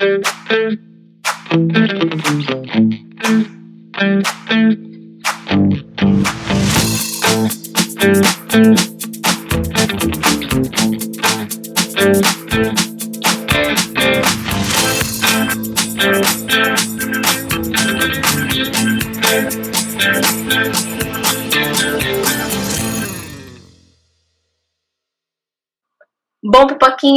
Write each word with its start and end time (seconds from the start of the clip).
thank 0.00 0.26
you. 4.50 4.79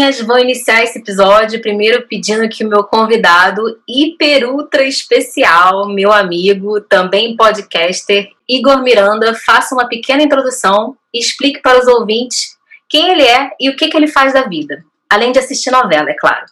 Pipoquinhas, 0.03 0.21
vou 0.21 0.37
iniciar 0.37 0.83
esse 0.83 0.99
episódio 0.99 1.61
primeiro 1.61 2.05
pedindo 2.07 2.47
que 2.49 2.65
o 2.65 2.69
meu 2.69 2.83
convidado 2.83 3.79
hiper 3.87 4.49
ultra 4.49 4.83
especial, 4.83 5.87
meu 5.87 6.11
amigo, 6.11 6.81
também 6.81 7.35
podcaster, 7.37 8.29
Igor 8.47 8.83
Miranda, 8.83 9.33
faça 9.33 9.73
uma 9.73 9.87
pequena 9.87 10.23
introdução 10.23 10.97
e 11.13 11.19
explique 11.19 11.61
para 11.61 11.79
os 11.79 11.87
ouvintes 11.87 12.57
quem 12.89 13.11
ele 13.11 13.23
é 13.23 13.51
e 13.59 13.69
o 13.69 13.75
que, 13.75 13.87
que 13.87 13.95
ele 13.95 14.07
faz 14.07 14.33
da 14.33 14.43
vida, 14.43 14.83
além 15.09 15.31
de 15.31 15.39
assistir 15.39 15.71
novela, 15.71 16.09
é 16.09 16.15
claro. 16.15 16.45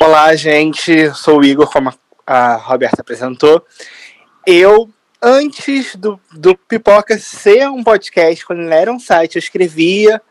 Olá, 0.00 0.34
gente, 0.34 1.10
sou 1.14 1.40
o 1.40 1.44
Igor, 1.44 1.70
como 1.70 1.92
a 2.26 2.54
Roberta 2.54 3.02
apresentou. 3.02 3.64
Eu, 4.46 4.88
antes 5.20 5.94
do, 5.94 6.18
do 6.32 6.56
Pipoca 6.56 7.18
ser 7.18 7.68
um 7.68 7.84
podcast, 7.84 8.46
quando 8.46 8.62
ele 8.62 8.74
era 8.74 8.92
um 8.92 8.98
site, 8.98 9.36
eu 9.36 9.40
escrevia 9.40 10.22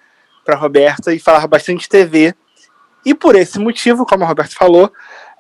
para 0.44 0.56
Roberta 0.56 1.14
e 1.14 1.20
falava 1.20 1.46
bastante 1.46 1.90
TV. 1.90 2.34
E 3.08 3.14
por 3.14 3.38
esse 3.38 3.58
motivo, 3.58 4.06
como 4.06 4.26
a 4.26 4.28
Roberta 4.28 4.54
falou, 4.54 4.92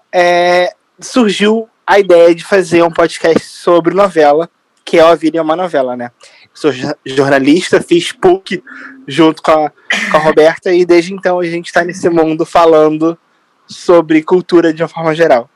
é, 0.09 0.73
surgiu 1.01 1.67
a 1.85 1.99
ideia 1.99 2.33
de 2.33 2.41
fazer 2.41 2.81
um 2.81 2.89
podcast 2.89 3.45
sobre 3.45 3.93
novela, 3.93 4.49
que 4.85 4.97
é 4.97 5.01
A 5.01 5.13
Vida 5.15 5.37
é 5.37 5.41
uma 5.41 5.53
Novela, 5.53 5.97
né? 5.97 6.09
Sou 6.53 6.71
jornalista, 7.05 7.81
fiz 7.81 8.13
PUC 8.13 8.63
junto 9.05 9.43
com 9.43 9.51
a, 9.51 9.69
com 10.09 10.15
a 10.15 10.19
Roberta 10.21 10.71
e 10.71 10.85
desde 10.85 11.13
então 11.13 11.41
a 11.41 11.43
gente 11.43 11.65
está 11.65 11.83
nesse 11.83 12.09
mundo 12.09 12.45
falando 12.45 13.17
sobre 13.67 14.23
cultura 14.23 14.71
de 14.71 14.81
uma 14.81 14.87
forma 14.87 15.13
geral. 15.13 15.49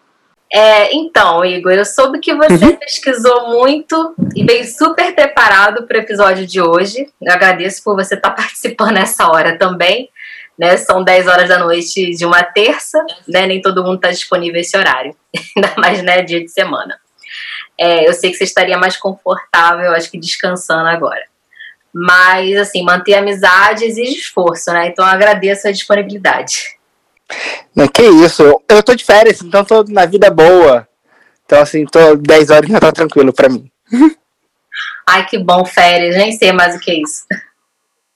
É, 0.53 0.93
então, 0.93 1.45
Igor, 1.45 1.71
eu 1.71 1.85
soube 1.85 2.19
que 2.19 2.35
você 2.35 2.65
uhum. 2.65 2.75
pesquisou 2.75 3.51
muito 3.51 4.13
e 4.35 4.43
veio 4.43 4.65
super 4.65 5.15
preparado 5.15 5.87
para 5.87 5.97
o 5.97 6.01
episódio 6.01 6.45
de 6.45 6.59
hoje. 6.59 7.07
Eu 7.21 7.31
agradeço 7.31 7.81
por 7.81 7.95
você 7.95 8.15
estar 8.15 8.31
tá 8.31 8.35
participando 8.43 8.95
nessa 8.95 9.29
hora 9.29 9.57
também. 9.57 10.09
Né? 10.57 10.77
São 10.77 11.03
10 11.03 11.27
horas 11.27 11.49
da 11.49 11.57
noite 11.57 12.11
de 12.11 12.25
uma 12.25 12.43
terça, 12.43 13.03
né? 13.27 13.47
nem 13.47 13.61
todo 13.61 13.83
mundo 13.83 13.95
está 13.95 14.11
disponível 14.11 14.59
esse 14.59 14.77
horário, 14.77 15.15
ainda 15.55 15.73
mais 15.77 16.03
né, 16.03 16.21
dia 16.21 16.41
de 16.41 16.49
semana. 16.49 16.99
É, 17.79 18.07
eu 18.07 18.13
sei 18.13 18.31
que 18.31 18.37
você 18.37 18.43
estaria 18.43 18.77
mais 18.77 18.95
confortável, 18.97 19.91
acho 19.91 20.11
que 20.11 20.19
descansando 20.19 20.87
agora. 20.87 21.23
Mas, 21.93 22.55
assim, 22.55 22.83
manter 22.83 23.15
amizade 23.15 23.85
exige 23.85 24.19
esforço, 24.19 24.71
né? 24.71 24.87
Então, 24.87 25.03
eu 25.03 25.11
agradeço 25.11 25.67
a 25.67 25.71
disponibilidade. 25.71 26.77
Não, 27.75 27.87
que 27.87 28.03
isso, 28.03 28.43
eu, 28.43 28.63
eu 28.69 28.83
tô 28.83 28.93
de 28.95 29.03
férias, 29.03 29.41
então 29.41 29.65
tô 29.65 29.83
na 29.83 30.05
vida 30.05 30.29
boa. 30.29 30.87
Então, 31.45 31.61
assim, 31.61 31.85
tô 31.85 32.15
10 32.15 32.49
horas 32.49 32.69
já 32.69 32.79
tá 32.79 32.91
tranquilo 32.91 33.33
pra 33.33 33.49
mim. 33.49 33.69
Ai, 35.07 35.25
que 35.25 35.37
bom, 35.37 35.65
férias, 35.65 36.15
nem 36.15 36.31
sei 36.31 36.53
mais 36.53 36.75
o 36.75 36.79
que 36.79 36.91
é 36.91 37.01
isso. 37.01 37.25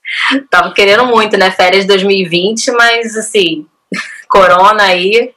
Tava 0.50 0.72
querendo 0.72 1.06
muito, 1.06 1.36
né? 1.36 1.50
Férias 1.50 1.84
2020, 1.84 2.72
mas 2.72 3.16
assim, 3.16 3.66
corona 4.28 4.82
aí 4.82 5.32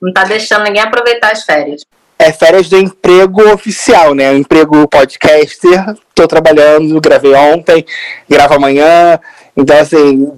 não 0.00 0.12
tá 0.12 0.24
deixando 0.24 0.64
ninguém 0.64 0.82
aproveitar 0.82 1.32
as 1.32 1.44
férias. 1.44 1.82
É 2.18 2.32
férias 2.32 2.68
do 2.68 2.76
emprego 2.76 3.50
oficial, 3.50 4.14
né? 4.14 4.30
O 4.30 4.36
emprego 4.36 4.86
podcaster, 4.88 5.94
tô 6.14 6.28
trabalhando, 6.28 7.00
gravei 7.00 7.34
ontem, 7.34 7.84
gravo 8.28 8.54
amanhã. 8.54 9.18
Então, 9.56 9.78
assim, 9.78 10.30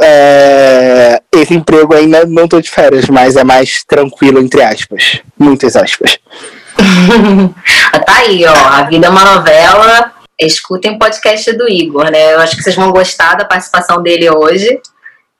é, 0.00 1.20
esse 1.32 1.54
emprego 1.54 1.94
ainda 1.94 2.24
não 2.24 2.46
tô 2.46 2.60
de 2.60 2.70
férias, 2.70 3.08
mas 3.08 3.36
é 3.36 3.42
mais 3.42 3.82
tranquilo, 3.84 4.40
entre 4.40 4.62
aspas. 4.62 5.20
Muitas 5.36 5.74
aspas. 5.74 6.18
tá 8.06 8.18
aí, 8.18 8.44
ó. 8.46 8.54
A 8.54 8.82
vida 8.84 9.06
é 9.06 9.10
uma 9.10 9.24
novela. 9.24 10.12
Escutem 10.38 10.92
o 10.92 10.98
podcast 10.98 11.52
do 11.52 11.68
Igor, 11.68 12.10
né? 12.10 12.34
Eu 12.34 12.40
acho 12.40 12.56
que 12.56 12.62
vocês 12.62 12.76
vão 12.76 12.92
gostar 12.92 13.34
da 13.34 13.44
participação 13.44 14.02
dele 14.02 14.30
hoje. 14.30 14.80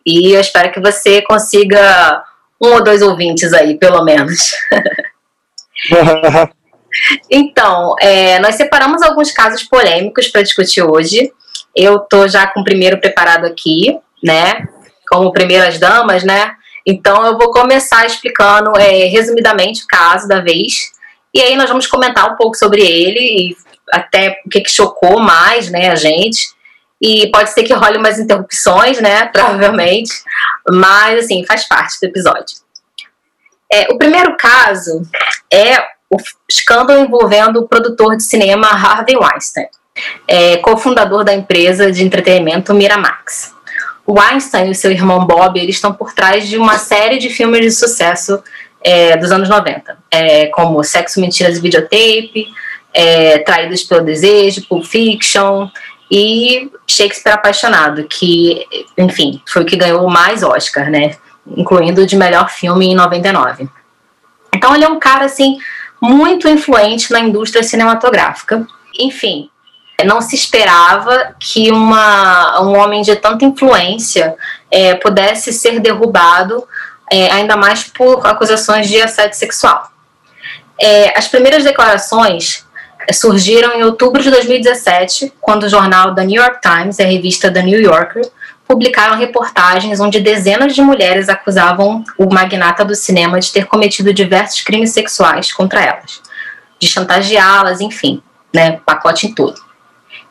E 0.04 0.32
eu 0.32 0.40
espero 0.40 0.72
que 0.72 0.80
você 0.80 1.22
consiga 1.22 2.24
um 2.60 2.74
ou 2.74 2.82
dois 2.82 3.02
ouvintes 3.02 3.52
aí, 3.52 3.76
pelo 3.76 4.04
menos. 4.04 4.52
então, 7.30 7.94
é, 8.00 8.38
nós 8.38 8.54
separamos 8.54 9.02
alguns 9.02 9.30
casos 9.32 9.62
polêmicos 9.64 10.28
para 10.28 10.42
discutir 10.42 10.82
hoje. 10.82 11.32
Eu 11.74 11.98
tô 11.98 12.26
já 12.26 12.46
com 12.46 12.60
o 12.60 12.64
primeiro 12.64 12.98
preparado 12.98 13.44
aqui 13.44 14.00
né? 14.22 14.66
Como 15.08 15.32
primeiras 15.32 15.78
damas, 15.78 16.24
né? 16.24 16.52
Então 16.84 17.24
eu 17.24 17.38
vou 17.38 17.50
começar 17.50 18.06
explicando 18.06 18.76
é, 18.76 19.04
resumidamente 19.06 19.84
o 19.84 19.86
caso 19.86 20.28
da 20.28 20.40
vez. 20.40 20.92
E 21.34 21.40
aí 21.40 21.56
nós 21.56 21.68
vamos 21.68 21.86
comentar 21.86 22.30
um 22.32 22.36
pouco 22.36 22.56
sobre 22.56 22.82
ele 22.82 23.20
e 23.20 23.56
até 23.92 24.40
o 24.44 24.50
que, 24.50 24.60
que 24.60 24.70
chocou 24.70 25.20
mais, 25.20 25.70
né, 25.70 25.90
a 25.90 25.94
gente. 25.94 26.54
E 27.00 27.30
pode 27.30 27.50
ser 27.50 27.62
que 27.62 27.74
role 27.74 27.98
umas 27.98 28.18
interrupções, 28.18 29.00
né? 29.00 29.26
Provavelmente. 29.32 30.12
Mas 30.70 31.24
assim, 31.24 31.44
faz 31.44 31.66
parte 31.68 31.98
do 32.00 32.06
episódio. 32.06 32.56
É, 33.70 33.92
o 33.92 33.98
primeiro 33.98 34.36
caso 34.36 35.02
é 35.52 35.78
o 36.08 36.16
escândalo 36.48 37.04
envolvendo 37.04 37.60
o 37.60 37.68
produtor 37.68 38.16
de 38.16 38.22
cinema 38.22 38.68
Harvey 38.68 39.16
Weinstein, 39.16 39.66
é, 40.28 40.56
cofundador 40.58 41.24
da 41.24 41.34
empresa 41.34 41.90
de 41.90 42.04
entretenimento 42.04 42.72
Miramax 42.72 43.56
o 44.06 44.20
Einstein 44.20 44.70
e 44.70 44.74
seu 44.74 44.92
irmão 44.92 45.26
Bob 45.26 45.58
eles 45.58 45.74
estão 45.74 45.92
por 45.92 46.14
trás 46.14 46.48
de 46.48 46.56
uma 46.56 46.78
série 46.78 47.18
de 47.18 47.28
filmes 47.28 47.60
de 47.60 47.70
sucesso 47.72 48.42
é, 48.82 49.16
dos 49.16 49.32
anos 49.32 49.48
90, 49.48 49.98
é, 50.10 50.46
como 50.46 50.82
Sexo, 50.84 51.20
Mentiras 51.20 51.58
e 51.58 51.60
Videotape, 51.60 52.46
é, 52.96 53.40
Traídos 53.40 53.82
pelo 53.82 54.02
Desejo, 54.02 54.66
Pulp 54.66 54.82
Fiction 54.82 55.68
e 56.10 56.70
Shakespeare 56.86 57.34
Apaixonado, 57.34 58.04
que, 58.04 58.66
enfim, 58.96 59.42
foi 59.46 59.62
o 59.62 59.66
que 59.66 59.76
ganhou 59.76 60.08
mais 60.08 60.42
Oscar, 60.42 60.90
né? 60.90 61.14
Incluindo 61.46 62.00
o 62.00 62.06
de 62.06 62.16
melhor 62.16 62.48
filme 62.48 62.86
em 62.86 62.94
99. 62.94 63.68
Então 64.54 64.74
ele 64.74 64.84
é 64.84 64.88
um 64.88 64.98
cara, 64.98 65.26
assim, 65.26 65.58
muito 66.00 66.48
influente 66.48 67.12
na 67.12 67.20
indústria 67.20 67.62
cinematográfica. 67.62 68.66
Enfim, 68.98 69.50
não 70.06 70.22
se 70.22 70.34
esperava 70.34 71.36
que 71.38 71.70
uma, 71.70 72.62
um 72.62 72.78
homem 72.78 73.02
de 73.02 73.14
tanta 73.16 73.44
influência 73.44 74.34
é, 74.70 74.94
pudesse 74.94 75.52
ser 75.52 75.80
derrubado, 75.80 76.66
é, 77.12 77.30
ainda 77.30 77.58
mais 77.58 77.84
por 77.84 78.26
acusações 78.26 78.88
de 78.88 78.98
assédio 79.02 79.36
sexual. 79.36 79.90
É, 80.80 81.18
as 81.18 81.28
primeiras 81.28 81.62
declarações 81.62 82.65
surgiram 83.12 83.74
em 83.74 83.84
outubro 83.84 84.22
de 84.22 84.30
2017, 84.30 85.32
quando 85.40 85.64
o 85.64 85.68
jornal 85.68 86.14
The 86.14 86.24
New 86.24 86.42
York 86.42 86.60
Times 86.60 86.98
e 86.98 87.02
a 87.02 87.06
revista 87.06 87.50
The 87.50 87.62
New 87.62 87.80
Yorker 87.80 88.22
publicaram 88.66 89.16
reportagens 89.16 90.00
onde 90.00 90.20
dezenas 90.20 90.74
de 90.74 90.82
mulheres 90.82 91.28
acusavam 91.28 92.04
o 92.18 92.32
magnata 92.32 92.84
do 92.84 92.94
cinema 92.94 93.38
de 93.38 93.52
ter 93.52 93.66
cometido 93.66 94.12
diversos 94.12 94.60
crimes 94.62 94.90
sexuais 94.90 95.52
contra 95.52 95.82
elas, 95.82 96.20
de 96.78 96.88
chantageá-las, 96.88 97.80
enfim, 97.80 98.22
né, 98.52 98.80
pacote 98.84 99.26
em 99.26 99.34
todo. 99.34 99.60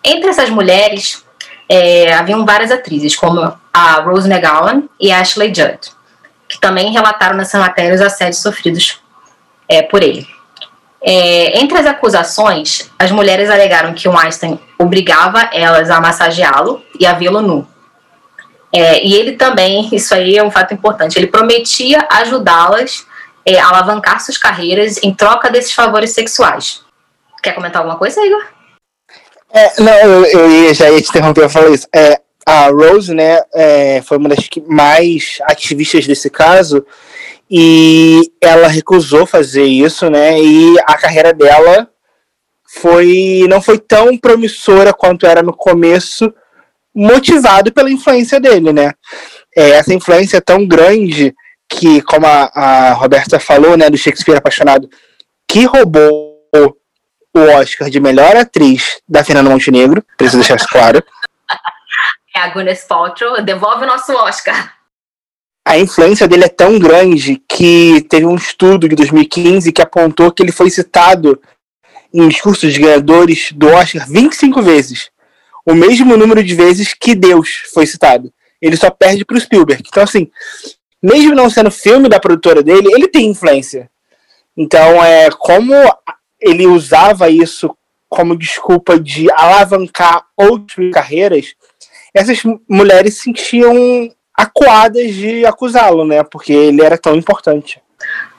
Entre 0.04 0.30
essas 0.30 0.50
mulheres, 0.50 1.24
é, 1.70 2.14
haviam 2.14 2.46
várias 2.46 2.72
atrizes, 2.72 3.16
como 3.16 3.40
a 3.74 4.02
Rose 4.02 4.30
McGowan 4.30 4.84
e 5.00 5.12
a 5.12 5.20
Ashley 5.20 5.54
Judd, 5.54 5.80
que 6.48 6.60
também 6.60 6.92
relataram 6.92 7.38
nessa 7.38 7.58
matéria 7.58 7.96
os 7.96 8.02
assédios 8.02 8.42
sofridos 8.42 9.02
é, 9.68 9.82
por 9.82 10.04
ele. 10.04 10.35
É, 11.08 11.60
entre 11.60 11.78
as 11.78 11.86
acusações, 11.86 12.90
as 12.98 13.12
mulheres 13.12 13.48
alegaram 13.50 13.94
que 13.94 14.10
o 14.10 14.18
Einstein 14.18 14.60
obrigava 14.80 15.52
elas 15.54 15.92
a 15.92 16.02
massageá-lo 16.02 16.82
e 17.00 17.06
a 17.06 17.14
vê-lo 17.14 17.42
nu. 17.42 17.68
É, 18.74 19.06
e 19.06 19.14
ele 19.14 19.34
também, 19.34 19.88
isso 19.94 20.16
aí 20.16 20.36
é 20.36 20.44
um 20.44 20.50
fato 20.50 20.74
importante, 20.74 21.18
ele 21.18 21.28
prometia 21.28 22.08
ajudá-las 22.12 23.06
é, 23.46 23.60
a 23.60 23.68
alavancar 23.68 24.20
suas 24.20 24.38
carreiras 24.38 24.98
em 25.04 25.14
troca 25.14 25.52
desses 25.52 25.74
favores 25.74 26.10
sexuais. 26.10 26.82
Quer 27.44 27.54
comentar 27.54 27.84
alguma 27.84 28.00
coisa, 28.00 28.26
Igor? 28.26 28.44
É, 29.54 29.80
não, 29.80 29.94
eu, 29.94 30.26
eu 30.26 30.74
já 30.74 30.90
ia 30.90 31.02
te 31.02 31.10
interromper 31.10 31.44
eu 31.44 31.50
falar 31.50 31.70
isso. 31.70 31.88
É, 31.96 32.20
a 32.46 32.68
Rose, 32.70 33.14
né, 33.14 33.42
é, 33.54 34.02
foi 34.02 34.18
uma 34.18 34.30
das 34.30 34.50
mais 34.68 35.38
ativistas 35.44 36.08
desse 36.08 36.30
caso 36.32 36.86
e 37.50 38.32
ela 38.42 38.68
recusou 38.68 39.26
fazer 39.26 39.64
isso, 39.64 40.10
né, 40.10 40.40
e 40.40 40.76
a 40.80 40.98
carreira 40.98 41.34
dela 41.34 41.90
foi 42.68 43.46
não 43.50 43.62
foi 43.62 43.78
tão 43.78 44.18
promissora 44.18 44.94
quanto 44.94 45.26
era 45.26 45.42
no 45.42 45.54
começo, 45.54 46.34
motivado 46.94 47.72
pela 47.72 47.92
influência 47.92 48.40
dele, 48.40 48.74
né. 48.74 48.92
É, 49.56 49.72
essa 49.72 49.94
influência 49.94 50.38
é 50.38 50.42
tão 50.42 50.68
grande 50.68 51.34
que, 51.70 52.02
como 52.02 52.26
a, 52.26 52.52
a 52.54 52.94
Roberta 52.94 53.40
falou, 53.40 53.78
né, 53.78 53.90
do 53.90 53.98
Shakespeare 53.98 54.38
apaixonado, 54.38 54.90
que 55.48 55.66
roubou 55.66 56.36
o 57.34 57.40
Oscar 57.60 57.90
de 57.90 58.00
melhor 58.00 58.36
atriz 58.36 59.02
da 59.08 59.24
Fernanda 59.24 59.50
Montenegro, 59.50 60.04
preciso 60.18 60.40
deixar 60.40 60.56
isso 60.56 60.70
claro. 60.70 61.04
É 62.38 62.40
a 62.42 62.50
Gwyneth 62.50 62.86
Paltrow, 62.86 63.42
devolve 63.42 63.86
o 63.86 63.88
nosso 63.88 64.12
Oscar. 64.12 64.75
A 65.68 65.80
influência 65.80 66.28
dele 66.28 66.46
é 66.46 66.50
tão 66.50 66.78
grande 66.78 67.42
que 67.50 68.06
teve 68.08 68.26
um 68.26 68.36
estudo 68.36 68.88
de 68.88 68.96
2015 68.96 69.72
que 69.72 69.82
apontou 69.82 70.32
que 70.32 70.44
ele 70.44 70.52
foi 70.52 70.70
citado 70.70 71.42
em 72.14 72.28
discursos 72.28 72.72
de 72.72 72.80
ganhadores 72.80 73.52
do 73.52 73.68
Oscar 73.68 74.08
25 74.08 74.62
vezes. 74.62 75.10
O 75.66 75.74
mesmo 75.74 76.16
número 76.16 76.44
de 76.44 76.54
vezes 76.54 76.94
que 76.94 77.16
Deus 77.16 77.64
foi 77.74 77.88
citado. 77.88 78.32
Ele 78.62 78.78
só 78.78 78.92
perde 78.92 79.26
para 79.26 79.36
o 79.36 79.42
Spielberg. 79.42 79.84
Então, 79.88 80.04
assim, 80.04 80.30
mesmo 81.02 81.34
não 81.34 81.50
sendo 81.50 81.72
filme 81.72 82.08
da 82.08 82.20
produtora 82.20 82.62
dele, 82.62 82.94
ele 82.94 83.08
tem 83.08 83.28
influência. 83.28 83.90
Então, 84.56 85.04
é 85.04 85.30
como 85.32 85.74
ele 86.40 86.68
usava 86.68 87.30
isso 87.30 87.76
como 88.08 88.38
desculpa 88.38 89.00
de 89.00 89.28
alavancar 89.32 90.26
outras 90.38 90.92
carreiras, 90.92 91.54
essas 92.14 92.42
mulheres 92.70 93.16
se 93.16 93.24
sentiam 93.24 94.10
acuadas 94.36 95.14
de 95.14 95.46
acusá-lo, 95.46 96.06
né? 96.06 96.24
Porque 96.24 96.54
ele 96.54 96.82
era 96.82 96.98
tão 96.98 97.16
importante. 97.16 97.82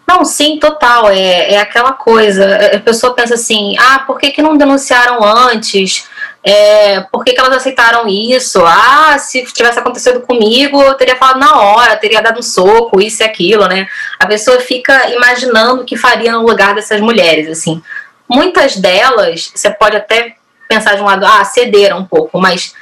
Não, 0.06 0.24
sim, 0.24 0.58
total. 0.58 1.08
É, 1.10 1.54
é 1.54 1.58
aquela 1.58 1.92
coisa. 1.92 2.76
A 2.76 2.80
pessoa 2.80 3.14
pensa 3.14 3.34
assim: 3.34 3.74
ah, 3.78 4.00
por 4.06 4.18
que, 4.18 4.30
que 4.30 4.40
não 4.40 4.56
denunciaram 4.56 5.22
antes? 5.24 6.08
É, 6.44 7.00
por 7.10 7.24
que, 7.24 7.32
que 7.32 7.40
elas 7.40 7.56
aceitaram 7.56 8.06
isso? 8.06 8.62
Ah, 8.64 9.18
se 9.18 9.44
tivesse 9.46 9.80
acontecido 9.80 10.20
comigo, 10.20 10.80
eu 10.80 10.94
teria 10.94 11.16
falado 11.16 11.40
na 11.40 11.60
hora, 11.60 11.96
teria 11.96 12.22
dado 12.22 12.38
um 12.38 12.42
soco, 12.42 13.00
isso 13.00 13.22
e 13.22 13.26
aquilo, 13.26 13.66
né? 13.66 13.88
A 14.16 14.26
pessoa 14.26 14.60
fica 14.60 15.10
imaginando 15.10 15.82
o 15.82 15.84
que 15.84 15.96
faria 15.96 16.30
no 16.30 16.46
lugar 16.46 16.72
dessas 16.72 17.00
mulheres, 17.00 17.48
assim. 17.48 17.82
Muitas 18.28 18.76
delas, 18.76 19.50
você 19.52 19.70
pode 19.70 19.96
até 19.96 20.36
pensar 20.68 20.94
de 20.94 21.02
um 21.02 21.06
lado, 21.06 21.26
ah, 21.26 21.44
cederam 21.44 21.98
um 21.98 22.04
pouco, 22.04 22.38
mas 22.40 22.74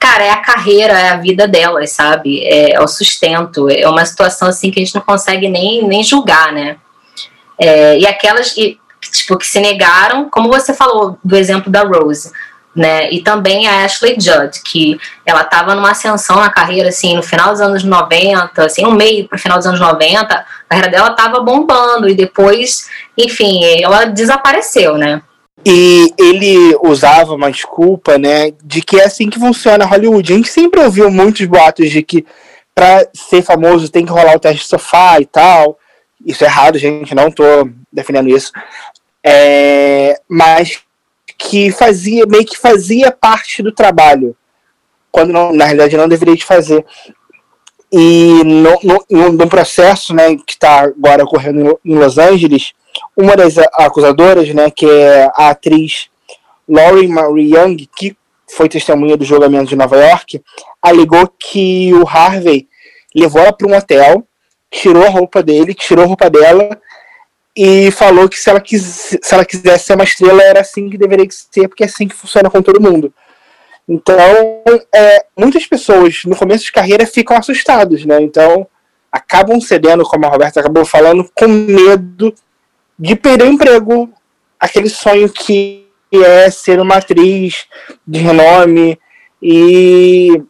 cara, 0.00 0.24
é 0.24 0.30
a 0.30 0.38
carreira, 0.38 0.98
é 0.98 1.10
a 1.10 1.16
vida 1.16 1.46
delas, 1.46 1.90
sabe? 1.92 2.42
É, 2.42 2.72
é, 2.72 2.80
o 2.80 2.88
sustento. 2.88 3.68
É 3.68 3.86
uma 3.86 4.04
situação 4.06 4.48
assim 4.48 4.70
que 4.70 4.80
a 4.80 4.84
gente 4.84 4.94
não 4.94 5.02
consegue 5.02 5.46
nem, 5.46 5.86
nem 5.86 6.02
julgar, 6.02 6.52
né? 6.52 6.78
É, 7.58 7.98
e 7.98 8.06
aquelas 8.06 8.56
e, 8.56 8.80
tipo, 9.12 9.36
que 9.36 9.46
se 9.46 9.60
negaram, 9.60 10.30
como 10.30 10.48
você 10.48 10.72
falou 10.72 11.18
do 11.22 11.36
exemplo 11.36 11.70
da 11.70 11.82
Rose, 11.82 12.32
né? 12.74 13.10
E 13.12 13.20
também 13.20 13.68
a 13.68 13.84
Ashley 13.84 14.16
Judd, 14.18 14.62
que 14.64 14.98
ela 15.26 15.42
estava 15.42 15.74
numa 15.74 15.90
ascensão 15.90 16.36
na 16.36 16.48
carreira, 16.48 16.88
assim, 16.88 17.14
no 17.14 17.22
final 17.22 17.50
dos 17.50 17.60
anos 17.60 17.84
90, 17.84 18.64
assim, 18.64 18.82
no 18.82 18.92
meio 18.92 19.28
para 19.28 19.36
o 19.36 19.40
final 19.40 19.58
dos 19.58 19.66
anos 19.66 19.80
90, 19.80 20.34
a 20.34 20.44
carreira 20.66 20.90
dela 20.90 21.10
estava 21.10 21.40
bombando 21.40 22.08
e 22.08 22.14
depois, 22.14 22.88
enfim, 23.18 23.60
ela 23.82 24.06
desapareceu, 24.06 24.96
né? 24.96 25.20
E 25.64 26.12
ele 26.18 26.76
usava 26.82 27.34
uma 27.34 27.50
desculpa, 27.50 28.16
né, 28.16 28.50
de 28.64 28.80
que 28.80 28.98
é 28.98 29.04
assim 29.04 29.28
que 29.28 29.38
funciona 29.38 29.84
Hollywood. 29.84 30.32
A 30.32 30.36
gente 30.36 30.48
sempre 30.48 30.80
ouviu 30.80 31.10
muitos 31.10 31.44
boatos 31.46 31.90
de 31.90 32.02
que 32.02 32.24
para 32.74 33.06
ser 33.12 33.42
famoso 33.42 33.90
tem 33.90 34.06
que 34.06 34.12
rolar 34.12 34.36
o 34.36 34.40
teste 34.40 34.62
de 34.62 34.68
sofá 34.68 35.20
e 35.20 35.26
tal. 35.26 35.78
Isso 36.24 36.44
é 36.44 36.46
errado, 36.46 36.78
gente, 36.78 37.14
não 37.14 37.30
tô 37.30 37.68
defendendo 37.92 38.28
isso. 38.28 38.52
É, 39.24 40.18
mas 40.28 40.80
que 41.36 41.70
fazia, 41.70 42.24
meio 42.26 42.44
que 42.44 42.58
fazia 42.58 43.10
parte 43.10 43.62
do 43.62 43.72
trabalho. 43.72 44.36
Quando 45.10 45.32
não, 45.32 45.52
na 45.52 45.64
realidade 45.64 45.96
não 45.96 46.08
deveria 46.08 46.36
de 46.36 46.44
fazer. 46.44 46.84
E 47.92 48.44
no, 48.44 48.78
no, 49.10 49.32
no 49.32 49.48
processo 49.48 50.14
né, 50.14 50.36
que 50.36 50.52
está 50.52 50.80
agora 50.80 51.24
ocorrendo 51.24 51.78
em 51.84 51.94
Los 51.96 52.18
Angeles, 52.18 52.72
uma 53.16 53.36
das 53.36 53.58
acusadoras, 53.58 54.48
né, 54.54 54.70
que 54.70 54.88
é 54.88 55.30
a 55.34 55.50
atriz 55.50 56.08
Laurie 56.68 57.08
Marie 57.08 57.54
Young, 57.54 57.88
que 57.96 58.16
foi 58.48 58.68
testemunha 58.68 59.16
do 59.16 59.24
julgamento 59.24 59.70
de 59.70 59.76
Nova 59.76 59.96
York, 59.96 60.40
alegou 60.80 61.28
que 61.38 61.92
o 61.94 62.06
Harvey 62.06 62.68
levou 63.14 63.42
ela 63.42 63.52
para 63.52 63.66
um 63.66 63.76
hotel, 63.76 64.26
tirou 64.70 65.04
a 65.04 65.08
roupa 65.08 65.42
dele, 65.42 65.74
tirou 65.74 66.04
a 66.04 66.08
roupa 66.08 66.30
dela 66.30 66.80
e 67.56 67.90
falou 67.90 68.28
que 68.28 68.38
se 68.38 68.48
ela, 68.48 68.60
quis, 68.60 69.18
se 69.20 69.34
ela 69.34 69.44
quisesse 69.44 69.86
ser 69.86 69.94
uma 69.94 70.04
estrela 70.04 70.42
era 70.42 70.60
assim 70.60 70.88
que 70.88 70.96
deveria 70.96 71.26
ser, 71.30 71.68
porque 71.68 71.82
é 71.82 71.86
assim 71.86 72.06
que 72.06 72.14
funciona 72.14 72.48
com 72.48 72.62
todo 72.62 72.80
mundo. 72.80 73.12
Então, 73.90 74.62
é, 74.94 75.26
muitas 75.36 75.66
pessoas 75.66 76.20
no 76.24 76.36
começo 76.36 76.64
de 76.66 76.70
carreira 76.70 77.04
ficam 77.04 77.36
assustados, 77.36 78.04
né? 78.04 78.22
Então, 78.22 78.64
acabam 79.10 79.60
cedendo, 79.60 80.04
como 80.04 80.24
a 80.24 80.28
Roberta 80.28 80.60
acabou 80.60 80.84
falando, 80.84 81.28
com 81.34 81.48
medo 81.48 82.32
de 82.96 83.16
perder 83.16 83.48
o 83.48 83.52
emprego, 83.52 84.08
aquele 84.60 84.88
sonho 84.88 85.28
que 85.28 85.88
é 86.12 86.48
ser 86.50 86.78
uma 86.78 86.98
atriz 86.98 87.66
de 88.06 88.20
renome 88.20 88.96
e 89.42 90.40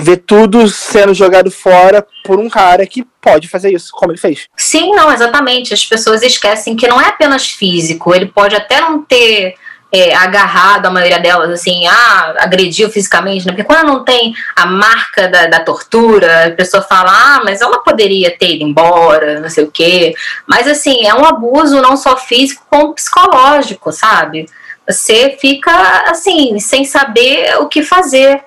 ver 0.00 0.16
tudo 0.18 0.66
sendo 0.66 1.12
jogado 1.12 1.50
fora 1.50 2.06
por 2.24 2.38
um 2.38 2.48
cara 2.48 2.86
que 2.86 3.06
pode 3.20 3.48
fazer 3.48 3.70
isso, 3.70 3.90
como 3.92 4.12
ele 4.12 4.18
fez. 4.18 4.48
Sim, 4.56 4.92
não, 4.92 5.12
exatamente. 5.12 5.74
As 5.74 5.84
pessoas 5.84 6.22
esquecem 6.22 6.74
que 6.74 6.88
não 6.88 6.98
é 6.98 7.08
apenas 7.08 7.50
físico, 7.50 8.14
ele 8.14 8.26
pode 8.26 8.56
até 8.56 8.80
não 8.80 9.02
ter 9.02 9.56
é, 9.92 10.14
agarrado, 10.14 10.86
a 10.86 10.90
maioria 10.90 11.20
delas, 11.20 11.50
assim, 11.50 11.86
ah, 11.86 12.34
agrediu 12.38 12.88
fisicamente, 12.90 13.46
né? 13.46 13.52
Porque 13.52 13.64
quando 13.64 13.86
não 13.86 14.02
tem 14.02 14.34
a 14.56 14.64
marca 14.64 15.28
da, 15.28 15.46
da 15.46 15.60
tortura, 15.60 16.46
a 16.46 16.50
pessoa 16.52 16.82
fala, 16.82 17.10
ah, 17.12 17.42
mas 17.44 17.60
ela 17.60 17.82
poderia 17.82 18.36
ter 18.36 18.54
ido 18.54 18.64
embora, 18.64 19.38
não 19.38 19.50
sei 19.50 19.64
o 19.64 19.70
quê. 19.70 20.14
Mas, 20.46 20.66
assim, 20.66 21.06
é 21.06 21.14
um 21.14 21.26
abuso 21.26 21.82
não 21.82 21.94
só 21.94 22.16
físico, 22.16 22.64
como 22.70 22.94
psicológico, 22.94 23.92
sabe? 23.92 24.48
Você 24.88 25.36
fica, 25.38 25.70
assim, 26.10 26.58
sem 26.58 26.86
saber 26.86 27.58
o 27.58 27.68
que 27.68 27.82
fazer. 27.82 28.42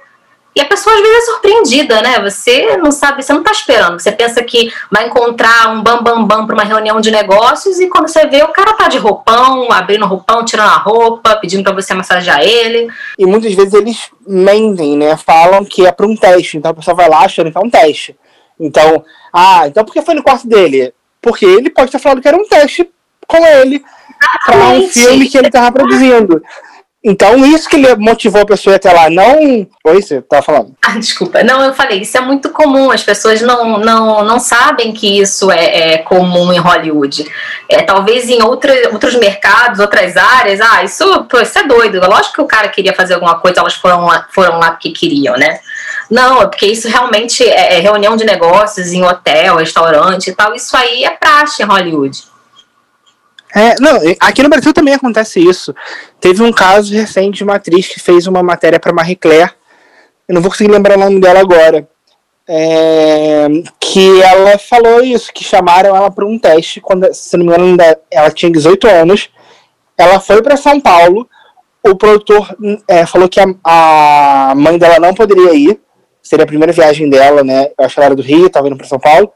E 0.56 0.62
a 0.62 0.66
pessoa 0.66 0.96
às 0.96 1.02
vezes 1.02 1.18
é 1.18 1.32
surpreendida, 1.32 2.02
né? 2.02 2.20
Você 2.22 2.78
não 2.78 2.90
sabe, 2.90 3.22
você 3.22 3.34
não 3.34 3.42
está 3.42 3.52
esperando. 3.52 4.00
Você 4.00 4.10
pensa 4.10 4.42
que 4.42 4.72
vai 4.90 5.06
encontrar 5.08 5.70
um 5.70 5.84
bam 5.84 6.02
bam 6.02 6.24
bam 6.24 6.48
para 6.48 6.54
uma 6.54 6.64
reunião 6.64 7.02
de 7.02 7.12
negócios 7.12 7.78
e 7.82 7.90
quando 7.90 8.08
você 8.08 8.26
vê 8.26 8.42
o 8.42 8.54
cara 8.54 8.72
tá 8.72 8.88
de 8.88 8.98
roupão, 8.98 9.70
abrindo 9.70 10.06
roupão, 10.06 10.46
tirando 10.46 10.70
a 10.70 10.78
roupa, 10.78 11.36
pedindo 11.36 11.62
para 11.62 11.74
você 11.74 11.94
massagear 11.94 12.42
ele. 12.42 12.88
E 13.20 13.26
muitas 13.26 13.54
vezes 13.54 13.74
eles 13.74 14.10
mentem, 14.26 14.96
né? 14.96 15.18
Falam 15.18 15.66
que 15.66 15.86
é 15.86 15.92
para 15.92 16.08
um 16.08 16.16
teste. 16.16 16.58
Então 16.58 16.72
a 16.72 16.76
pessoa 16.76 16.96
vai 16.96 17.10
lá 17.10 17.26
achando 17.26 17.52
que 17.52 17.58
é 17.58 17.62
um 17.62 17.70
teste. 17.70 18.16
Então, 18.58 19.04
ah, 19.34 19.68
então 19.68 19.84
por 19.84 19.92
que 19.92 20.02
foi 20.02 20.16
no 20.16 20.24
quarto 20.24 20.48
dele? 20.48 20.94
Porque 21.22 21.46
ele 21.46 21.70
pode 21.70 21.92
ter 21.92 22.00
falado 22.00 22.22
que 22.22 22.28
era 22.30 22.38
um 22.38 22.48
teste 22.48 22.90
com 23.28 23.46
ele 23.46 23.84
para 24.46 24.70
um 24.70 24.88
filme 24.88 25.28
que 25.28 25.38
ele 25.38 25.48
estava 25.48 25.72
produzindo. 25.72 26.42
Então, 27.08 27.46
isso 27.46 27.70
que 27.70 27.78
motivou 27.98 28.42
a 28.42 28.46
pessoa 28.48 28.78
até 28.78 28.92
lá, 28.92 29.12
não. 29.12 29.68
Oi, 29.86 30.02
você 30.02 30.24
tá 30.24 30.42
falando? 30.42 30.76
Ah, 30.84 30.98
desculpa. 30.98 31.44
Não, 31.44 31.64
eu 31.64 31.72
falei, 31.72 32.02
isso 32.02 32.18
é 32.18 32.22
muito 32.22 32.50
comum. 32.50 32.90
As 32.90 33.04
pessoas 33.04 33.42
não, 33.42 33.78
não, 33.78 34.24
não 34.24 34.40
sabem 34.40 34.92
que 34.92 35.20
isso 35.20 35.52
é, 35.52 35.94
é 35.94 35.98
comum 36.00 36.52
em 36.52 36.58
Hollywood. 36.58 37.32
É, 37.70 37.84
talvez 37.84 38.28
em 38.28 38.42
outra, 38.42 38.74
outros 38.92 39.14
mercados, 39.20 39.80
outras 39.80 40.18
áreas, 40.18 40.60
ah, 40.60 40.84
isso, 40.84 41.26
pô, 41.26 41.40
isso 41.40 41.60
é 41.60 41.68
doido. 41.68 42.00
Lógico 42.00 42.34
que 42.34 42.42
o 42.42 42.48
cara 42.48 42.70
queria 42.70 42.96
fazer 42.96 43.14
alguma 43.14 43.38
coisa, 43.38 43.60
elas 43.60 43.76
foram 43.76 44.06
lá, 44.06 44.26
foram 44.32 44.58
lá 44.58 44.72
porque 44.72 44.90
queriam, 44.90 45.38
né? 45.38 45.60
Não, 46.10 46.42
é 46.42 46.48
porque 46.48 46.66
isso 46.66 46.88
realmente 46.88 47.44
é, 47.44 47.78
é 47.78 47.80
reunião 47.82 48.16
de 48.16 48.26
negócios 48.26 48.92
em 48.92 49.04
hotel, 49.04 49.58
restaurante 49.58 50.32
e 50.32 50.36
tal. 50.36 50.56
Isso 50.56 50.76
aí 50.76 51.04
é 51.04 51.12
praxe 51.12 51.62
em 51.62 51.68
Hollywood. 51.68 52.35
É, 53.56 53.80
não, 53.80 54.02
aqui 54.20 54.44
no 54.44 54.50
Brasil 54.50 54.74
também 54.74 54.94
acontece 54.94 55.40
isso. 55.40 55.74
Teve 56.20 56.44
um 56.44 56.52
caso 56.52 56.94
recente 56.94 57.38
de 57.38 57.44
uma 57.46 57.56
atriz 57.56 57.88
que 57.88 58.02
fez 58.02 58.28
uma 58.28 58.44
matéria 58.44 58.80
para 58.80 58.92
Marie 58.92 59.16
Claire, 59.16 59.54
eu 60.28 60.36
não 60.36 60.42
vou 60.42 60.52
conseguir 60.52 60.72
lembrar 60.72 60.98
o 60.98 61.00
nome 61.00 61.22
dela 61.22 61.40
agora, 61.40 61.88
é, 62.48 63.48
que 63.80 64.22
ela 64.22 64.58
falou 64.58 65.02
isso, 65.02 65.32
que 65.32 65.44
chamaram 65.44 65.96
ela 65.96 66.12
para 66.12 66.26
um 66.26 66.38
teste, 66.38 66.82
quando, 66.82 67.14
se 67.14 67.38
não 67.38 67.46
me 67.46 67.54
engano, 67.54 67.98
ela 68.12 68.30
tinha 68.30 68.52
18 68.52 68.88
anos, 68.88 69.30
ela 69.98 70.20
foi 70.20 70.42
para 70.42 70.58
São 70.58 70.82
Paulo, 70.82 71.30
o 71.82 71.96
produtor 71.96 72.56
é, 72.88 73.06
falou 73.06 73.30
que 73.30 73.40
a, 73.40 73.46
a, 73.64 74.54
mãe 74.56 74.78
dela 74.78 75.00
não 75.00 75.14
poderia 75.14 75.54
ir, 75.54 75.80
seria 76.22 76.44
a 76.44 76.48
primeira 76.48 76.74
viagem 76.74 77.10
dela, 77.10 77.44
né, 77.44 77.70
eu 77.78 77.86
acho 77.86 77.94
que 77.94 78.00
ela 78.00 78.08
era 78.08 78.16
do 78.16 78.22
Rio, 78.22 78.48
estava 78.48 78.68
indo 78.68 78.78
para 78.78 78.88
São 78.88 79.00
Paulo, 79.00 79.32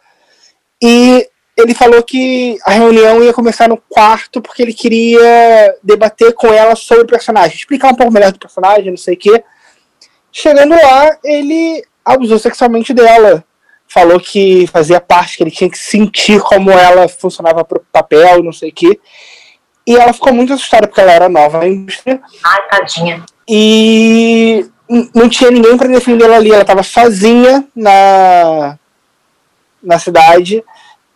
e 0.82 1.28
ele 1.62 1.74
falou 1.74 2.02
que 2.04 2.58
a 2.66 2.72
reunião 2.72 3.24
ia 3.24 3.34
começar 3.34 3.68
no 3.68 3.78
quarto 3.78 4.42
porque 4.42 4.62
ele 4.62 4.74
queria 4.74 5.76
debater 5.84 6.34
com 6.34 6.48
ela 6.48 6.76
sobre 6.76 7.04
o 7.04 7.08
personagem, 7.08 7.58
explicar 7.58 7.92
um 7.92 7.96
pouco 7.96 8.12
melhor 8.12 8.32
do 8.32 8.40
personagem, 8.40 8.90
não 8.90 8.98
sei 8.98 9.16
o 9.16 9.18
quê. 9.18 9.44
Chegando 10.32 10.76
lá, 10.76 11.18
ele 11.24 11.84
abusou 12.04 12.40
sexualmente 12.40 12.94
dela. 12.94 13.44
Falou 13.88 14.20
que 14.20 14.68
fazia 14.68 15.02
parte, 15.02 15.38
que 15.38 15.44
ele 15.44 15.52
tinha 15.52 15.70
que 15.70 15.78
sentir 15.78 16.40
como 16.42 16.70
ela 16.70 17.08
funcionava 17.08 17.66
pro 17.66 17.84
papel, 17.92 18.44
não 18.44 18.54
sei 18.54 18.70
o 18.70 18.74
quê. 18.74 19.00
E 19.88 19.96
ela 19.96 20.14
ficou 20.14 20.32
muito 20.32 20.54
assustada 20.54 20.88
porque 20.88 21.02
ela 21.02 21.12
era 21.12 21.28
nova 21.28 21.60
na 21.60 21.68
indústria. 21.68 22.22
Ai, 22.44 22.68
tadinha. 22.70 23.26
E 23.48 24.70
não 25.16 25.28
tinha 25.28 25.50
ninguém 25.50 25.76
para 25.76 25.88
defender 25.88 26.26
ela 26.26 26.36
ali. 26.36 26.52
Ela 26.52 26.62
estava 26.62 26.84
sozinha 26.84 27.68
na, 27.76 28.78
na 29.82 29.98
cidade 29.98 30.64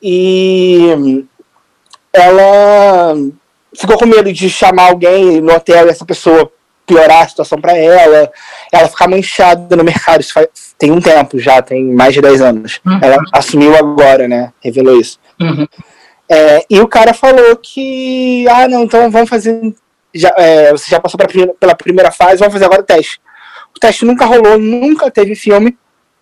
e 0.04 1.26
ela 2.12 3.16
ficou 3.74 3.98
com 3.98 4.06
medo 4.06 4.32
de 4.34 4.50
chamar 4.50 4.90
alguém 4.90 5.40
no 5.40 5.54
hotel 5.54 5.88
e 5.88 5.90
essa 5.90 6.06
pessoa 6.06 6.52
piorar 6.86 7.24
a 7.24 7.28
situação 7.28 7.60
para 7.60 7.78
ela, 7.78 8.30
ela 8.72 8.90
ficar 8.90 9.08
manchada 9.08 9.76
no 9.76 9.84
mercado. 9.84 10.20
Isso 10.20 10.34
faz, 10.34 10.48
tem 10.78 10.92
um 10.92 11.00
tempo 11.00 11.40
já, 11.40 11.62
tem 11.62 11.94
mais 11.94 12.14
de 12.14 12.22
10 12.22 12.42
anos. 12.42 12.82
Uhum. 12.86 13.00
Ela 13.02 13.18
assumiu 13.32 13.76
agora, 13.78 14.28
né? 14.28 14.52
Revelou 14.62 15.00
isso. 15.00 15.18
Uhum. 15.40 15.66
É, 16.30 16.66
e 16.70 16.80
o 16.82 16.88
cara 16.88 17.14
falou 17.14 17.56
que, 17.56 18.46
ah, 18.50 18.68
não, 18.68 18.84
então 18.84 19.10
vamos 19.10 19.30
fazer. 19.30 19.74
Já, 20.14 20.34
é, 20.38 20.72
você 20.72 20.90
já 20.90 21.00
passou 21.00 21.18
pra, 21.18 21.28
pela 21.60 21.76
primeira 21.76 22.12
fase, 22.12 22.40
vamos 22.40 22.54
fazer 22.54 22.66
agora 22.66 22.82
o 22.82 22.86
teste. 22.86 23.20
O 23.76 23.80
teste 23.80 24.06
nunca 24.06 24.26
rolou, 24.26 24.58
nunca 24.58 25.10
teve 25.10 25.36
filme. 25.36 25.78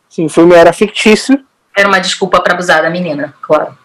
Sim, 0.07 0.25
o 0.25 0.29
filme 0.29 0.53
era 0.53 0.71
fictício. 0.71 1.43
Era 1.75 1.87
uma 1.87 1.99
desculpa 1.99 2.41
para 2.41 2.53
abusar 2.53 2.81
da 2.81 2.89
menina, 2.89 3.33
claro. 3.41 3.77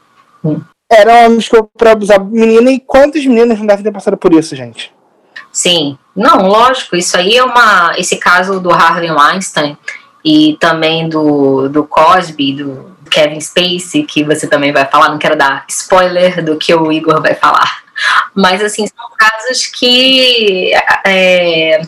Hum. 0.44 0.60
Era 0.90 1.28
uma 1.28 1.36
desculpa 1.36 1.68
para 1.76 1.92
abusar 1.92 2.18
da 2.18 2.24
menina, 2.24 2.70
e 2.70 2.80
quantas 2.80 3.24
meninas 3.24 3.58
não 3.58 3.66
devem 3.66 3.84
ter 3.84 3.92
passado 3.92 4.16
por 4.16 4.32
isso, 4.32 4.54
gente? 4.54 4.94
Sim, 5.52 5.98
não, 6.14 6.46
lógico, 6.46 6.96
isso 6.96 7.16
aí 7.16 7.36
é 7.36 7.42
uma. 7.42 7.94
Esse 7.96 8.16
caso 8.16 8.60
do 8.60 8.70
Harvey 8.70 9.10
Weinstein 9.10 9.76
e 10.24 10.56
também 10.60 11.08
do, 11.08 11.68
do 11.68 11.84
Cosby, 11.84 12.52
do 12.52 12.96
Kevin 13.10 13.40
Spacey, 13.40 14.04
que 14.04 14.24
você 14.24 14.46
também 14.46 14.72
vai 14.72 14.84
falar, 14.84 15.08
não 15.08 15.18
quero 15.18 15.36
dar 15.36 15.64
spoiler 15.68 16.44
do 16.44 16.56
que 16.56 16.74
o 16.74 16.92
Igor 16.92 17.22
vai 17.22 17.34
falar. 17.34 17.84
Mas 18.34 18.62
assim, 18.62 18.86
são 18.86 19.08
casos 19.16 19.66
que 19.66 20.72
é, 21.06 21.80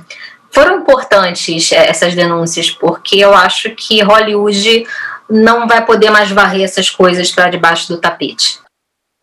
foram 0.50 0.78
importantes 0.78 1.70
é, 1.72 1.90
essas 1.90 2.14
denúncias, 2.14 2.70
porque 2.70 3.16
eu 3.16 3.34
acho 3.34 3.70
que 3.74 4.00
Hollywood 4.02 4.86
não 5.28 5.66
vai 5.66 5.84
poder 5.84 6.10
mais 6.10 6.30
varrer 6.30 6.64
essas 6.64 6.90
coisas 6.90 7.30
para 7.30 7.50
debaixo 7.50 7.88
do 7.88 8.00
tapete. 8.00 8.58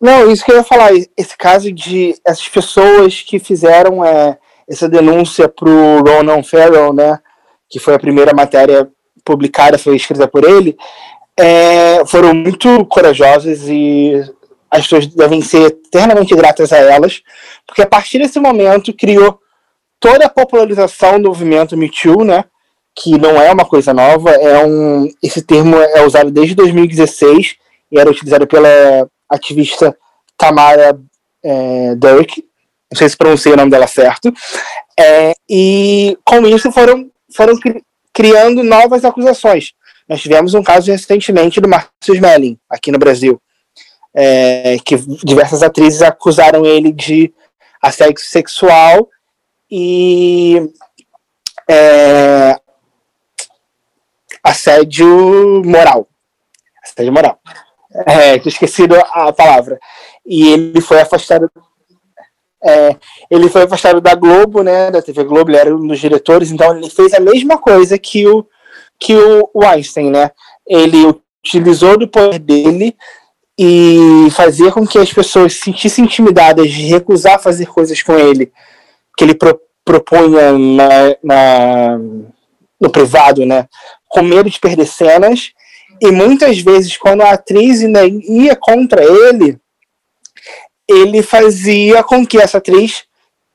Não, 0.00 0.30
isso 0.30 0.44
que 0.44 0.52
eu 0.52 0.56
ia 0.56 0.64
falar, 0.64 0.90
esse 1.16 1.36
caso 1.36 1.72
de 1.72 2.14
essas 2.24 2.48
pessoas 2.48 3.22
que 3.22 3.38
fizeram 3.38 4.04
é, 4.04 4.38
essa 4.68 4.88
denúncia 4.88 5.48
para 5.48 5.68
o 5.68 6.02
Ronan 6.02 6.42
Farrell, 6.42 6.92
né, 6.92 7.18
que 7.68 7.78
foi 7.78 7.94
a 7.94 7.98
primeira 7.98 8.34
matéria 8.34 8.88
publicada, 9.24 9.78
foi 9.78 9.96
escrita 9.96 10.28
por 10.28 10.44
ele, 10.44 10.76
é, 11.38 12.04
foram 12.06 12.34
muito 12.34 12.84
corajosas 12.86 13.68
e 13.68 14.22
as 14.70 14.82
pessoas 14.82 15.06
devem 15.06 15.40
ser 15.40 15.66
eternamente 15.66 16.34
gratas 16.34 16.72
a 16.72 16.78
elas, 16.78 17.22
porque 17.66 17.82
a 17.82 17.86
partir 17.86 18.18
desse 18.18 18.38
momento 18.38 18.92
criou 18.92 19.38
toda 19.98 20.26
a 20.26 20.30
popularização 20.30 21.20
do 21.20 21.28
movimento 21.28 21.76
Me 21.76 21.90
Too, 21.90 22.22
né, 22.24 22.44
que 22.96 23.18
não 23.18 23.40
é 23.40 23.52
uma 23.52 23.66
coisa 23.66 23.92
nova, 23.92 24.30
é 24.30 24.64
um, 24.64 25.06
esse 25.22 25.42
termo 25.42 25.76
é 25.76 26.04
usado 26.04 26.30
desde 26.30 26.54
2016 26.54 27.56
e 27.92 27.98
era 28.00 28.10
utilizado 28.10 28.46
pela 28.46 28.68
ativista 29.28 29.96
Tamara 30.36 30.98
é, 31.44 31.94
não 31.94 32.98
sei 32.98 33.08
se 33.08 33.16
pronunciei 33.16 33.52
o 33.52 33.56
nome 33.56 33.70
dela 33.70 33.86
certo, 33.86 34.32
é, 34.98 35.34
e 35.48 36.16
com 36.24 36.46
isso 36.46 36.72
foram, 36.72 37.10
foram 37.34 37.58
cri, 37.60 37.82
criando 38.12 38.62
novas 38.62 39.04
acusações. 39.04 39.72
Nós 40.08 40.22
tivemos 40.22 40.54
um 40.54 40.62
caso 40.62 40.90
recentemente 40.90 41.60
do 41.60 41.68
Marcos 41.68 41.92
Smelling, 42.08 42.58
aqui 42.70 42.90
no 42.90 42.98
Brasil, 42.98 43.40
é, 44.14 44.76
que 44.84 44.96
diversas 45.22 45.62
atrizes 45.62 46.00
acusaram 46.00 46.64
ele 46.64 46.92
de 46.92 47.32
assédio 47.82 48.22
sexual 48.24 49.08
e 49.70 50.70
é, 51.68 52.58
assédio 54.46 55.62
moral. 55.64 56.08
Assédio 56.84 57.12
moral. 57.12 57.38
É, 58.06 58.38
tinha 58.38 58.52
esquecido 58.52 58.94
a 58.94 59.32
palavra. 59.32 59.78
E 60.24 60.52
ele 60.52 60.80
foi 60.80 61.00
afastado. 61.00 61.50
É, 62.62 62.96
ele 63.30 63.48
foi 63.48 63.62
afastado 63.62 64.00
da 64.00 64.14
Globo, 64.14 64.62
né? 64.62 64.90
Da 64.90 65.02
TV 65.02 65.24
Globo, 65.24 65.50
ele 65.50 65.58
era 65.58 65.74
um 65.74 65.86
dos 65.86 66.00
diretores, 66.00 66.50
então 66.50 66.76
ele 66.76 66.90
fez 66.90 67.14
a 67.14 67.20
mesma 67.20 67.58
coisa 67.58 67.98
que 67.98 68.26
o, 68.26 68.44
que 68.98 69.14
o 69.14 69.64
Einstein, 69.64 70.10
né? 70.10 70.30
Ele 70.66 71.06
utilizou 71.44 71.96
do 71.98 72.08
poder 72.08 72.38
dele 72.38 72.96
e 73.58 74.28
fazia 74.32 74.72
com 74.72 74.86
que 74.86 74.98
as 74.98 75.12
pessoas 75.12 75.54
se 75.54 75.60
sentissem 75.60 76.04
intimidadas 76.04 76.70
de 76.70 76.86
recusar 76.86 77.40
fazer 77.40 77.66
coisas 77.66 78.02
com 78.02 78.18
ele 78.18 78.52
que 79.16 79.24
ele 79.24 79.34
pro, 79.34 79.58
propunha 79.84 80.52
na, 80.52 81.16
na, 81.22 81.98
no 82.80 82.90
privado, 82.90 83.46
né? 83.46 83.66
Com 84.16 84.22
medo 84.22 84.48
de 84.48 84.58
perder 84.58 84.86
cenas 84.86 85.52
e 86.00 86.10
muitas 86.10 86.58
vezes, 86.58 86.96
quando 86.96 87.22
a 87.22 87.32
atriz 87.32 87.80
ia 87.80 88.56
contra 88.56 89.02
ele, 89.02 89.58
ele 90.88 91.22
fazia 91.22 92.02
com 92.02 92.26
que 92.26 92.38
essa 92.38 92.58
atriz 92.58 93.04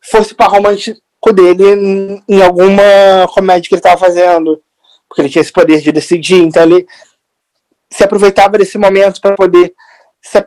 fosse 0.02 0.34
para 0.34 0.48
romântico 0.48 1.00
dele 1.34 2.24
em, 2.28 2.42
alguma 2.42 3.28
comédia 3.34 3.70
que 3.70 3.76
ele 3.76 3.80
estava 3.80 3.98
fazendo, 3.98 4.62
porque 5.08 5.22
ele 5.22 5.30
tinha 5.30 5.42
esse 5.42 5.52
poder 5.52 5.82
de 5.82 5.92
decidir. 5.92 6.42
Então 6.42 6.64
ele 6.64 6.88
se 7.90 8.04
aproveitava 8.04 8.58
desse 8.58 8.78
momento 8.78 9.22
para 9.22 9.36
poder 9.36 9.74
se, 10.22 10.46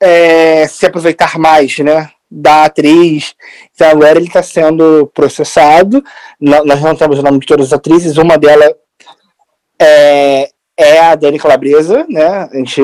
é, 0.00 0.66
se 0.66 0.86
aproveitar 0.86 1.38
mais, 1.38 1.78
né? 1.78 2.10
Da 2.30 2.64
atriz. 2.64 3.34
Então 3.74 3.90
agora 3.90 4.18
ele 4.18 4.28
está 4.28 4.42
sendo 4.42 5.10
processado. 5.14 6.02
Nós 6.40 6.80
não 6.80 6.96
temos 6.96 7.18
o 7.18 7.22
nome 7.22 7.40
de 7.40 7.46
todas 7.46 7.66
as 7.66 7.72
atrizes, 7.72 8.16
uma 8.16 8.38
delas 8.38 8.72
é, 9.80 10.50
é 10.76 11.00
a 11.00 11.14
Dani 11.14 11.38
Calabresa, 11.38 12.06
né? 12.08 12.48
A 12.52 12.56
gente, 12.56 12.80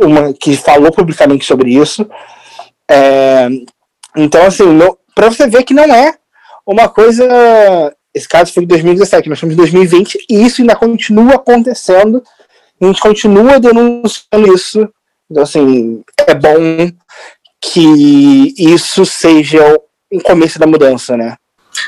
uma 0.00 0.32
que 0.32 0.56
falou 0.56 0.92
publicamente 0.92 1.44
sobre 1.44 1.70
isso. 1.70 2.08
É, 2.90 3.48
então, 4.16 4.44
assim, 4.44 4.64
para 5.14 5.30
você 5.30 5.46
ver 5.48 5.64
que 5.64 5.74
não 5.74 5.84
é 5.84 6.14
uma 6.66 6.88
coisa. 6.88 7.26
Esse 8.14 8.28
caso 8.28 8.52
foi 8.52 8.64
em 8.64 8.66
2017, 8.66 9.28
nós 9.28 9.38
estamos 9.38 9.54
em 9.54 9.56
2020 9.56 10.18
e 10.28 10.44
isso 10.44 10.62
ainda 10.62 10.74
continua 10.74 11.34
acontecendo. 11.34 12.22
A 12.80 12.86
gente 12.86 13.00
continua 13.00 13.60
denunciando 13.60 14.54
isso. 14.54 14.88
Então, 15.30 15.42
assim, 15.42 16.02
é 16.26 16.34
bom 16.34 16.90
que 17.60 18.54
isso 18.56 19.04
seja 19.04 19.78
o 20.10 20.22
começo 20.22 20.58
da 20.58 20.66
mudança, 20.66 21.16
né? 21.16 21.36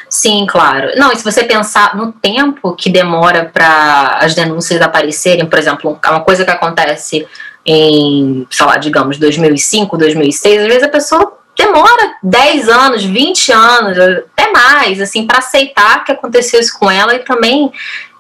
Sim, 0.08 0.46
claro. 0.48 0.92
Não, 0.96 1.12
e 1.12 1.16
se 1.16 1.24
você 1.24 1.44
pensar 1.44 1.96
no 1.96 2.12
tempo 2.12 2.74
que 2.74 2.90
demora 2.90 3.50
para 3.52 4.18
as 4.20 4.34
denúncias 4.34 4.80
aparecerem, 4.80 5.46
por 5.46 5.58
exemplo, 5.58 5.98
uma 6.04 6.20
coisa 6.20 6.44
que 6.44 6.50
acontece 6.50 7.26
em, 7.64 8.46
sei 8.50 8.66
lá, 8.66 8.76
digamos, 8.76 9.18
2005, 9.18 9.96
2006, 9.96 10.62
às 10.62 10.66
vezes 10.66 10.82
a 10.82 10.88
pessoa 10.88 11.38
demora 11.56 12.14
10 12.22 12.68
anos, 12.68 13.04
20 13.04 13.52
anos, 13.52 13.98
até 13.98 14.50
mais, 14.50 15.00
assim, 15.00 15.26
para 15.26 15.38
aceitar 15.38 16.04
que 16.04 16.12
aconteceu 16.12 16.60
isso 16.60 16.78
com 16.78 16.90
ela 16.90 17.14
e 17.14 17.20
também 17.20 17.70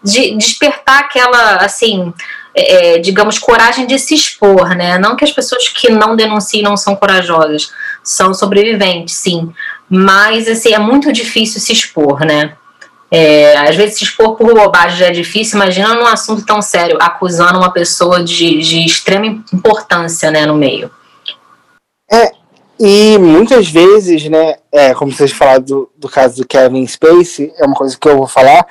de 0.02 0.36
despertar 0.36 1.00
aquela, 1.00 1.56
assim, 1.56 2.12
é, 2.54 2.98
digamos, 2.98 3.38
coragem 3.38 3.86
de 3.86 3.98
se 3.98 4.14
expor, 4.14 4.70
né? 4.70 4.98
Não 4.98 5.16
que 5.16 5.24
as 5.24 5.32
pessoas 5.32 5.68
que 5.68 5.90
não 5.90 6.16
denunciam 6.16 6.70
não 6.70 6.76
são 6.76 6.96
corajosas, 6.96 7.72
são 8.02 8.34
sobreviventes, 8.34 9.14
sim. 9.14 9.52
Mas, 9.90 10.46
assim, 10.46 10.72
é 10.72 10.78
muito 10.78 11.12
difícil 11.12 11.60
se 11.60 11.72
expor, 11.72 12.20
né? 12.20 12.56
É, 13.10 13.56
às 13.56 13.74
vezes 13.74 13.98
se 13.98 14.04
expor 14.04 14.36
por 14.36 14.54
bobagem 14.54 14.96
já 14.96 15.06
é 15.06 15.10
difícil, 15.10 15.56
imagina 15.56 15.94
num 15.94 16.06
assunto 16.06 16.46
tão 16.46 16.62
sério, 16.62 16.96
acusando 17.00 17.58
uma 17.58 17.72
pessoa 17.72 18.22
de, 18.22 18.60
de 18.60 18.86
extrema 18.86 19.26
importância, 19.52 20.30
né, 20.30 20.46
no 20.46 20.54
meio. 20.54 20.88
É, 22.08 22.30
e 22.78 23.18
muitas 23.18 23.68
vezes, 23.68 24.28
né, 24.28 24.54
é, 24.70 24.94
como 24.94 25.10
vocês 25.10 25.32
falaram 25.32 25.62
do, 25.62 25.90
do 25.96 26.08
caso 26.08 26.36
do 26.36 26.46
Kevin 26.46 26.86
Spacey, 26.86 27.52
é 27.58 27.66
uma 27.66 27.74
coisa 27.74 27.98
que 27.98 28.08
eu 28.08 28.16
vou 28.16 28.28
falar, 28.28 28.64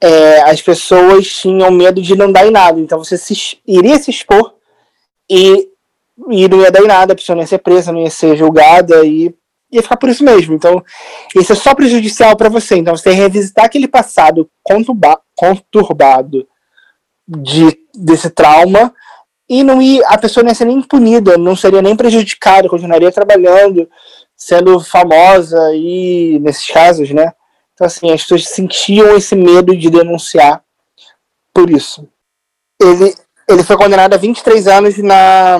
é, 0.00 0.42
as 0.50 0.60
pessoas 0.62 1.28
tinham 1.28 1.70
medo 1.70 2.00
de 2.00 2.16
não 2.16 2.32
dar 2.32 2.46
em 2.46 2.50
nada. 2.50 2.80
Então 2.80 2.98
você 2.98 3.18
se, 3.18 3.58
iria 3.66 3.98
se 3.98 4.10
expor 4.10 4.54
e, 5.30 5.68
e 6.30 6.48
não 6.48 6.62
ia 6.62 6.72
dar 6.72 6.82
em 6.82 6.88
nada, 6.88 7.12
a 7.12 7.16
pessoa 7.16 7.36
não 7.36 7.42
ia 7.42 7.46
ser 7.46 7.58
presa, 7.58 7.92
não 7.92 8.00
ia 8.00 8.10
ser 8.10 8.36
julgada 8.36 9.04
e 9.04 9.32
ia 9.72 9.82
ficar 9.82 9.96
por 9.96 10.10
isso 10.10 10.22
mesmo. 10.22 10.54
Então, 10.54 10.84
isso 11.34 11.52
é 11.52 11.56
só 11.56 11.74
prejudicial 11.74 12.36
para 12.36 12.50
você. 12.50 12.76
Então, 12.76 12.94
você 12.94 13.10
revisitar 13.10 13.64
aquele 13.64 13.88
passado 13.88 14.48
conturbado 15.34 16.46
de, 17.26 17.78
desse 17.94 18.28
trauma 18.30 18.94
e 19.48 19.64
não 19.64 19.80
ir, 19.80 20.02
a 20.06 20.18
pessoa 20.18 20.44
não 20.44 20.50
ia 20.50 20.54
ser 20.54 20.66
nem 20.66 20.82
punida, 20.82 21.38
não 21.38 21.56
seria 21.56 21.82
nem 21.82 21.96
prejudicada, 21.96 22.68
continuaria 22.68 23.10
trabalhando, 23.10 23.88
sendo 24.36 24.78
famosa 24.80 25.74
e 25.74 26.38
nesses 26.40 26.66
casos, 26.68 27.10
né? 27.10 27.32
Então, 27.74 27.86
assim, 27.86 28.12
as 28.12 28.22
pessoas 28.22 28.48
sentiam 28.48 29.16
esse 29.16 29.34
medo 29.34 29.76
de 29.76 29.90
denunciar 29.90 30.62
por 31.54 31.70
isso. 31.70 32.06
Ele, 32.80 33.14
ele 33.48 33.62
foi 33.62 33.76
condenado 33.76 34.14
a 34.14 34.18
23 34.18 34.66
anos 34.68 34.98
na, 34.98 35.58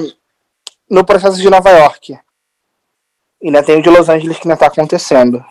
no 0.88 1.04
processo 1.04 1.38
de 1.38 1.48
Nova 1.48 1.70
York. 1.70 2.18
Ainda 3.42 3.62
tem 3.62 3.78
o 3.78 3.82
de 3.82 3.90
Los 3.90 4.08
Angeles 4.08 4.38
que 4.38 4.46
ainda 4.46 4.54
está 4.54 4.66
acontecendo. 4.66 5.44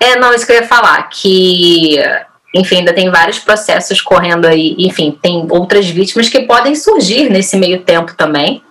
É, 0.00 0.16
não, 0.16 0.32
isso 0.32 0.46
que 0.46 0.52
eu 0.52 0.56
ia 0.56 0.66
falar, 0.66 1.02
que 1.10 1.98
enfim, 2.54 2.76
ainda 2.76 2.94
tem 2.94 3.10
vários 3.10 3.38
processos 3.38 4.00
correndo 4.00 4.46
aí. 4.46 4.74
Enfim, 4.78 5.16
tem 5.20 5.46
outras 5.50 5.86
vítimas 5.88 6.28
que 6.28 6.40
podem 6.40 6.74
surgir 6.74 7.28
nesse 7.28 7.56
meio 7.56 7.82
tempo 7.82 8.14
também, 8.14 8.62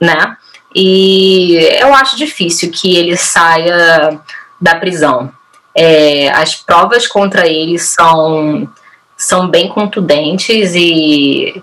né? 0.00 0.36
E 0.74 1.54
eu 1.80 1.94
acho 1.94 2.16
difícil 2.16 2.70
que 2.72 2.96
ele 2.96 3.16
saia 3.16 4.18
da 4.60 4.74
prisão. 4.74 5.30
É, 5.74 6.30
as 6.30 6.56
provas 6.56 7.06
contra 7.06 7.46
ele 7.46 7.78
são, 7.78 8.68
são 9.16 9.48
bem 9.48 9.68
contundentes 9.68 10.74
e 10.74 11.62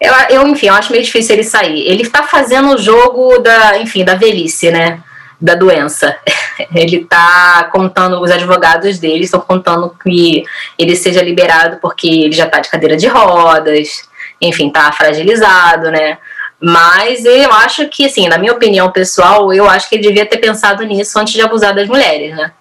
eu, 0.00 0.12
eu, 0.30 0.48
enfim, 0.48 0.66
eu 0.66 0.74
acho 0.74 0.92
meio 0.92 1.04
difícil 1.04 1.34
ele 1.34 1.44
sair. 1.44 1.80
Ele 1.86 2.02
está 2.02 2.22
fazendo 2.22 2.74
o 2.74 2.78
jogo 2.78 3.38
da, 3.38 3.78
enfim, 3.78 4.04
da 4.04 4.14
velhice, 4.14 4.70
né? 4.70 5.00
Da 5.40 5.54
doença. 5.54 6.16
Ele 6.74 6.98
está 6.98 7.68
contando, 7.72 8.20
os 8.20 8.30
advogados 8.30 8.98
dele 8.98 9.24
estão 9.24 9.40
contando 9.40 9.94
que 10.02 10.44
ele 10.78 10.94
seja 10.94 11.20
liberado 11.20 11.78
porque 11.82 12.06
ele 12.06 12.32
já 12.32 12.44
está 12.44 12.60
de 12.60 12.70
cadeira 12.70 12.96
de 12.96 13.08
rodas, 13.08 14.08
enfim, 14.40 14.68
está 14.68 14.92
fragilizado, 14.92 15.90
né? 15.90 16.16
Mas 16.60 17.24
eu 17.24 17.52
acho 17.52 17.88
que, 17.88 18.06
assim, 18.06 18.28
na 18.28 18.38
minha 18.38 18.52
opinião 18.52 18.90
pessoal, 18.92 19.52
eu 19.52 19.68
acho 19.68 19.88
que 19.88 19.96
ele 19.96 20.06
devia 20.06 20.24
ter 20.24 20.38
pensado 20.38 20.84
nisso 20.84 21.18
antes 21.18 21.34
de 21.34 21.42
abusar 21.42 21.74
das 21.74 21.88
mulheres, 21.88 22.36
né? 22.36 22.52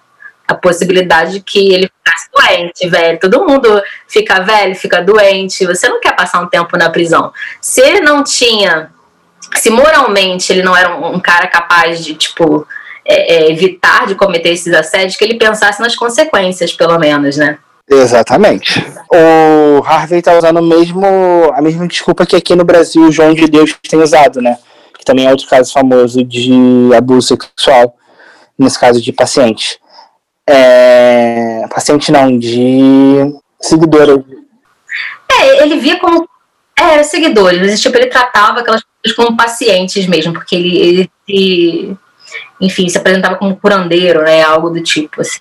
A 0.54 0.56
possibilidade 0.56 1.34
de 1.34 1.40
que 1.42 1.74
ele 1.74 1.90
ficasse 1.98 2.30
doente, 2.34 2.90
velho. 2.90 3.20
Todo 3.20 3.46
mundo 3.46 3.82
fica 4.08 4.42
velho, 4.42 4.76
fica 4.76 5.02
doente. 5.02 5.66
Você 5.66 5.90
não 5.90 6.00
quer 6.00 6.16
passar 6.16 6.42
um 6.42 6.48
tempo 6.48 6.78
na 6.78 6.90
prisão. 6.90 7.32
Se 7.62 7.82
ele 7.82 8.02
não 8.02 8.24
tinha. 8.24 8.92
Se 9.56 9.70
moralmente 9.70 10.52
ele 10.52 10.64
não 10.64 10.76
era 10.76 10.96
um, 10.96 11.16
um 11.16 11.20
cara 11.20 11.48
capaz 11.48 12.04
de, 12.04 12.16
tipo, 12.16 12.66
é, 13.06 13.36
é, 13.36 13.52
evitar 13.52 14.08
de 14.08 14.16
cometer 14.16 14.50
esses 14.50 14.74
assédios, 14.74 15.16
que 15.16 15.24
ele 15.24 15.38
pensasse 15.38 15.82
nas 15.82 15.96
consequências, 15.96 16.72
pelo 16.72 16.98
menos, 16.98 17.36
né? 17.38 17.58
Exatamente. 17.90 18.84
O 19.12 19.84
Harvey 19.86 20.20
está 20.20 20.38
usando 20.38 20.62
mesmo, 20.62 21.06
a 21.54 21.62
mesma 21.62 21.88
desculpa 21.88 22.26
que 22.26 22.36
aqui 22.36 22.56
no 22.56 22.64
Brasil 22.64 23.04
o 23.04 23.12
João 23.12 23.34
de 23.34 23.46
Deus 23.48 23.76
tem 23.90 24.02
usado, 24.02 24.42
né? 24.42 24.58
Que 24.98 25.04
também 25.04 25.28
é 25.28 25.32
outro 25.32 25.48
caso 25.48 25.72
famoso 25.72 26.24
de 26.24 26.50
abuso 26.96 27.28
sexual, 27.28 27.96
nesse 28.58 28.80
caso 28.80 29.02
de 29.02 29.12
paciente. 29.12 29.78
É... 30.48 31.66
Paciente 31.70 32.12
não, 32.12 32.38
de 32.38 33.34
seguidora. 33.60 34.24
É, 35.32 35.64
ele 35.64 35.78
via 35.80 36.00
como. 36.00 36.28
É, 36.76 37.04
seguidores, 37.04 37.80
tipo, 37.82 37.96
ele 37.96 38.08
tratava 38.08 38.60
aquelas 38.60 38.82
pessoas 39.02 39.16
como 39.16 39.38
pacientes 39.38 40.08
mesmo, 40.08 40.34
porque 40.34 40.56
ele, 40.56 40.76
ele 40.76 41.12
se, 41.26 41.98
enfim, 42.60 42.90
se 42.90 42.98
apresentava 42.98 43.36
como 43.36 43.56
curandeiro, 43.56 44.24
né? 44.24 44.42
Algo 44.42 44.70
do 44.72 44.82
tipo, 44.82 45.22
assim. 45.22 45.40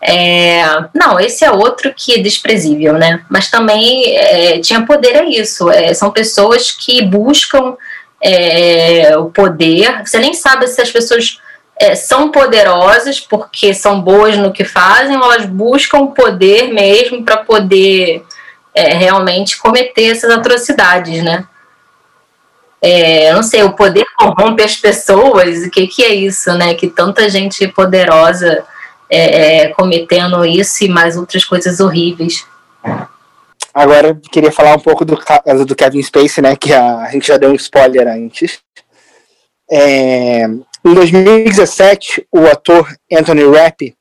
É, 0.00 0.62
não, 0.94 1.18
esse 1.18 1.44
é 1.44 1.50
outro 1.50 1.92
que 1.94 2.14
é 2.14 2.18
desprezível, 2.18 2.94
né? 2.94 3.24
Mas 3.28 3.50
também 3.50 4.16
é, 4.16 4.60
tinha 4.60 4.84
poder 4.86 5.16
é 5.16 5.24
isso. 5.24 5.70
É, 5.70 5.92
são 5.94 6.10
pessoas 6.10 6.70
que 6.70 7.02
buscam 7.02 7.76
é, 8.22 9.16
o 9.16 9.26
poder. 9.30 10.02
Você 10.04 10.18
nem 10.18 10.34
sabe 10.34 10.66
se 10.68 10.80
as 10.80 10.90
pessoas 10.90 11.40
é, 11.80 11.94
são 11.94 12.30
poderosas 12.30 13.20
porque 13.20 13.72
são 13.72 14.00
boas 14.00 14.36
no 14.36 14.52
que 14.52 14.64
fazem, 14.64 15.16
ou 15.16 15.24
elas 15.24 15.46
buscam 15.46 16.08
poder 16.08 16.72
mesmo 16.72 17.24
para 17.24 17.38
poder 17.38 18.24
é, 18.74 18.94
realmente 18.94 19.58
cometer 19.58 20.10
essas 20.10 20.30
atrocidades, 20.30 21.22
né? 21.22 21.46
É, 22.80 23.32
não 23.32 23.42
sei, 23.42 23.62
o 23.62 23.72
poder 23.72 24.04
corrompe 24.16 24.62
as 24.62 24.76
pessoas. 24.76 25.64
O 25.66 25.70
que, 25.70 25.86
que 25.86 26.02
é 26.02 26.14
isso, 26.14 26.52
né? 26.54 26.74
Que 26.74 26.88
tanta 26.88 27.28
gente 27.28 27.66
poderosa 27.68 28.64
é, 29.10 29.62
é, 29.62 29.68
cometendo 29.68 30.44
isso 30.44 30.84
e 30.84 30.88
mais 30.88 31.16
outras 31.16 31.44
coisas 31.44 31.80
horríveis. 31.80 32.46
Agora 33.74 34.08
eu 34.08 34.16
queria 34.16 34.52
falar 34.52 34.74
um 34.74 34.80
pouco 34.80 35.04
do, 35.04 35.18
do 35.66 35.76
Kevin 35.76 36.02
Spacey, 36.02 36.42
né? 36.42 36.56
Que 36.56 36.72
a, 36.72 36.98
a 36.98 37.10
gente 37.10 37.26
já 37.26 37.36
deu 37.36 37.50
um 37.50 37.54
spoiler 37.54 38.06
antes. 38.06 38.60
É, 39.70 40.48
em 40.88 40.94
2017, 40.94 42.26
o 42.32 42.46
ator 42.46 42.90
Anthony 43.12 43.44
Rapp, 43.44 43.94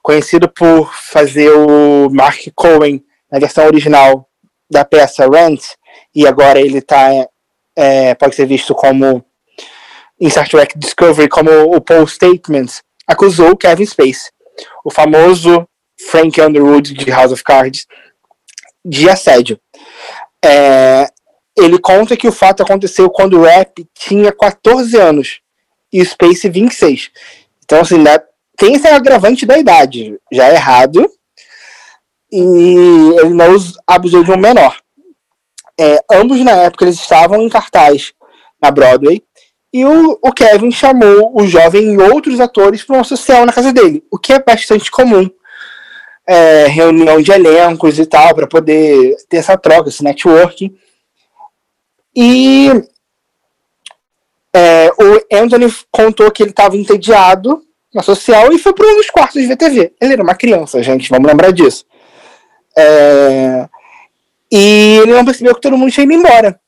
conhecido 0.00 0.48
por 0.48 0.94
fazer 0.94 1.50
o 1.50 2.08
Mark 2.08 2.38
Cohen 2.54 3.04
na 3.30 3.40
versão 3.40 3.66
original 3.66 4.28
da 4.70 4.84
peça 4.84 5.28
Rent, 5.28 5.60
e 6.14 6.28
agora 6.28 6.60
ele 6.60 6.80
tá, 6.80 7.08
é, 7.76 8.14
pode 8.14 8.36
ser 8.36 8.46
visto 8.46 8.76
como 8.76 9.24
em 10.20 10.30
Star 10.30 10.48
Trek 10.48 10.78
Discovery 10.78 11.28
como 11.28 11.50
o 11.74 11.80
Paul 11.80 12.06
Statements, 12.06 12.80
acusou 13.08 13.56
Kevin 13.56 13.86
Spacey 13.86 14.30
o 14.84 14.90
famoso 14.90 15.66
Frank 16.10 16.40
Underwood 16.40 16.94
de 16.94 17.10
House 17.10 17.32
of 17.32 17.42
Cards, 17.42 17.86
de 18.84 19.08
assédio. 19.10 19.58
É, 20.44 21.08
ele 21.58 21.78
conta 21.78 22.16
que 22.16 22.28
o 22.28 22.32
fato 22.32 22.62
aconteceu 22.62 23.10
quando 23.10 23.38
o 23.38 23.42
Rap 23.42 23.84
tinha 23.98 24.30
14 24.30 24.96
anos 24.96 25.40
e 25.92 26.00
o 26.00 26.06
Space 26.06 26.48
26. 26.48 27.10
Então, 27.64 27.80
assim, 27.80 28.02
tem 28.56 28.74
esse 28.74 28.86
agravante 28.86 29.46
da 29.46 29.58
idade, 29.58 30.18
já 30.32 30.48
é 30.48 30.54
errado, 30.54 31.10
e 32.30 32.40
ele 33.20 33.30
não 33.30 33.56
abusou 33.86 34.22
de 34.22 34.30
um 34.30 34.36
menor. 34.36 34.76
É, 35.78 35.98
ambos, 36.12 36.40
na 36.40 36.52
época, 36.52 36.84
eles 36.84 37.00
estavam 37.00 37.40
em 37.42 37.48
cartaz 37.48 38.12
na 38.60 38.70
Broadway, 38.70 39.22
e 39.72 39.84
o, 39.84 40.18
o 40.20 40.32
Kevin 40.32 40.70
chamou 40.70 41.32
o 41.34 41.46
jovem 41.46 41.94
e 41.94 41.98
outros 41.98 42.40
atores 42.40 42.82
para 42.82 42.96
uma 42.96 43.04
social 43.04 43.46
na 43.46 43.52
casa 43.52 43.72
dele, 43.72 44.04
o 44.10 44.18
que 44.18 44.32
é 44.32 44.42
bastante 44.42 44.90
comum. 44.90 45.30
É, 46.26 46.66
reunião 46.66 47.20
de 47.20 47.32
elencos 47.32 47.98
e 47.98 48.06
tal, 48.06 48.34
para 48.34 48.46
poder 48.46 49.16
ter 49.28 49.38
essa 49.38 49.56
troca, 49.56 49.88
esse 49.88 50.04
networking. 50.04 50.76
E 52.14 52.68
é, 54.54 54.90
o 54.90 55.36
Anthony 55.42 55.72
contou 55.90 56.30
que 56.30 56.42
ele 56.42 56.50
estava 56.50 56.76
entediado 56.76 57.62
na 57.94 58.02
social 58.02 58.52
e 58.52 58.58
foi 58.58 58.72
para 58.72 58.86
um 58.86 58.96
dos 58.96 59.10
quartos 59.10 59.40
de 59.40 59.48
VTV. 59.48 59.92
Ele 60.00 60.12
era 60.12 60.22
uma 60.22 60.34
criança, 60.34 60.82
gente, 60.82 61.08
vamos 61.08 61.28
lembrar 61.28 61.52
disso. 61.52 61.84
É, 62.76 63.68
e 64.50 64.98
ele 65.02 65.12
não 65.12 65.24
percebeu 65.24 65.54
que 65.54 65.60
todo 65.60 65.76
mundo 65.76 65.92
tinha 65.92 66.04
ido 66.04 66.12
embora. 66.12 66.60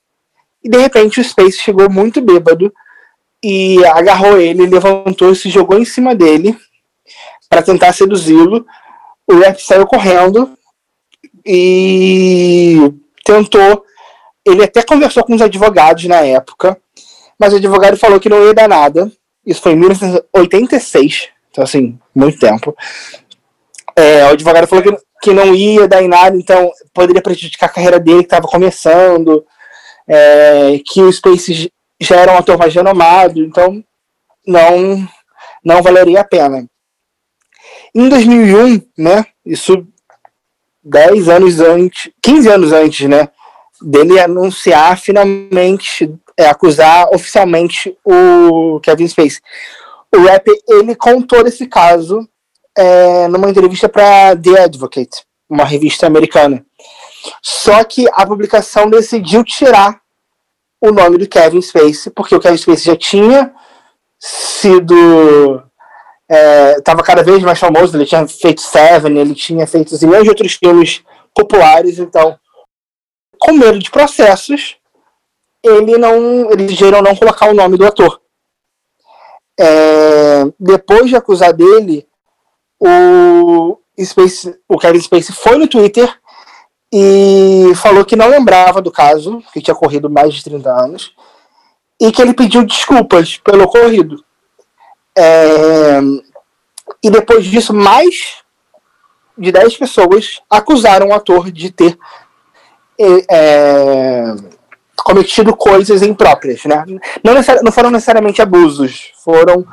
E 0.62 0.68
de 0.68 0.78
repente 0.78 1.20
o 1.20 1.24
Space 1.24 1.58
chegou 1.58 1.90
muito 1.90 2.20
bêbado 2.20 2.72
e 3.42 3.84
agarrou 3.86 4.38
ele, 4.38 4.66
levantou 4.66 5.32
e 5.32 5.36
se 5.36 5.50
jogou 5.50 5.78
em 5.78 5.84
cima 5.84 6.14
dele 6.14 6.56
para 7.48 7.62
tentar 7.62 7.92
seduzi-lo. 7.92 8.64
O 9.26 9.34
Rap 9.34 9.60
saiu 9.60 9.86
correndo 9.86 10.56
e 11.44 12.92
tentou. 13.24 13.84
Ele 14.44 14.64
até 14.64 14.82
conversou 14.82 15.24
com 15.24 15.34
os 15.34 15.42
advogados 15.42 16.04
na 16.04 16.20
época, 16.20 16.80
mas 17.42 17.52
o 17.52 17.56
advogado 17.56 17.96
falou 17.96 18.20
que 18.20 18.28
não 18.28 18.44
ia 18.46 18.54
dar 18.54 18.68
nada. 18.68 19.10
Isso 19.44 19.60
foi 19.60 19.72
em 19.72 19.76
1986, 19.76 21.28
então 21.50 21.64
assim, 21.64 21.98
muito 22.14 22.38
tempo. 22.38 22.72
É, 23.96 24.24
o 24.26 24.28
advogado 24.28 24.68
falou 24.68 24.84
que, 24.84 24.96
que 25.20 25.32
não 25.32 25.52
ia 25.52 25.88
dar 25.88 26.00
em 26.00 26.06
nada, 26.06 26.36
então 26.36 26.70
poderia 26.94 27.20
prejudicar 27.20 27.66
a 27.66 27.72
carreira 27.72 27.98
dele 27.98 28.20
que 28.20 28.26
estava 28.26 28.46
começando, 28.46 29.44
é, 30.06 30.80
que 30.86 31.02
o 31.02 31.12
Space 31.12 31.68
já 32.00 32.16
era 32.16 32.32
um 32.32 32.38
ator 32.38 32.56
mais 32.56 32.72
renomado, 32.72 33.40
então 33.40 33.82
não 34.46 35.04
não 35.64 35.82
valeria 35.82 36.20
a 36.20 36.24
pena. 36.24 36.64
Em 37.92 38.08
2001, 38.08 38.82
né, 38.96 39.26
isso 39.44 39.84
10 40.84 41.28
anos 41.28 41.58
antes, 41.58 42.08
15 42.22 42.48
anos 42.48 42.72
antes, 42.72 43.08
né, 43.08 43.28
dele 43.82 44.20
anunciar 44.20 44.96
finalmente, 44.96 46.08
é, 46.42 46.48
acusar 46.48 47.08
oficialmente 47.12 47.96
o 48.04 48.80
Kevin 48.80 49.08
Spacey. 49.08 49.40
O 50.14 50.20
rap, 50.22 50.46
ele 50.68 50.94
contou 50.94 51.42
desse 51.42 51.66
caso 51.66 52.28
é, 52.76 53.28
numa 53.28 53.48
entrevista 53.48 53.88
para 53.88 54.36
The 54.36 54.64
Advocate, 54.64 55.24
uma 55.48 55.64
revista 55.64 56.06
americana. 56.06 56.64
Só 57.40 57.82
que 57.84 58.06
a 58.12 58.26
publicação 58.26 58.90
decidiu 58.90 59.44
tirar 59.44 60.00
o 60.80 60.90
nome 60.90 61.18
do 61.18 61.28
Kevin 61.28 61.62
Spacey, 61.62 62.12
porque 62.12 62.34
o 62.34 62.40
Kevin 62.40 62.56
Spacey 62.56 62.92
já 62.92 62.96
tinha 62.96 63.54
sido. 64.18 65.62
estava 66.78 67.00
é, 67.00 67.04
cada 67.04 67.22
vez 67.22 67.42
mais 67.42 67.58
famoso, 67.58 67.96
ele 67.96 68.06
tinha 68.06 68.26
feito 68.26 68.60
Seven, 68.60 69.16
ele 69.16 69.34
tinha 69.34 69.66
feito 69.66 69.94
milhões 70.04 70.24
de 70.24 70.28
outros 70.30 70.54
filmes 70.54 71.02
populares, 71.34 71.98
então, 71.98 72.36
com 73.38 73.52
medo 73.52 73.78
de 73.78 73.90
processos, 73.90 74.76
ele 75.62 75.96
não, 75.96 76.50
eles 76.50 76.66
decidiram 76.66 77.02
não 77.02 77.14
colocar 77.14 77.50
o 77.50 77.54
nome 77.54 77.76
do 77.76 77.86
ator. 77.86 78.20
É, 79.58 80.44
depois 80.58 81.08
de 81.08 81.16
acusar 81.16 81.52
dele, 81.52 82.06
o, 82.80 83.78
Space, 84.00 84.58
o 84.68 84.78
Kevin 84.78 85.00
Spacey 85.00 85.34
foi 85.34 85.56
no 85.56 85.68
Twitter 85.68 86.12
e 86.92 87.72
falou 87.76 88.04
que 88.04 88.16
não 88.16 88.28
lembrava 88.28 88.82
do 88.82 88.90
caso, 88.90 89.42
que 89.52 89.60
tinha 89.60 89.74
ocorrido 89.74 90.10
mais 90.10 90.34
de 90.34 90.44
30 90.44 90.70
anos, 90.70 91.14
e 92.00 92.10
que 92.10 92.20
ele 92.20 92.34
pediu 92.34 92.64
desculpas 92.64 93.36
pelo 93.38 93.64
ocorrido. 93.64 94.22
É, 95.16 96.00
e 97.02 97.10
depois 97.10 97.44
disso, 97.44 97.72
mais 97.72 98.42
de 99.38 99.52
10 99.52 99.76
pessoas 99.76 100.42
acusaram 100.50 101.08
o 101.08 101.14
ator 101.14 101.50
de 101.50 101.70
ter 101.70 101.98
é, 103.30 104.34
cometido 104.96 105.56
coisas 105.56 106.02
impróprias, 106.02 106.64
né? 106.64 106.84
Não, 107.22 107.34
não 107.62 107.72
foram 107.72 107.90
necessariamente 107.90 108.40
abusos, 108.40 109.12
foram 109.24 109.66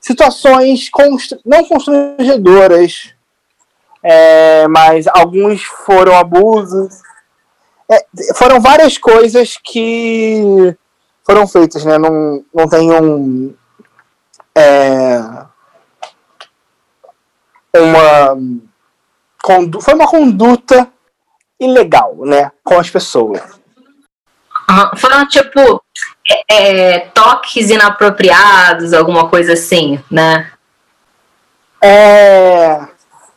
situações 0.00 0.90
não 1.44 1.64
constrangedoras, 1.64 3.14
é, 4.02 4.66
mas 4.68 5.06
alguns 5.06 5.62
foram 5.62 6.16
abusos. 6.16 7.02
É, 7.90 8.06
foram 8.34 8.60
várias 8.60 8.96
coisas 8.96 9.58
que 9.62 10.74
foram 11.24 11.46
feitas, 11.46 11.84
né? 11.84 11.98
Não, 11.98 12.44
não 12.54 12.68
tem 12.68 12.90
um. 12.90 13.54
É, 14.56 15.20
uma. 17.76 18.36
Foi 19.80 19.94
uma 19.94 20.08
conduta 20.08 20.88
ilegal, 21.58 22.16
né? 22.24 22.52
Com 22.64 22.78
as 22.78 22.88
pessoas. 22.88 23.59
Uhum. 24.70 24.96
Foram 24.96 25.26
tipo 25.26 25.82
é, 26.30 26.94
é, 26.94 26.98
toques 27.14 27.70
inapropriados, 27.70 28.92
alguma 28.92 29.28
coisa 29.28 29.54
assim, 29.54 29.98
né? 30.10 30.50
É, 31.82 32.80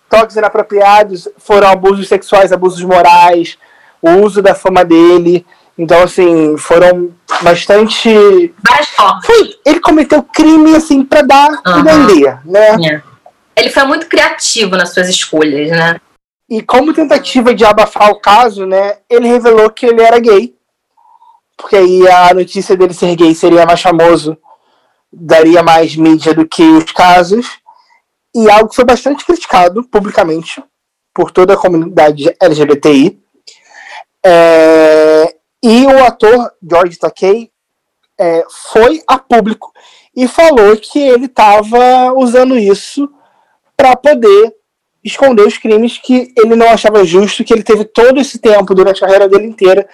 toques 0.10 0.36
inapropriados 0.36 1.28
foram 1.38 1.70
abusos 1.70 2.08
sexuais, 2.08 2.52
abusos 2.52 2.84
morais, 2.84 3.58
o 4.02 4.12
uso 4.18 4.42
da 4.42 4.54
fama 4.54 4.86
dele. 4.86 5.46
Então, 5.76 6.04
assim, 6.04 6.56
foram 6.58 7.12
bastante. 7.42 8.54
Várias 8.64 8.90
formas. 8.90 9.26
Foi, 9.26 9.56
ele 9.66 9.80
cometeu 9.80 10.22
crime, 10.22 10.76
assim, 10.76 11.04
pra 11.04 11.24
dar 11.24 11.50
uhum. 11.66 11.84
vender, 11.84 12.40
né? 12.46 12.76
É. 12.92 13.02
Ele 13.56 13.70
foi 13.70 13.84
muito 13.84 14.08
criativo 14.08 14.76
nas 14.76 14.94
suas 14.94 15.10
escolhas, 15.10 15.72
né? 15.72 16.00
E 16.50 16.62
como 16.62 16.94
tentativa 16.94 17.54
de 17.56 17.66
abafar 17.66 18.12
o 18.12 18.20
caso, 18.20 18.66
né, 18.66 18.98
ele 19.10 19.28
revelou 19.28 19.70
que 19.72 19.86
ele 19.86 20.02
era 20.02 20.20
gay. 20.20 20.54
Porque 21.58 21.76
aí 21.76 22.08
a 22.08 22.34
notícia 22.34 22.76
dele 22.76 22.94
ser 22.94 23.16
gay 23.16 23.34
seria 23.36 23.66
mais 23.66 23.82
famoso, 23.82 24.38
daria 25.12 25.62
mais 25.62 25.96
mídia 25.96 26.34
do 26.34 26.48
que 26.48 26.64
os 26.64 26.92
casos. 26.92 27.60
E 28.36 28.50
algo 28.50 28.70
que 28.70 28.76
foi 28.76 28.86
bastante 28.86 29.26
criticado 29.26 29.84
publicamente 29.84 30.64
por 31.14 31.32
toda 31.32 31.54
a 31.54 31.58
comunidade 31.58 32.36
LGBTI. 32.42 33.22
É, 34.26 35.36
e 35.62 35.86
o 35.86 36.04
ator 36.04 36.52
George 36.62 36.98
Takei 36.98 37.52
é, 38.20 38.44
foi 38.72 39.02
a 39.08 39.20
público 39.20 39.72
e 40.16 40.28
falou 40.28 40.76
que 40.78 41.00
ele 41.00 41.26
estava 41.26 42.14
usando 42.14 42.58
isso 42.58 43.10
para 43.76 43.96
poder 43.96 44.54
esconder 45.04 45.46
os 45.46 45.58
crimes 45.58 45.98
que 45.98 46.34
ele 46.38 46.56
não 46.56 46.70
achava 46.70 47.04
justo, 47.04 47.44
que 47.44 47.54
ele 47.54 47.64
teve 47.64 47.84
todo 47.84 48.20
esse 48.20 48.40
tempo 48.40 48.74
durante 48.74 49.04
a 49.04 49.08
carreira 49.08 49.28
dele 49.28 49.48
inteira 49.48 49.88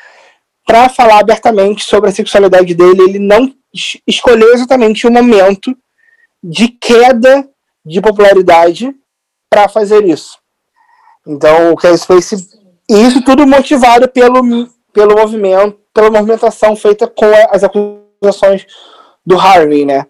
para 0.69 0.87
falar 0.87 1.17
abertamente 1.17 1.83
sobre 1.83 2.11
a 2.11 2.13
sexualidade 2.13 2.75
dele. 2.75 3.01
Ele 3.01 3.17
não 3.17 3.51
escolheu 4.05 4.53
exatamente 4.53 5.07
o 5.07 5.11
momento 5.11 5.75
de 6.43 6.67
queda 6.67 7.43
de 7.83 7.99
popularidade 7.99 8.93
para 9.49 9.67
fazer 9.67 10.05
isso. 10.05 10.37
Então, 11.25 11.71
o 11.71 11.75
Kevin 11.75 11.97
Spacey, 11.97 12.37
e 12.87 13.01
isso 13.01 13.23
tudo 13.23 13.47
motivado 13.47 14.07
pelo, 14.07 14.69
pelo 14.93 15.15
movimento, 15.15 15.79
pela 15.91 16.11
movimentação 16.11 16.75
feita 16.75 17.07
com 17.07 17.31
as 17.49 17.63
acusações 17.63 18.67
do 19.25 19.39
Harvey, 19.39 19.85
né? 19.85 20.05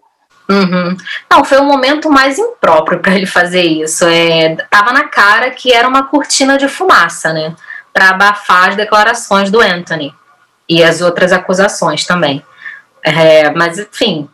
Uhum. 0.46 0.94
Não, 1.30 1.42
foi 1.42 1.56
o 1.56 1.64
momento 1.64 2.10
mais 2.10 2.38
impróprio 2.38 2.98
para 2.98 3.14
ele 3.14 3.26
fazer 3.26 3.62
isso. 3.62 4.04
É, 4.04 4.56
tava 4.68 4.92
na 4.92 5.08
cara 5.08 5.52
que 5.52 5.72
era 5.72 5.88
uma 5.88 6.02
cortina 6.02 6.58
de 6.58 6.68
fumaça, 6.68 7.32
né? 7.32 7.56
Para 7.94 8.10
abafar 8.10 8.68
as 8.68 8.76
declarações 8.76 9.50
do 9.50 9.58
Anthony 9.58 10.14
e 10.70 10.84
as 10.84 11.00
outras 11.00 11.32
acusações 11.32 12.06
também. 12.06 12.42
É, 13.04 13.50
mas, 13.50 13.78
enfim, 13.78 14.28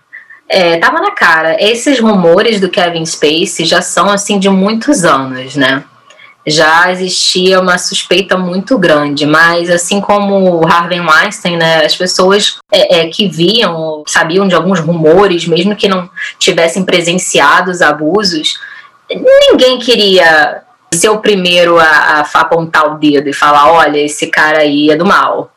é, 0.48 0.76
tava 0.78 1.00
na 1.00 1.12
cara. 1.12 1.56
Esses 1.58 1.98
rumores 1.98 2.60
do 2.60 2.68
Kevin 2.68 3.06
Spacey 3.06 3.64
já 3.64 3.80
são 3.80 4.10
assim 4.10 4.38
de 4.38 4.50
muitos 4.50 5.04
anos, 5.04 5.56
né? 5.56 5.82
já 6.46 6.92
existia 6.92 7.60
uma 7.60 7.76
suspeita 7.76 8.38
muito 8.38 8.78
grande, 8.78 9.26
mas 9.26 9.68
assim 9.68 10.00
como 10.00 10.60
o 10.60 10.64
Harvey 10.64 11.00
Weinstein, 11.00 11.56
né, 11.56 11.84
as 11.84 11.96
pessoas 11.96 12.58
é, 12.70 13.00
é, 13.00 13.08
que 13.08 13.26
viam, 13.28 14.04
sabiam 14.06 14.46
de 14.46 14.54
alguns 14.54 14.78
rumores, 14.78 15.44
mesmo 15.48 15.74
que 15.74 15.88
não 15.88 16.08
tivessem 16.38 16.84
presenciado 16.84 17.72
os 17.72 17.82
abusos, 17.82 18.60
ninguém 19.10 19.80
queria 19.80 20.62
ser 20.94 21.08
o 21.08 21.18
primeiro 21.18 21.80
a, 21.80 21.84
a 21.84 22.20
apontar 22.20 22.92
o 22.92 22.98
dedo 22.98 23.28
e 23.28 23.32
falar, 23.32 23.72
olha, 23.72 23.98
esse 23.98 24.28
cara 24.28 24.58
aí 24.58 24.90
é 24.90 24.96
do 24.96 25.04
mal. 25.04 25.50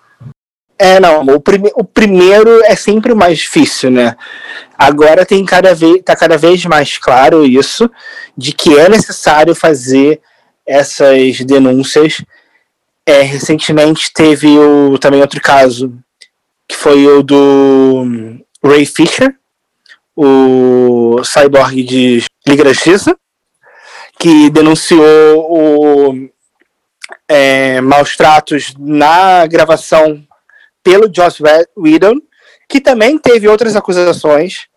É, 0.81 0.97
não, 0.97 1.23
o, 1.23 1.41
prime 1.41 1.69
o 1.75 1.83
primeiro 1.83 2.63
é 2.63 2.73
sempre 2.73 3.11
o 3.11 3.15
mais 3.15 3.39
difícil, 3.39 3.91
né? 3.91 4.15
Agora 4.77 5.25
tem 5.25 5.43
cada 5.43 5.75
vez, 5.75 6.01
tá 6.05 6.15
cada 6.15 6.37
vez 6.37 6.63
mais 6.63 6.97
claro 6.97 7.45
isso, 7.45 7.91
de 8.37 8.53
que 8.53 8.79
é 8.79 8.87
necessário 8.87 9.53
fazer 9.53 10.21
essas 10.65 11.41
denúncias. 11.41 12.23
É, 13.05 13.23
recentemente 13.23 14.13
teve 14.13 14.47
o, 14.57 14.97
também 14.97 15.19
outro 15.19 15.41
caso, 15.41 15.93
que 16.65 16.77
foi 16.77 17.05
o 17.07 17.21
do 17.21 18.05
Ray 18.63 18.85
Fisher, 18.85 19.35
o 20.15 21.21
cyborg 21.25 21.83
de 21.83 22.23
Liga 22.47 22.63
da 22.63 22.71
que 24.17 24.49
denunciou 24.49 25.45
o 25.49 26.29
é, 27.27 27.81
maus 27.81 28.15
tratos 28.15 28.73
na 28.77 29.45
gravação 29.45 30.25
pelo 30.83 31.11
Joss 31.13 31.41
Whedon, 31.77 32.15
que 32.67 32.79
também 32.79 33.17
teve 33.17 33.47
outras 33.47 33.75
acusações 33.75 34.67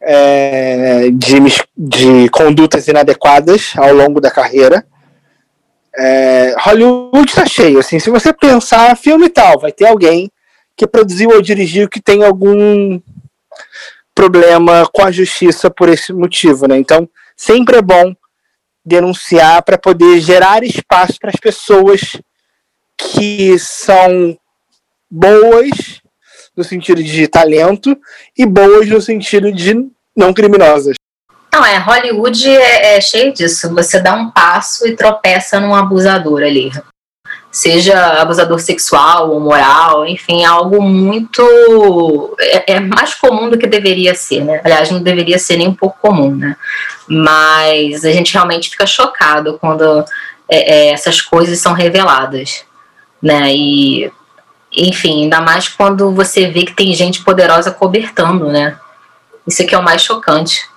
é, 0.00 1.10
de, 1.10 1.38
de 1.76 2.28
condutas 2.30 2.88
inadequadas 2.88 3.72
ao 3.76 3.92
longo 3.94 4.20
da 4.20 4.30
carreira. 4.30 4.84
É, 5.96 6.54
Hollywood 6.58 7.32
tá 7.32 7.46
cheio, 7.46 7.78
assim, 7.78 7.98
se 7.98 8.10
você 8.10 8.32
pensar 8.32 8.96
filme 8.96 9.28
tal, 9.28 9.60
vai 9.60 9.70
ter 9.70 9.86
alguém 9.86 10.30
que 10.76 10.86
produziu 10.86 11.30
ou 11.30 11.42
dirigiu 11.42 11.88
que 11.88 12.00
tem 12.00 12.24
algum 12.24 13.00
problema 14.14 14.88
com 14.92 15.02
a 15.02 15.12
justiça 15.12 15.70
por 15.70 15.88
esse 15.88 16.12
motivo, 16.12 16.66
né? 16.66 16.78
Então, 16.78 17.08
sempre 17.36 17.76
é 17.76 17.82
bom 17.82 18.14
denunciar 18.84 19.62
para 19.62 19.78
poder 19.78 20.20
gerar 20.20 20.64
espaço 20.64 21.18
para 21.20 21.30
as 21.30 21.36
pessoas 21.36 22.20
que 22.96 23.58
são 23.58 24.36
boas 25.12 26.00
no 26.56 26.64
sentido 26.64 27.02
de 27.02 27.28
talento 27.28 27.94
e 28.36 28.46
boas 28.46 28.88
no 28.88 29.00
sentido 29.00 29.52
de 29.52 29.74
não 30.16 30.32
criminosas. 30.32 30.96
Não, 31.52 31.64
é, 31.64 31.76
Hollywood 31.76 32.48
é, 32.48 32.96
é, 32.96 33.00
cheio 33.00 33.32
disso. 33.32 33.72
Você 33.74 34.00
dá 34.00 34.14
um 34.14 34.30
passo 34.30 34.88
e 34.88 34.96
tropeça 34.96 35.60
num 35.60 35.74
abusador 35.74 36.42
ali. 36.42 36.72
Seja 37.50 38.22
abusador 38.22 38.58
sexual 38.58 39.30
ou 39.30 39.38
moral, 39.38 40.06
enfim, 40.06 40.42
é 40.42 40.46
algo 40.46 40.80
muito. 40.80 42.34
É, 42.40 42.72
é, 42.74 42.80
mais 42.80 43.12
comum 43.14 43.50
do 43.50 43.58
que 43.58 43.66
deveria 43.66 44.14
ser, 44.14 44.42
né? 44.42 44.62
Aliás, 44.64 44.90
não 44.90 45.02
deveria 45.02 45.38
ser 45.38 45.58
nem 45.58 45.68
um 45.68 45.74
pouco 45.74 45.98
comum, 46.00 46.34
né? 46.34 46.56
Mas 47.06 48.06
a 48.06 48.10
gente 48.10 48.32
realmente 48.32 48.70
fica 48.70 48.86
chocado 48.86 49.58
quando 49.60 50.02
é, 50.48 50.88
é 50.88 50.92
essas 50.92 51.20
coisas 51.20 51.58
são 51.58 51.74
reveladas, 51.74 52.64
né? 53.22 53.54
E, 53.54 54.10
enfim, 54.74 55.24
ainda 55.24 55.40
mais 55.40 55.68
quando 55.68 56.10
você 56.12 56.46
vê 56.48 56.64
que 56.64 56.74
tem 56.74 56.94
gente 56.94 57.22
poderosa 57.22 57.70
cobertando, 57.70 58.46
né? 58.48 58.76
Isso 59.46 59.62
aqui 59.62 59.74
é 59.74 59.78
o 59.78 59.82
mais 59.82 60.02
chocante. 60.02 60.72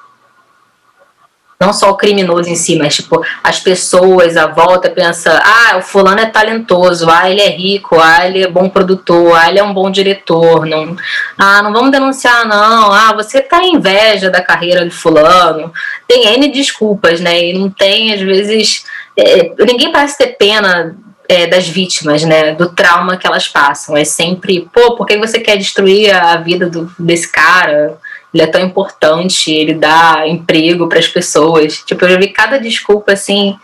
Não 1.57 1.71
só 1.71 1.89
o 1.89 1.95
criminoso 1.95 2.49
em 2.49 2.55
si, 2.55 2.77
mas 2.77 2.97
tipo, 2.97 3.23
as 3.41 3.59
pessoas 3.59 4.35
à 4.35 4.45
volta 4.45 4.89
pensam, 4.89 5.33
ah, 5.41 5.77
o 5.77 5.81
fulano 5.81 6.19
é 6.19 6.25
talentoso, 6.25 7.09
ah, 7.09 7.29
ele 7.29 7.39
é 7.39 7.47
rico, 7.47 7.97
ah, 7.97 8.27
ele 8.27 8.43
é 8.43 8.47
bom 8.47 8.67
produtor, 8.67 9.33
ah, 9.37 9.49
ele 9.49 9.59
é 9.59 9.63
um 9.63 9.73
bom 9.73 9.89
diretor, 9.89 10.65
não, 10.65 10.97
ah, 11.37 11.61
não 11.61 11.71
vamos 11.71 11.91
denunciar 11.91 12.45
não, 12.45 12.91
ah, 12.91 13.13
você 13.13 13.39
tá 13.39 13.63
em 13.63 13.75
inveja 13.75 14.29
da 14.29 14.43
carreira 14.43 14.83
de 14.83 14.91
fulano. 14.91 15.71
Tem 16.05 16.27
N 16.33 16.49
desculpas, 16.49 17.21
né? 17.21 17.45
E 17.45 17.53
não 17.53 17.69
tem, 17.69 18.13
às 18.13 18.19
vezes, 18.19 18.85
é, 19.15 19.53
ninguém 19.65 19.93
parece 19.93 20.17
ter 20.17 20.35
pena 20.37 20.97
é, 21.27 21.47
das 21.47 21.67
vítimas, 21.67 22.23
né, 22.23 22.53
do 22.53 22.69
trauma 22.69 23.17
que 23.17 23.25
elas 23.27 23.47
passam. 23.47 23.95
É 23.95 24.03
sempre, 24.03 24.69
pô, 24.73 24.95
por 24.95 25.05
que 25.05 25.17
você 25.17 25.39
quer 25.39 25.57
destruir 25.57 26.13
a 26.13 26.37
vida 26.37 26.69
do, 26.69 26.91
desse 26.99 27.31
cara? 27.31 27.97
ele 28.35 28.43
é 28.43 28.47
tão 28.47 28.59
importante, 28.59 29.49
ele 29.49 29.73
dá 29.73 30.27
emprego 30.27 30.89
para 30.89 30.99
as 30.99 31.07
pessoas. 31.07 31.77
Tipo, 31.85 32.03
eu 32.03 32.09
já 32.09 32.17
vi 32.17 32.27
cada 32.27 32.59
desculpa 32.59 33.13
assim 33.13 33.57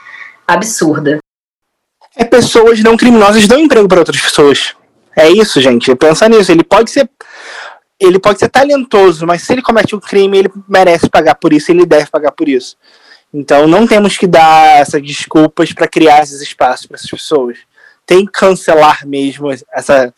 absurda. 0.47 1.19
É 2.15 2.23
pessoas 2.23 2.79
não 2.79 2.95
criminosas 2.95 3.45
dão 3.47 3.59
emprego 3.59 3.89
para 3.89 3.99
outras 3.99 4.21
pessoas. 4.21 4.73
É 5.13 5.29
isso, 5.29 5.59
gente. 5.59 5.93
Pensa 5.95 6.29
nisso. 6.29 6.53
Ele 6.53 6.63
pode 6.63 6.89
ser 6.89 7.09
ele 7.99 8.17
pode 8.17 8.39
ser 8.39 8.49
talentoso, 8.49 9.27
mas 9.27 9.43
se 9.43 9.53
ele 9.53 9.61
comete 9.61 9.95
um 9.95 9.99
crime, 9.99 10.39
ele 10.39 10.51
merece 10.67 11.07
pagar 11.07 11.35
por 11.35 11.53
isso, 11.53 11.69
ele 11.69 11.85
deve 11.85 12.07
pagar 12.07 12.31
por 12.31 12.49
isso. 12.49 12.75
Então 13.33 13.67
não 13.67 13.87
temos 13.87 14.17
que 14.17 14.27
dar 14.27 14.79
essas 14.79 15.01
desculpas 15.01 15.71
para 15.71 15.87
criar 15.87 16.21
esses 16.23 16.41
espaços 16.41 16.85
para 16.85 16.95
essas 16.95 17.09
pessoas. 17.09 17.59
Tem 18.05 18.25
que 18.25 18.31
cancelar 18.31 19.07
mesmo 19.07 19.49
essa 19.73 20.13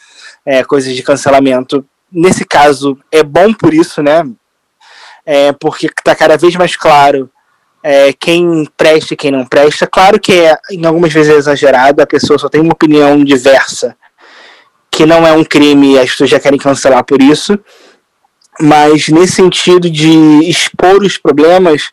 é, 0.45 0.63
coisa 0.63 0.91
de 0.91 1.03
cancelamento. 1.03 1.85
Nesse 2.11 2.45
caso, 2.45 2.97
é 3.11 3.23
bom 3.23 3.53
por 3.53 3.73
isso, 3.73 4.01
né? 4.01 4.23
É, 5.25 5.51
porque 5.53 5.87
está 5.87 6.15
cada 6.15 6.37
vez 6.37 6.55
mais 6.55 6.75
claro 6.75 7.29
é, 7.83 8.13
quem 8.13 8.65
presta 8.77 9.13
e 9.13 9.17
quem 9.17 9.31
não 9.31 9.45
presta. 9.45 9.85
Claro 9.85 10.19
que 10.19 10.31
é, 10.31 10.57
em 10.71 10.85
algumas 10.85 11.11
vezes 11.11 11.33
é 11.33 11.37
exagerado, 11.37 12.01
a 12.01 12.07
pessoa 12.07 12.39
só 12.39 12.47
tem 12.47 12.61
uma 12.61 12.73
opinião 12.73 13.23
diversa, 13.23 13.95
que 14.89 15.05
não 15.05 15.27
é 15.27 15.33
um 15.33 15.43
crime 15.43 15.99
as 15.99 16.11
pessoas 16.11 16.29
já 16.29 16.39
querem 16.39 16.57
cancelar 16.57 17.03
por 17.03 17.21
isso. 17.21 17.59
Mas 18.59 19.09
nesse 19.09 19.33
sentido 19.33 19.89
de 19.89 20.47
expor 20.47 21.03
os 21.03 21.17
problemas, 21.17 21.91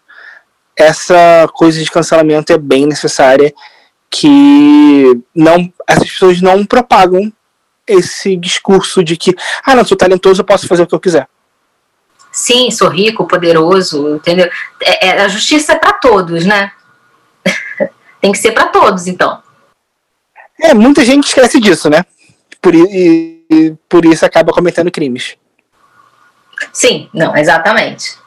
essa 0.83 1.49
coisa 1.55 1.83
de 1.83 1.91
cancelamento 1.91 2.53
é 2.53 2.59
bem 2.59 2.87
necessária, 2.87 3.53
que 4.11 5.21
não 5.35 5.73
essas 5.89 6.11
pessoas 6.11 6.41
não 6.41 6.65
propagam 6.65 7.33
esse 7.87 8.37
discurso 8.37 9.03
de 9.03 9.17
que, 9.17 9.35
ah, 9.65 9.75
não, 9.75 9.85
sou 9.85 9.97
talentoso, 9.97 10.41
eu 10.41 10.45
posso 10.45 10.67
fazer 10.69 10.83
o 10.83 10.87
que 10.87 10.95
eu 10.95 11.01
quiser. 11.01 11.29
Sim, 12.33 12.71
sou 12.71 12.89
rico, 12.89 13.27
poderoso, 13.27 14.15
entendeu? 14.15 14.49
É, 14.81 15.09
é 15.09 15.21
a 15.23 15.29
justiça 15.29 15.73
é 15.73 15.77
para 15.77 15.95
todos, 15.95 16.47
né? 16.47 16.71
Tem 18.21 18.31
que 18.31 18.39
ser 18.39 18.53
para 18.53 18.67
todos, 18.67 19.07
então. 19.07 19.43
É, 20.63 20.75
muita 20.75 21.05
gente 21.05 21.27
esquece 21.27 21.59
disso, 21.59 21.91
né? 21.91 22.05
Por, 22.61 22.75
e, 22.75 23.45
e 23.51 23.75
por 23.89 24.05
isso 24.05 24.25
acaba 24.25 24.53
cometendo 24.53 24.91
crimes. 24.91 25.37
Sim, 26.73 27.09
não, 27.13 27.37
exatamente. 27.37 28.20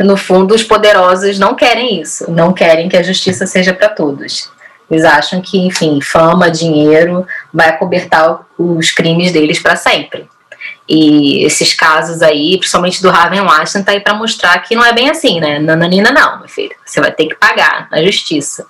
No 0.00 0.16
fundo, 0.16 0.54
os 0.54 0.62
poderosos 0.62 1.38
não 1.38 1.54
querem 1.54 2.00
isso, 2.00 2.30
não 2.30 2.52
querem 2.52 2.88
que 2.88 2.96
a 2.96 3.02
justiça 3.02 3.46
seja 3.46 3.74
para 3.74 3.88
todos. 3.88 4.50
Eles 4.90 5.04
acham 5.04 5.40
que, 5.42 5.58
enfim, 5.58 6.00
fama, 6.00 6.50
dinheiro 6.50 7.26
vai 7.52 7.76
cobertar 7.76 8.40
os 8.56 8.90
crimes 8.90 9.32
deles 9.32 9.58
para 9.58 9.76
sempre. 9.76 10.28
E 10.88 11.44
esses 11.44 11.74
casos 11.74 12.22
aí, 12.22 12.56
principalmente 12.58 13.02
do 13.02 13.10
Raven 13.10 13.42
Washington, 13.42 13.82
tá 13.82 13.92
aí 13.92 14.00
para 14.00 14.14
mostrar 14.14 14.58
que 14.60 14.74
não 14.74 14.84
é 14.84 14.92
bem 14.92 15.10
assim, 15.10 15.40
né? 15.40 15.58
Nananina 15.58 16.10
não, 16.10 16.38
meu 16.38 16.48
filho. 16.48 16.74
Você 16.84 17.00
vai 17.00 17.12
ter 17.12 17.26
que 17.26 17.34
pagar 17.34 17.88
na 17.90 18.02
justiça. 18.02 18.66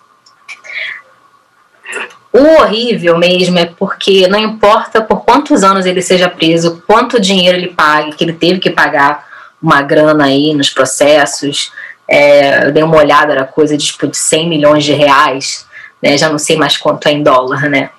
O 2.33 2.61
horrível 2.61 3.17
mesmo 3.17 3.59
é 3.59 3.67
porque 3.67 4.27
não 4.27 4.39
importa 4.39 5.01
por 5.01 5.25
quantos 5.25 5.63
anos 5.63 5.87
ele 5.87 6.03
seja 6.03 6.29
preso, 6.29 6.83
quanto 6.87 7.21
dinheiro 7.21 7.57
ele 7.57 7.69
pague, 7.69 8.15
que 8.15 8.25
ele 8.25 8.33
teve 8.33 8.59
que 8.59 8.71
pagar 8.71 9.28
uma 9.63 9.83
grana 9.83 10.25
aí 10.25 10.55
nos 10.55 10.71
processos. 10.71 11.73
É, 12.09 12.67
eu 12.67 12.73
dei 12.73 12.83
uma 12.83 12.97
olhada, 12.97 13.33
era 13.33 13.45
coisa 13.45 13.77
de, 13.77 13.87
tipo, 13.87 14.07
de 14.07 14.17
100 14.17 14.49
milhões 14.49 14.85
de 14.85 14.93
reais, 14.93 15.67
né? 16.03 16.17
Já 16.17 16.29
não 16.29 16.39
sei 16.39 16.57
mais 16.57 16.77
quanto 16.77 17.07
é 17.07 17.13
em 17.13 17.23
dólar, 17.23 17.69
né? 17.69 17.91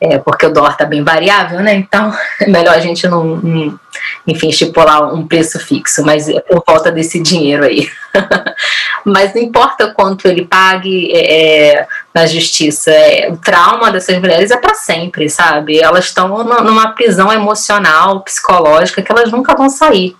é, 0.00 0.16
porque 0.16 0.46
o 0.46 0.52
dólar 0.52 0.72
está 0.72 0.86
bem 0.86 1.04
variável, 1.04 1.60
né? 1.60 1.74
Então 1.74 2.12
é 2.40 2.48
melhor 2.48 2.74
a 2.74 2.80
gente 2.80 3.06
não, 3.06 3.36
não, 3.36 3.78
enfim, 4.26 4.48
estipular 4.48 5.12
um 5.12 5.26
preço 5.26 5.60
fixo, 5.60 6.02
mas 6.02 6.28
é 6.28 6.40
por 6.40 6.64
volta 6.66 6.90
desse 6.90 7.20
dinheiro 7.20 7.64
aí. 7.64 7.88
mas 9.04 9.34
não 9.34 9.42
importa 9.42 9.92
quanto 9.92 10.26
ele 10.26 10.46
pague 10.46 11.12
é, 11.12 11.74
é 11.80 11.88
na 12.14 12.26
justiça, 12.26 12.90
é, 12.90 13.28
o 13.30 13.36
trauma 13.36 13.90
dessas 13.90 14.18
mulheres 14.18 14.50
é 14.50 14.56
para 14.56 14.74
sempre, 14.74 15.28
sabe? 15.28 15.78
Elas 15.78 16.06
estão 16.06 16.42
numa 16.42 16.92
prisão 16.92 17.30
emocional, 17.30 18.20
psicológica, 18.22 19.02
que 19.02 19.12
elas 19.12 19.30
nunca 19.30 19.54
vão 19.54 19.68
sair. 19.68 20.16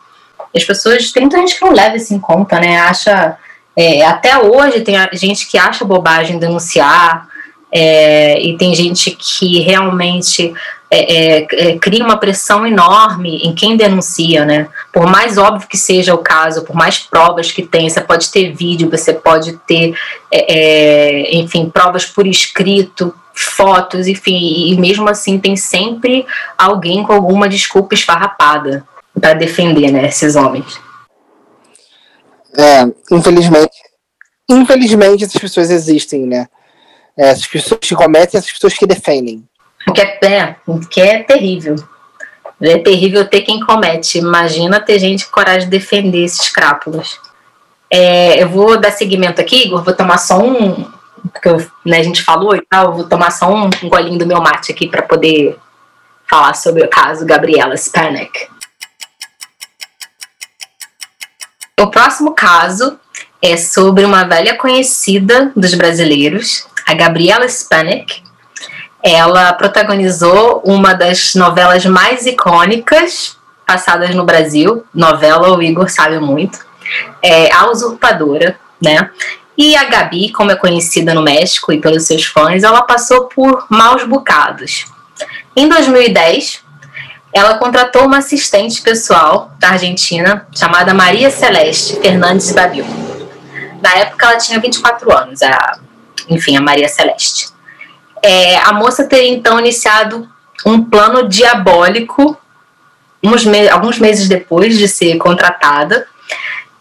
As 0.54 0.64
pessoas, 0.64 1.12
tem 1.12 1.22
muita 1.22 1.38
gente 1.38 1.56
que 1.56 1.64
não 1.64 1.72
leva 1.72 1.96
isso 1.96 2.12
em 2.12 2.18
conta, 2.18 2.58
né? 2.58 2.78
Acha. 2.78 3.36
É, 3.76 4.04
até 4.04 4.36
hoje 4.36 4.80
tem 4.80 4.96
gente 5.12 5.48
que 5.48 5.56
acha 5.56 5.84
bobagem 5.84 6.38
denunciar, 6.38 7.28
é, 7.72 8.40
e 8.40 8.56
tem 8.56 8.74
gente 8.74 9.12
que 9.12 9.60
realmente 9.60 10.52
é, 10.90 10.98
é, 10.98 11.46
é, 11.52 11.78
cria 11.78 12.04
uma 12.04 12.16
pressão 12.16 12.66
enorme 12.66 13.36
em 13.44 13.54
quem 13.54 13.76
denuncia, 13.76 14.44
né? 14.44 14.68
Por 14.92 15.06
mais 15.06 15.38
óbvio 15.38 15.68
que 15.68 15.76
seja 15.76 16.12
o 16.12 16.18
caso, 16.18 16.64
por 16.64 16.74
mais 16.74 16.98
provas 16.98 17.52
que 17.52 17.62
tenha, 17.62 17.88
você 17.88 18.00
pode 18.00 18.30
ter 18.30 18.52
vídeo, 18.52 18.90
você 18.90 19.12
pode 19.12 19.52
ter, 19.68 19.94
é, 20.32 20.52
é, 20.52 21.36
enfim, 21.36 21.70
provas 21.70 22.04
por 22.04 22.26
escrito, 22.26 23.14
fotos, 23.32 24.08
enfim, 24.08 24.68
e 24.68 24.76
mesmo 24.76 25.08
assim 25.08 25.38
tem 25.38 25.54
sempre 25.54 26.26
alguém 26.58 27.04
com 27.04 27.12
alguma 27.12 27.48
desculpa 27.48 27.94
esfarrapada 27.94 28.84
para 29.20 29.34
defender, 29.34 29.92
né, 29.92 30.06
esses 30.06 30.36
homens. 30.36 30.80
É, 32.56 32.84
infelizmente, 33.12 33.76
infelizmente 34.48 35.24
essas 35.24 35.40
pessoas 35.40 35.70
existem, 35.70 36.26
né? 36.26 36.48
É, 37.16 37.28
essas 37.28 37.46
pessoas 37.46 37.80
que 37.80 37.94
cometem 37.94 38.38
essas 38.38 38.50
pessoas 38.50 38.74
que 38.74 38.86
defendem. 38.86 39.44
Que 39.94 40.00
é, 40.00 40.18
é, 40.22 40.56
que 40.90 41.00
é 41.00 41.22
terrível. 41.22 41.76
É 42.60 42.78
terrível 42.78 43.26
ter 43.26 43.42
quem 43.42 43.60
comete. 43.60 44.18
Imagina 44.18 44.80
ter 44.80 44.98
gente 44.98 45.24
com 45.26 45.32
coragem 45.32 45.68
de 45.68 45.78
defender 45.78 46.24
esses 46.24 46.48
crápulas. 46.50 47.18
É, 47.90 48.42
eu 48.42 48.48
vou 48.48 48.78
dar 48.78 48.92
seguimento 48.92 49.40
aqui, 49.40 49.64
Igor, 49.64 49.82
vou 49.82 49.94
tomar 49.94 50.18
só 50.18 50.38
um. 50.38 50.84
Porque 51.32 51.48
eu, 51.48 51.56
né, 51.84 51.98
a 51.98 52.02
gente 52.02 52.22
falou 52.22 52.54
e 52.54 52.62
tal, 52.68 52.94
vou 52.94 53.04
tomar 53.04 53.30
só 53.30 53.52
um, 53.52 53.68
um 53.82 53.88
golinho 53.88 54.18
do 54.18 54.26
meu 54.26 54.40
mate 54.40 54.72
aqui 54.72 54.88
para 54.88 55.02
poder 55.02 55.58
falar 56.28 56.54
sobre 56.54 56.84
o 56.84 56.88
caso 56.88 57.26
Gabriela 57.26 57.76
Spanek. 57.76 58.48
O 61.80 61.86
próximo 61.86 62.34
caso 62.34 62.98
é 63.40 63.56
sobre 63.56 64.04
uma 64.04 64.24
velha 64.24 64.54
conhecida 64.54 65.50
dos 65.56 65.72
brasileiros, 65.72 66.66
a 66.86 66.92
Gabriela 66.92 67.48
Spanek. 67.48 68.22
Ela 69.02 69.50
protagonizou 69.54 70.60
uma 70.62 70.92
das 70.92 71.34
novelas 71.34 71.86
mais 71.86 72.26
icônicas 72.26 73.34
passadas 73.66 74.14
no 74.14 74.26
Brasil. 74.26 74.84
Novela, 74.94 75.56
o 75.56 75.62
Igor 75.62 75.88
sabe 75.88 76.18
muito. 76.18 76.58
É 77.22 77.50
A 77.50 77.70
Usurpadora, 77.70 78.60
né? 78.78 79.08
E 79.56 79.74
a 79.74 79.84
Gabi, 79.84 80.30
como 80.32 80.50
é 80.50 80.56
conhecida 80.56 81.14
no 81.14 81.22
México 81.22 81.72
e 81.72 81.80
pelos 81.80 82.04
seus 82.04 82.26
fãs, 82.26 82.62
ela 82.62 82.82
passou 82.82 83.24
por 83.24 83.64
maus 83.70 84.04
bocados. 84.04 84.84
Em 85.56 85.66
2010, 85.66 86.62
ela 87.32 87.58
contratou 87.58 88.06
uma 88.06 88.18
assistente 88.18 88.82
pessoal 88.82 89.52
da 89.58 89.70
Argentina 89.70 90.46
chamada 90.52 90.92
Maria 90.92 91.30
Celeste 91.30 91.96
Fernandes 91.96 92.52
Babil. 92.52 92.84
Na 93.80 93.94
época 93.94 94.26
ela 94.26 94.36
tinha 94.36 94.58
24 94.58 95.16
anos, 95.16 95.42
a 95.42 95.78
enfim, 96.28 96.56
a 96.56 96.60
Maria 96.60 96.88
Celeste. 96.88 97.48
É, 98.22 98.56
a 98.58 98.72
moça 98.72 99.04
teria 99.04 99.32
então 99.32 99.58
iniciado 99.58 100.28
um 100.64 100.82
plano 100.82 101.28
diabólico 101.28 102.36
me 103.22 103.68
alguns 103.68 103.98
meses 103.98 104.28
depois 104.28 104.78
de 104.78 104.88
ser 104.88 105.16
contratada 105.18 106.06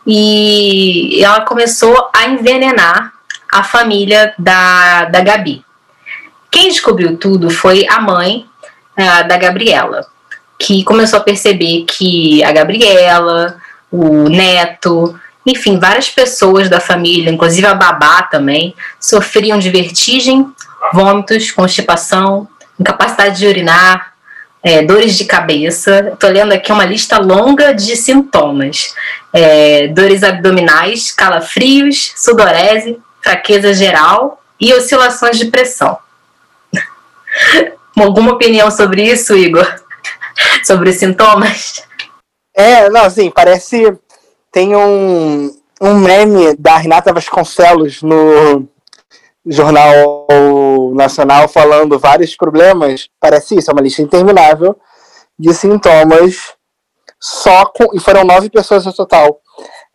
e 0.05 1.21
ela 1.23 1.41
começou 1.41 2.09
a 2.13 2.27
envenenar 2.27 3.13
a 3.51 3.63
família 3.63 4.33
da, 4.37 5.05
da 5.05 5.21
Gabi. 5.21 5.65
Quem 6.49 6.69
descobriu 6.69 7.17
tudo 7.17 7.49
foi 7.49 7.85
a 7.89 7.99
mãe 7.99 8.45
uh, 8.97 9.27
da 9.27 9.37
Gabriela, 9.37 10.07
que 10.59 10.83
começou 10.83 11.17
a 11.17 11.23
perceber 11.23 11.85
que 11.85 12.43
a 12.43 12.51
Gabriela, 12.51 13.57
o 13.89 14.27
neto, 14.27 15.17
enfim, 15.45 15.79
várias 15.79 16.09
pessoas 16.09 16.69
da 16.69 16.81
família, 16.81 17.31
inclusive 17.31 17.65
a 17.65 17.73
babá 17.73 18.23
também, 18.23 18.75
sofriam 18.99 19.57
de 19.57 19.69
vertigem, 19.69 20.45
vômitos, 20.93 21.49
constipação, 21.49 22.47
incapacidade 22.77 23.39
de 23.39 23.47
urinar, 23.47 24.13
é, 24.61 24.81
dores 24.81 25.17
de 25.17 25.23
cabeça. 25.23 26.11
Estou 26.13 26.29
lendo 26.29 26.51
aqui 26.51 26.73
uma 26.73 26.85
lista 26.85 27.17
longa 27.17 27.73
de 27.73 27.95
sintomas: 27.95 28.93
é, 29.31 29.87
dores 29.87 30.23
abdominais, 30.23 31.13
calafrios, 31.13 32.11
sudorese, 32.17 32.99
fraqueza 33.23 33.73
geral 33.73 34.43
e 34.59 34.73
oscilações 34.73 35.37
de 35.37 35.45
pressão. 35.45 35.97
Alguma 37.97 38.33
opinião 38.33 38.69
sobre 38.69 39.03
isso, 39.03 39.35
Igor? 39.37 39.79
Sobre 40.63 40.93
sintomas? 40.93 41.83
É, 42.55 42.89
não, 42.89 43.01
assim, 43.01 43.29
parece 43.31 43.97
tem 44.51 44.75
um, 44.75 45.55
um 45.81 45.93
meme 45.95 46.55
da 46.57 46.77
Renata 46.77 47.13
Vasconcelos 47.13 48.01
no 48.01 48.67
Jornal 49.45 50.27
Nacional 50.93 51.47
falando 51.47 51.99
vários 51.99 52.35
problemas. 52.35 53.07
Parece 53.19 53.55
isso, 53.55 53.69
é 53.69 53.73
uma 53.73 53.81
lista 53.81 54.01
interminável 54.01 54.75
de 55.37 55.53
sintomas 55.53 56.53
só 57.19 57.65
com. 57.65 57.95
E 57.95 57.99
foram 57.99 58.23
nove 58.23 58.49
pessoas 58.49 58.85
no 58.85 58.93
total. 58.93 59.39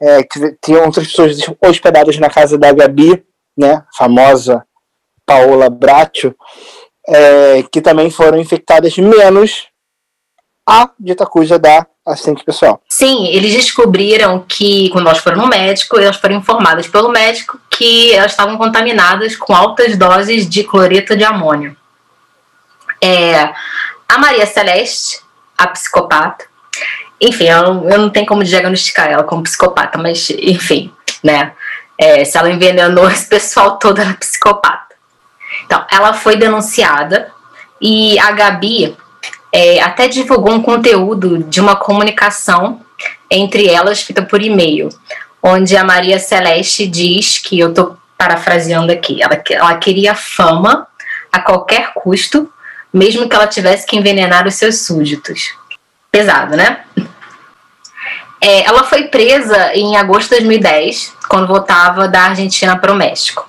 É, 0.01 0.23
que 0.25 0.57
tinham 0.63 0.85
outras 0.85 1.07
pessoas 1.07 1.39
hospedadas 1.63 2.19
na 2.19 2.29
casa 2.29 2.59
da 2.59 2.73
Gabi, 2.73 3.25
né? 3.57 3.83
Famosa 3.97 4.67
Paola 5.25 5.71
Bracho, 5.71 6.35
é, 7.07 7.63
que 7.71 7.81
também 7.81 8.11
foram 8.11 8.39
infectadas 8.39 8.97
menos 8.99 9.69
a 10.67 10.89
dita 10.99 11.27
cuja 11.27 11.59
da 11.59 11.87
assistente 12.07 12.45
pessoal. 12.45 12.81
Sim, 12.89 13.27
eles 13.29 13.55
descobriram 13.55 14.45
que, 14.47 14.91
quando 14.91 15.07
elas 15.07 15.19
foram 15.19 15.39
no 15.39 15.47
médico, 15.47 15.99
elas 15.99 16.17
foram 16.17 16.37
informadas 16.37 16.87
pelo 16.87 17.09
médico 17.09 17.59
que 17.71 18.13
elas 18.13 18.33
estavam 18.33 18.57
contaminadas 18.59 19.37
com 19.37 19.55
altas 19.55 19.97
doses 19.97 20.49
de 20.49 20.65
cloreto 20.65 21.17
de 21.17 21.25
amônio. 21.25 21.77
É, 23.03 23.53
a 24.09 24.19
Maria 24.19 24.47
Celeste, 24.47 25.21
a 25.57 25.67
psicopata, 25.67 26.45
enfim, 27.21 27.45
eu 27.45 27.63
não, 27.63 27.89
eu 27.89 27.99
não 27.99 28.11
tenho 28.11 28.27
como 28.27 28.45
diagnosticar 28.45 29.09
ela 29.09 29.25
como 29.25 29.43
psicopata, 29.43 29.97
mas 29.99 30.31
enfim, 30.31 30.93
né? 31.23 31.53
É, 31.97 32.25
se 32.25 32.37
ela 32.37 32.51
envenenou 32.51 33.09
esse 33.09 33.27
pessoal 33.27 33.79
todo, 33.79 34.01
ela 34.01 34.11
é 34.11 34.15
psicopata. 34.15 34.95
Então, 35.65 35.87
ela 35.91 36.13
foi 36.13 36.37
denunciada 36.37 37.33
e 37.81 38.19
a 38.19 38.33
Gabi 38.33 38.97
é, 39.55 39.81
até 39.81 40.09
divulgou 40.09 40.53
um 40.53 40.61
conteúdo 40.61 41.39
de 41.45 41.61
uma 41.61 41.77
comunicação 41.77 42.81
entre 43.31 43.69
elas 43.69 44.03
feita 44.03 44.21
por 44.21 44.43
e-mail, 44.43 44.89
onde 45.41 45.77
a 45.77 45.85
Maria 45.85 46.19
Celeste 46.19 46.89
diz 46.89 47.39
que 47.39 47.61
eu 47.61 47.69
estou 47.69 47.97
parafraseando 48.19 48.91
aqui, 48.91 49.23
ela, 49.23 49.41
ela 49.49 49.77
queria 49.77 50.13
fama 50.13 50.89
a 51.31 51.39
qualquer 51.39 51.93
custo, 51.95 52.53
mesmo 52.93 53.29
que 53.29 53.37
ela 53.37 53.47
tivesse 53.47 53.87
que 53.87 53.97
envenenar 53.97 54.45
os 54.45 54.57
seus 54.57 54.81
súditos. 54.81 55.55
Pesado, 56.11 56.57
né? 56.57 56.81
É, 58.41 58.65
ela 58.67 58.83
foi 58.83 59.05
presa 59.05 59.73
em 59.73 59.97
agosto 59.97 60.31
de 60.31 60.41
2010, 60.41 61.13
quando 61.29 61.47
voltava 61.47 62.09
da 62.09 62.23
Argentina 62.23 62.77
para 62.77 62.93
o 62.93 62.97
México. 62.97 63.47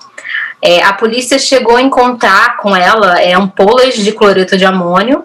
É, 0.62 0.84
a 0.84 0.92
polícia 0.92 1.36
chegou 1.36 1.76
a 1.76 1.82
encontrar 1.82 2.58
com 2.58 2.76
ela 2.76 3.20
é, 3.20 3.32
ampolas 3.32 3.96
de 3.96 4.12
cloreto 4.12 4.56
de 4.56 4.64
amônio 4.64 5.24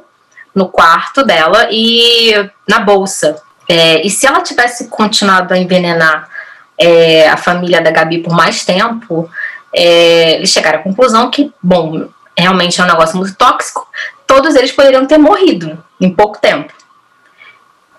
no 0.53 0.67
quarto 0.67 1.23
dela 1.23 1.67
e 1.71 2.33
na 2.67 2.79
bolsa. 2.79 3.41
É, 3.67 4.05
e 4.05 4.09
se 4.09 4.27
ela 4.27 4.41
tivesse 4.41 4.87
continuado 4.87 5.53
a 5.53 5.57
envenenar 5.57 6.29
é, 6.77 7.29
a 7.29 7.37
família 7.37 7.81
da 7.81 7.91
Gabi 7.91 8.19
por 8.19 8.33
mais 8.33 8.65
tempo, 8.65 9.29
é, 9.73 10.35
eles 10.35 10.49
chegaram 10.49 10.79
à 10.79 10.83
conclusão 10.83 11.29
que, 11.29 11.53
bom, 11.61 12.09
realmente 12.37 12.81
é 12.81 12.83
um 12.83 12.87
negócio 12.87 13.17
muito 13.17 13.35
tóxico, 13.35 13.87
todos 14.27 14.55
eles 14.55 14.71
poderiam 14.71 15.05
ter 15.05 15.17
morrido 15.17 15.81
em 15.99 16.09
pouco 16.09 16.39
tempo. 16.39 16.73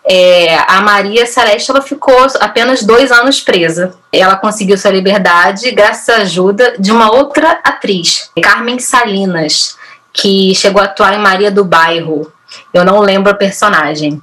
É, 0.04 0.56
a 0.66 0.80
Maria 0.80 1.26
Celeste 1.26 1.70
ela 1.70 1.80
ficou 1.80 2.26
apenas 2.40 2.82
dois 2.82 3.12
anos 3.12 3.40
presa. 3.40 3.94
Ela 4.12 4.36
conseguiu 4.36 4.76
sua 4.76 4.90
liberdade 4.90 5.70
graças 5.70 6.08
à 6.08 6.22
ajuda 6.22 6.74
de 6.78 6.90
uma 6.90 7.12
outra 7.12 7.60
atriz, 7.62 8.30
Carmen 8.42 8.80
Salinas, 8.80 9.76
que 10.12 10.54
chegou 10.54 10.82
a 10.82 10.86
atuar 10.86 11.14
em 11.14 11.20
Maria 11.20 11.50
do 11.50 11.64
Bairro, 11.64 12.32
eu 12.72 12.84
não 12.84 13.00
lembro 13.00 13.30
a 13.30 13.34
personagem. 13.34 14.20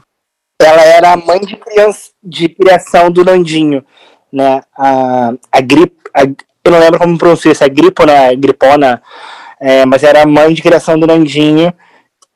Ela 0.62 0.82
era 0.84 1.14
a 1.14 1.18
mãe 1.18 1.40
de, 1.40 1.56
criança, 1.56 2.10
de 2.22 2.50
criação 2.50 3.10
do 3.10 3.24
Nandinho, 3.24 3.86
né? 4.32 4.62
A, 4.78 5.34
a 5.52 5.62
Grip, 5.62 5.96
a, 6.14 6.24
eu 6.24 6.72
não 6.72 6.80
lembro 6.80 7.00
como 7.00 7.18
pronuncia 7.18 7.52
isso, 7.52 7.64
é 7.64 7.70
Gripona, 7.70 8.14
né? 8.14 8.36
Gripona, 8.36 9.02
é, 9.60 9.86
mas 9.86 10.04
era 10.04 10.24
a 10.24 10.28
mãe 10.28 10.54
de 10.54 10.62
criação 10.62 11.00
do 11.00 11.08
Nandinho. 11.08 11.74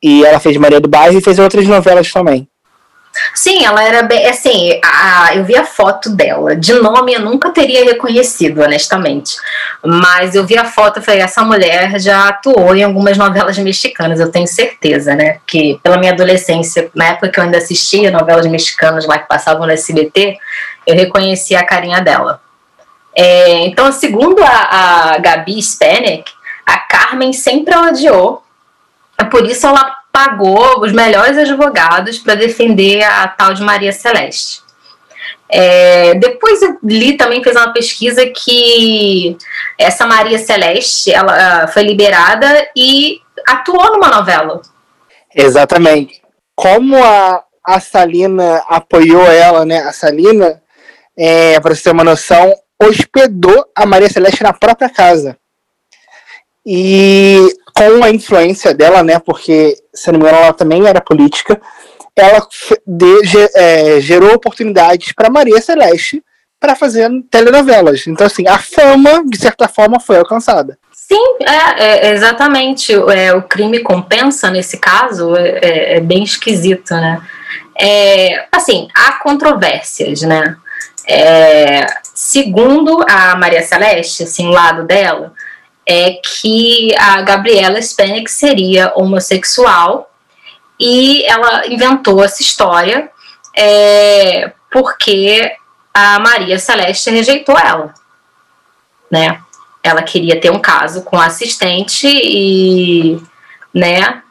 E 0.01 0.25
ela 0.25 0.39
fez 0.39 0.58
Maria 0.58 0.82
do 0.82 0.89
Bairro 0.89 1.17
e 1.17 1.21
fez 1.21 1.39
outras 1.39 1.65
novelas 1.65 2.12
também. 2.12 2.47
Sim, 3.34 3.66
ela 3.66 3.84
era 3.84 4.04
bem. 4.04 4.26
Assim, 4.28 4.80
a, 4.84 5.36
eu 5.36 5.44
vi 5.44 5.56
a 5.56 5.64
foto 5.64 6.10
dela. 6.10 6.56
De 6.56 6.74
nome 6.74 7.14
eu 7.14 7.22
nunca 7.22 7.52
teria 7.52 7.84
reconhecido, 7.86 8.62
honestamente. 8.62 9.36
Mas 9.84 10.36
eu 10.36 10.46
vi 10.46 10.58
a 10.58 10.66
foto 10.66 11.00
e 11.00 11.04
falei: 11.04 11.22
essa 11.22 11.44
mulher 11.44 12.00
já 12.00 12.30
atuou 12.30 12.76
em 12.76 12.84
algumas 12.84 13.18
novelas 13.18 13.58
mexicanas, 13.58 14.20
eu 14.20 14.32
tenho 14.32 14.48
certeza, 14.48 15.16
né? 15.16 15.40
Que 15.46 15.80
pela 15.84 15.98
minha 15.98 16.12
adolescência, 16.12 16.90
na 16.94 17.06
época 17.06 17.30
que 17.30 17.40
eu 17.40 17.44
ainda 17.44 17.58
assistia 17.58 18.12
novelas 18.12 18.46
mexicanas 18.48 19.06
lá 19.06 19.18
que 19.20 19.28
passavam 19.28 19.66
no 19.66 19.72
SBT, 19.74 20.38
eu 20.86 20.96
reconheci 20.96 21.56
a 21.56 21.66
carinha 21.66 22.02
dela. 22.02 22.42
É, 23.16 23.60
então, 23.66 23.92
segundo 23.92 24.44
a, 24.44 25.14
a 25.14 25.18
Gabi 25.20 25.62
Spanek, 25.62 26.32
a 26.66 26.78
Carmen 26.78 27.32
sempre 27.32 27.74
a 27.74 27.84
odiou. 27.84 28.44
É 29.18 29.24
por 29.24 29.46
isso 29.46 29.68
ela 29.68 30.03
pagou 30.13 30.82
os 30.82 30.91
melhores 30.91 31.36
advogados 31.39 32.19
para 32.19 32.36
defender 32.36 33.04
a 33.04 33.28
tal 33.28 33.52
de 33.56 33.63
Maria 33.63 33.91
Celeste. 33.91 34.62
É, 35.49 36.13
depois 36.15 36.62
eu 36.62 36.78
li 36.84 37.17
também, 37.17 37.43
fez 37.43 37.56
uma 37.56 37.73
pesquisa 37.73 38.23
que 38.28 39.36
essa 39.78 40.06
Maria 40.06 40.38
Celeste 40.38 41.12
ela 41.12 41.63
ah, 41.63 41.67
foi 41.67 41.82
liberada 41.84 42.69
e 42.76 43.19
atuou 43.47 43.93
numa 43.93 44.08
novela. 44.08 44.62
Exatamente. 45.36 46.21
Como 46.56 46.95
a, 47.04 47.43
a 47.65 47.80
Salina 47.80 48.63
apoiou 48.67 49.26
ela, 49.26 49.65
né? 49.65 49.80
A 49.80 49.91
Salina, 49.91 50.62
é, 51.17 51.60
para 51.60 51.73
você 51.73 51.84
ter 51.84 51.91
uma 51.91 52.04
noção, 52.04 52.54
hospedou 52.82 53.65
a 53.76 53.86
Maria 53.86 54.10
Celeste 54.10 54.43
na 54.43 54.54
própria 54.54 54.89
casa. 54.89 55.38
E 56.65 57.47
com 57.74 58.04
a 58.04 58.10
influência 58.10 58.74
dela, 58.74 59.04
né? 59.04 59.20
Porque, 59.20 59.76
se 59.94 60.12
não 60.12 60.20
me 60.20 60.26
engano, 60.26 60.44
ela 60.44 60.54
também 60.54 60.86
era 60.86 61.02
política. 61.02 61.60
Ela 62.16 62.48
de, 62.86 63.50
é, 63.56 64.00
gerou 64.00 64.34
oportunidades 64.34 65.12
para 65.14 65.30
Maria 65.30 65.60
Celeste 65.60 66.24
para 66.60 66.76
fazer 66.76 67.10
telenovelas. 67.30 68.08
Então, 68.08 68.26
assim, 68.26 68.48
a 68.48 68.58
fama, 68.58 69.24
de 69.26 69.38
certa 69.38 69.68
forma, 69.68 70.00
foi 70.00 70.18
alcançada. 70.18 70.78
Sim, 70.94 71.38
é, 71.42 72.08
é 72.08 72.14
exatamente. 72.14 72.94
É, 72.94 73.34
o 73.34 73.42
crime 73.42 73.80
compensa 73.80 74.50
nesse 74.50 74.78
caso 74.78 75.36
é, 75.36 75.60
é, 75.62 75.98
é 75.98 76.00
bem 76.00 76.24
esquisito, 76.24 76.94
né? 76.94 77.22
É, 77.78 78.46
assim, 78.52 78.88
há 78.96 79.14
controvérsias, 79.14 80.22
né? 80.22 80.56
É, 81.06 81.86
segundo 82.14 83.04
a 83.10 83.36
Maria 83.36 83.62
Celeste, 83.62 84.24
assim, 84.24 84.48
o 84.48 84.52
lado 84.52 84.86
dela, 84.86 85.34
é 85.86 86.13
que 86.13 86.96
a 86.98 87.22
Gabriela 87.22 87.82
Spanik 87.82 88.32
seria 88.32 88.91
homossexual 88.96 90.10
e 90.80 91.24
ela 91.26 91.67
inventou 91.67 92.24
essa 92.24 92.41
história 92.41 93.10
é, 93.56 94.52
porque 94.72 95.52
a 95.93 96.19
Maria 96.19 96.58
Celeste 96.58 97.12
rejeitou 97.12 97.58
ela, 97.58 97.93
né? 99.12 99.39
Ela 99.84 100.02
queria 100.02 100.39
ter 100.39 100.50
um 100.50 100.60
caso 100.60 101.04
com 101.04 101.17
a 101.17 101.26
assistente 101.26 102.08
e, 102.08 103.22
né? 103.74 104.24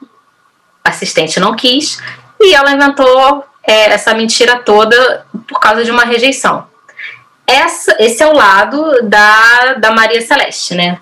A 0.82 0.90
assistente 0.90 1.38
não 1.38 1.54
quis 1.54 1.98
e 2.40 2.54
ela 2.54 2.72
inventou 2.72 3.44
é, 3.62 3.92
essa 3.92 4.12
mentira 4.14 4.58
toda 4.58 5.24
por 5.46 5.60
causa 5.60 5.84
de 5.84 5.90
uma 5.90 6.04
rejeição. 6.04 6.66
Essa, 7.46 7.96
esse 7.98 8.22
é 8.22 8.26
o 8.26 8.34
lado 8.34 9.02
da, 9.02 9.74
da 9.74 9.90
Maria 9.90 10.20
Celeste, 10.20 10.74
né? 10.74 10.98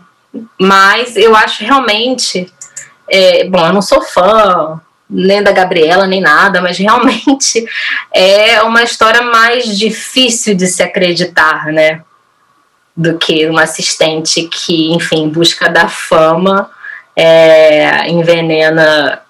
Mas 0.58 1.16
eu 1.16 1.34
acho 1.34 1.64
realmente. 1.64 2.52
É, 3.08 3.44
bom, 3.44 3.66
eu 3.66 3.72
não 3.72 3.82
sou 3.82 4.02
fã 4.02 4.80
nem 5.10 5.42
da 5.42 5.50
Gabriela, 5.50 6.06
nem 6.06 6.20
nada, 6.20 6.60
mas 6.62 6.78
realmente 6.78 7.66
é 8.14 8.62
uma 8.62 8.84
história 8.84 9.22
mais 9.22 9.76
difícil 9.76 10.54
de 10.54 10.68
se 10.68 10.82
acreditar, 10.82 11.66
né? 11.66 12.02
Do 12.96 13.18
que 13.18 13.46
uma 13.46 13.62
assistente 13.62 14.44
que, 14.44 14.92
enfim, 14.92 15.28
busca 15.28 15.68
da 15.68 15.88
fama, 15.88 16.70
é, 17.16 18.08
envenena 18.08 19.20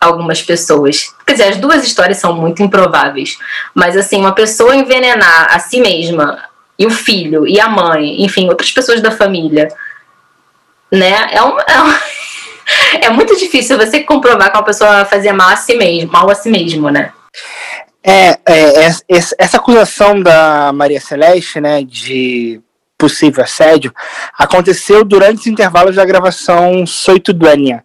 algumas 0.00 0.42
pessoas. 0.42 1.14
Quer 1.26 1.32
dizer, 1.34 1.48
as 1.50 1.56
duas 1.56 1.84
histórias 1.84 2.18
são 2.18 2.34
muito 2.34 2.62
improváveis, 2.62 3.38
mas 3.72 3.96
assim, 3.96 4.18
uma 4.18 4.32
pessoa 4.32 4.74
envenenar 4.74 5.48
a 5.50 5.58
si 5.58 5.80
mesma 5.80 6.42
e 6.78 6.86
o 6.86 6.90
filho 6.90 7.46
e 7.46 7.60
a 7.60 7.68
mãe, 7.68 8.22
enfim, 8.22 8.48
outras 8.48 8.72
pessoas 8.72 9.00
da 9.00 9.10
família 9.10 9.68
né? 10.90 11.28
É, 11.32 11.42
um, 11.42 11.58
é, 11.58 11.82
um, 11.82 11.94
é 13.06 13.10
muito 13.10 13.36
difícil 13.36 13.76
você 13.76 14.00
comprovar 14.00 14.50
que 14.50 14.56
uma 14.56 14.64
pessoa 14.64 15.04
fazia 15.04 15.32
mal 15.32 15.50
a 15.50 15.56
si 15.56 15.74
mesmo, 15.74 16.12
mal 16.12 16.30
a 16.30 16.34
si 16.34 16.50
mesmo, 16.50 16.90
né? 16.90 17.12
É, 18.06 18.38
é, 18.46 18.86
é, 18.86 18.90
essa 19.08 19.56
acusação 19.56 20.20
da 20.20 20.70
Maria 20.74 21.00
Celeste, 21.00 21.58
né, 21.58 21.82
de 21.82 22.60
possível 22.98 23.42
assédio, 23.42 23.94
aconteceu 24.38 25.04
durante 25.04 25.40
os 25.40 25.46
intervalos 25.46 25.96
da 25.96 26.04
gravação 26.04 26.86
Soito 26.86 27.32
Duenia, 27.32 27.82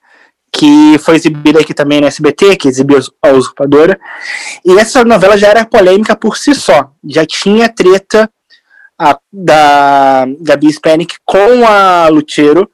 que 0.52 0.98
foi 1.00 1.16
exibida 1.16 1.62
aqui 1.62 1.74
também 1.74 2.02
no 2.02 2.08
SBT, 2.08 2.58
que 2.58 2.68
exibiu 2.68 3.00
a 3.22 3.30
Usurpadora. 3.30 3.98
E 4.66 4.78
essa 4.78 5.06
novela 5.06 5.38
já 5.38 5.48
era 5.48 5.66
polêmica 5.66 6.18
por 6.18 6.38
si 6.38 6.54
só, 6.54 6.92
já 7.08 7.26
tinha 7.26 7.70
treta 7.70 8.30
a, 9.00 9.18
da 9.32 10.26
Gabi 10.42 10.70
Spanik 10.74 11.16
com 11.26 11.66
a 11.66 12.10
Lutero, 12.10 12.70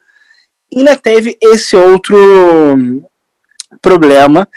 ainda 0.74 0.95
teve 0.95 1.38
esse 1.41 1.76
outro 1.76 3.03
problema 3.82 4.47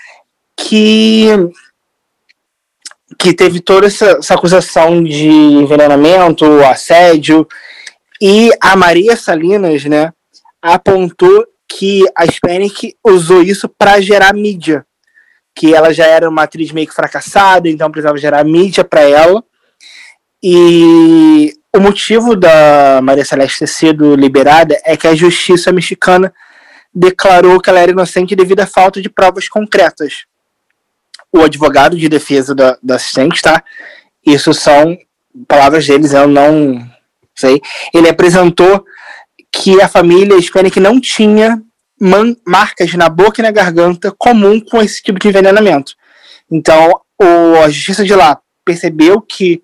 que 0.56 1.28
que 3.18 3.32
teve 3.32 3.60
toda 3.60 3.86
essa, 3.86 4.18
essa, 4.18 4.34
acusação 4.34 5.02
de 5.02 5.26
envenenamento, 5.26 6.44
assédio, 6.64 7.48
e 8.20 8.50
a 8.60 8.76
Maria 8.76 9.16
Salinas, 9.16 9.84
né, 9.84 10.12
apontou 10.62 11.46
que 11.66 12.04
a 12.16 12.24
Hispanic 12.24 12.96
usou 13.04 13.42
isso 13.42 13.68
para 13.68 14.00
gerar 14.00 14.32
mídia, 14.32 14.86
que 15.54 15.74
ela 15.74 15.92
já 15.92 16.06
era 16.06 16.28
uma 16.28 16.44
atriz 16.44 16.70
meio 16.70 16.86
que 16.86 16.94
fracassada, 16.94 17.68
então 17.68 17.90
precisava 17.90 18.16
gerar 18.16 18.44
mídia 18.44 18.84
para 18.84 19.02
ela. 19.02 19.42
E 20.40 21.57
o 21.74 21.80
motivo 21.80 22.34
da 22.34 23.00
Maria 23.02 23.24
Celeste 23.24 23.60
ter 23.60 23.66
sido 23.66 24.14
liberada 24.14 24.80
é 24.84 24.96
que 24.96 25.06
a 25.06 25.14
justiça 25.14 25.72
mexicana 25.72 26.32
declarou 26.94 27.60
que 27.60 27.68
ela 27.68 27.80
era 27.80 27.92
inocente 27.92 28.34
devido 28.34 28.60
à 28.60 28.66
falta 28.66 29.00
de 29.00 29.08
provas 29.08 29.48
concretas. 29.48 30.24
O 31.30 31.42
advogado 31.42 31.96
de 31.96 32.08
defesa 32.08 32.54
da, 32.54 32.78
da 32.82 32.96
assistente, 32.96 33.42
tá? 33.42 33.62
Isso 34.24 34.54
são 34.54 34.96
palavras 35.46 35.86
deles, 35.86 36.12
eu 36.12 36.26
não 36.26 36.88
sei. 37.34 37.60
Ele 37.94 38.08
apresentou 38.08 38.84
que 39.52 39.80
a 39.80 39.88
família 39.88 40.36
Hispanic 40.36 40.80
não 40.80 41.00
tinha 41.00 41.62
marcas 42.46 42.94
na 42.94 43.08
boca 43.08 43.40
e 43.40 43.42
na 43.42 43.50
garganta 43.50 44.12
comum 44.16 44.60
com 44.60 44.80
esse 44.80 45.02
tipo 45.02 45.18
de 45.18 45.28
envenenamento. 45.28 45.94
Então, 46.50 47.00
o, 47.20 47.62
a 47.62 47.68
justiça 47.68 48.04
de 48.04 48.14
lá 48.14 48.40
percebeu 48.64 49.20
que 49.20 49.62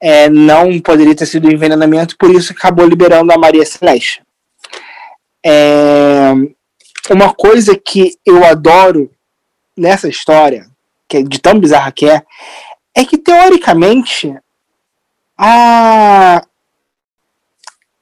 é, 0.00 0.28
não 0.28 0.80
poderia 0.80 1.14
ter 1.14 1.26
sido 1.26 1.52
envenenamento, 1.52 2.16
por 2.16 2.30
isso 2.30 2.52
acabou 2.52 2.86
liberando 2.86 3.32
a 3.32 3.38
Maria 3.38 3.66
Celeste. 3.66 4.22
É, 5.44 6.32
uma 7.10 7.34
coisa 7.34 7.76
que 7.76 8.14
eu 8.24 8.44
adoro 8.44 9.10
nessa 9.76 10.08
história, 10.08 10.66
que 11.08 11.18
é 11.18 11.22
de 11.22 11.38
tão 11.40 11.58
bizarra 11.58 11.92
que 11.92 12.08
é, 12.08 12.22
é 12.94 13.04
que 13.04 13.18
teoricamente 13.18 14.34
a 15.36 16.42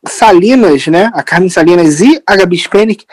Salinas, 0.06 0.86
né, 0.86 1.10
a 1.12 1.22
Carmen 1.22 1.50
Salinas 1.50 2.00
e 2.00 2.22
a 2.26 2.36
Gabi 2.36 2.56
Spanik 2.56 3.04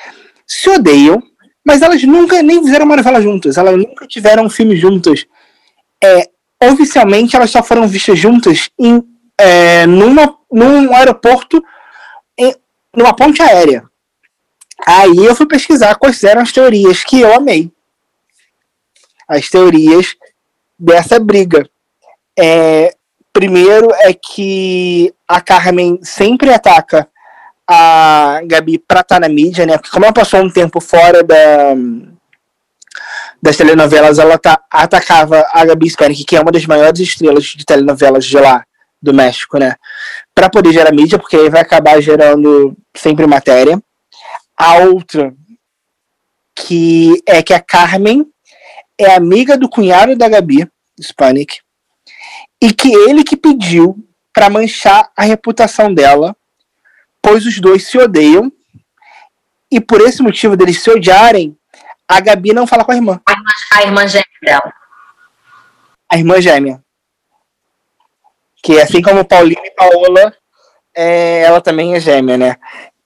se 0.45 0.69
odeiam, 0.69 1.21
mas 1.63 1.81
elas 1.81 2.03
nunca 2.03 2.41
nem 2.43 2.63
fizeram 2.63 2.85
uma 2.85 2.95
novela 2.95 3.21
juntas, 3.21 3.57
elas 3.57 3.77
nunca 3.77 4.07
tiveram 4.07 4.45
um 4.45 4.49
filme 4.49 4.75
juntas. 4.75 5.25
É, 6.03 6.29
oficialmente 6.69 7.35
elas 7.35 7.51
só 7.51 7.63
foram 7.63 7.87
vistas 7.87 8.17
juntas 8.17 8.69
em, 8.79 9.03
é, 9.37 9.85
numa, 9.85 10.37
num 10.51 10.93
aeroporto, 10.93 11.63
em, 12.37 12.53
numa 12.95 13.15
ponte 13.15 13.41
aérea. 13.41 13.83
Aí 14.85 15.17
eu 15.17 15.35
fui 15.35 15.47
pesquisar 15.47 15.95
quais 15.95 16.23
eram 16.23 16.41
as 16.41 16.51
teorias 16.51 17.03
que 17.03 17.21
eu 17.21 17.33
amei. 17.33 17.71
As 19.27 19.49
teorias 19.49 20.15
dessa 20.77 21.19
briga. 21.19 21.67
É, 22.37 22.93
primeiro 23.31 23.89
é 23.93 24.13
que 24.13 25.13
a 25.27 25.41
Carmen 25.41 25.99
sempre 26.03 26.53
ataca 26.53 27.07
a 27.67 28.41
Gabi 28.45 28.77
pra 28.77 28.99
estar 28.99 29.15
tá 29.15 29.19
na 29.19 29.29
mídia, 29.29 29.65
né? 29.65 29.77
Porque 29.77 29.89
como 29.89 30.05
ela 30.05 30.13
passou 30.13 30.41
um 30.41 30.49
tempo 30.49 30.79
fora 30.79 31.23
da, 31.23 31.73
das 33.45 33.57
telenovelas, 33.57 34.17
ela 34.17 34.37
tá, 34.37 34.59
atacava 34.71 35.47
a 35.53 35.63
Gabi 35.63 35.87
Spanik, 35.87 36.25
que 36.25 36.35
é 36.35 36.41
uma 36.41 36.51
das 36.51 36.65
maiores 36.65 36.99
estrelas 36.99 37.43
de 37.45 37.63
telenovelas 37.63 38.25
de 38.25 38.37
lá, 38.37 38.65
do 39.01 39.13
México, 39.13 39.59
né? 39.59 39.75
Pra 40.33 40.49
poder 40.49 40.73
gerar 40.73 40.91
mídia, 40.91 41.19
porque 41.19 41.35
aí 41.35 41.49
vai 41.49 41.61
acabar 41.61 42.01
gerando 42.01 42.75
sempre 42.95 43.27
matéria. 43.27 43.79
A 44.57 44.79
outra, 44.79 45.31
que 46.55 47.21
é 47.27 47.43
que 47.43 47.53
a 47.53 47.59
Carmen 47.59 48.25
é 48.97 49.13
amiga 49.13 49.57
do 49.57 49.69
cunhado 49.69 50.15
da 50.15 50.27
Gabi 50.27 50.67
Spanik, 50.99 51.59
e 52.59 52.73
que 52.73 52.91
ele 52.91 53.23
que 53.23 53.37
pediu 53.37 53.95
para 54.33 54.49
manchar 54.49 55.11
a 55.15 55.23
reputação 55.23 55.93
dela 55.93 56.35
pois 57.25 57.43
os 57.47 57.59
dois 57.59 57.87
se 57.87 57.97
odeiam. 57.97 58.51
E 59.71 59.81
por 59.81 59.99
esse 59.99 60.21
motivo 60.21 60.55
deles 60.55 60.81
se 60.81 60.91
odiarem, 60.91 61.57
a 62.07 62.19
Gabi 62.19 62.53
não 62.53 62.67
fala 62.67 62.83
com 62.85 62.91
a 62.91 62.95
irmã. 62.95 63.19
A 63.25 63.31
irmã, 63.31 63.51
a 63.71 63.83
irmã 63.83 64.07
gêmea 64.07 64.25
dela. 64.41 64.73
A 66.11 66.17
irmã 66.17 66.41
gêmea. 66.41 66.83
Que 68.63 68.79
assim 68.79 69.01
como 69.01 69.25
Paulina 69.25 69.61
e 69.63 69.71
Paola, 69.71 70.33
é, 70.95 71.41
ela 71.41 71.61
também 71.61 71.95
é 71.95 71.99
gêmea, 71.99 72.37
né? 72.37 72.55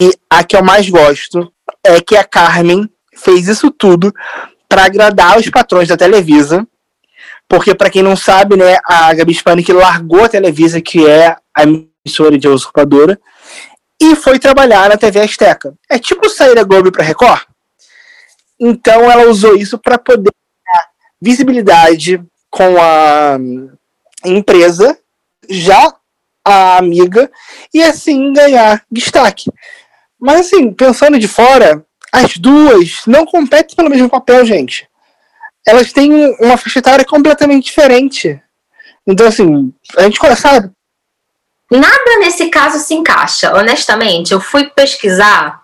E 0.01 0.11
a 0.29 0.43
que 0.43 0.55
eu 0.55 0.63
mais 0.63 0.89
gosto 0.89 1.51
é 1.83 1.99
que 2.01 2.15
a 2.15 2.23
Carmen 2.23 2.89
fez 3.15 3.47
isso 3.47 3.71
tudo 3.71 4.13
para 4.67 4.85
agradar 4.85 5.37
os 5.37 5.49
patrões 5.49 5.87
da 5.87 5.97
Televisa. 5.97 6.65
Porque, 7.47 7.73
para 7.73 7.89
quem 7.89 8.03
não 8.03 8.15
sabe, 8.15 8.55
né, 8.55 8.77
a 8.85 9.11
Gabi 9.13 9.33
Spanik 9.33 9.73
largou 9.73 10.23
a 10.23 10.29
Televisa, 10.29 10.79
que 10.79 11.07
é 11.07 11.35
a 11.55 11.63
emissora 11.63 12.37
de 12.37 12.47
usurpadora, 12.47 13.19
e 13.99 14.15
foi 14.15 14.37
trabalhar 14.37 14.87
na 14.87 14.97
TV 14.97 15.19
Azteca. 15.19 15.73
É 15.89 15.97
tipo 15.97 16.29
sair 16.29 16.53
da 16.53 16.63
Globo 16.63 16.91
para 16.91 17.03
Record. 17.03 17.41
Então 18.59 19.09
ela 19.09 19.29
usou 19.29 19.55
isso 19.55 19.77
para 19.77 19.97
poder 19.97 20.31
visibilidade 21.21 22.21
com 22.49 22.81
a 22.81 23.37
empresa, 24.25 24.97
já 25.49 25.93
a 26.45 26.77
amiga, 26.77 27.29
e 27.73 27.83
assim 27.83 28.33
ganhar 28.33 28.83
destaque. 28.91 29.51
Mas 30.19 30.41
assim, 30.41 30.73
pensando 30.73 31.19
de 31.19 31.27
fora, 31.27 31.85
as 32.11 32.37
duas 32.37 33.01
não 33.05 33.25
competem 33.25 33.75
pelo 33.75 33.89
mesmo 33.89 34.09
papel, 34.09 34.45
gente. 34.45 34.87
Elas 35.65 35.93
têm 35.93 36.11
uma 36.39 36.57
faixa 36.57 36.79
etária 36.79 37.05
completamente 37.05 37.65
diferente. 37.65 38.41
Então, 39.05 39.27
assim, 39.27 39.73
a 39.97 40.03
gente 40.03 40.19
sabe, 40.35 40.71
Nada 41.71 42.19
nesse 42.19 42.49
caso 42.49 42.79
se 42.79 42.95
encaixa, 42.95 43.53
honestamente. 43.55 44.33
Eu 44.33 44.41
fui 44.41 44.69
pesquisar 44.71 45.58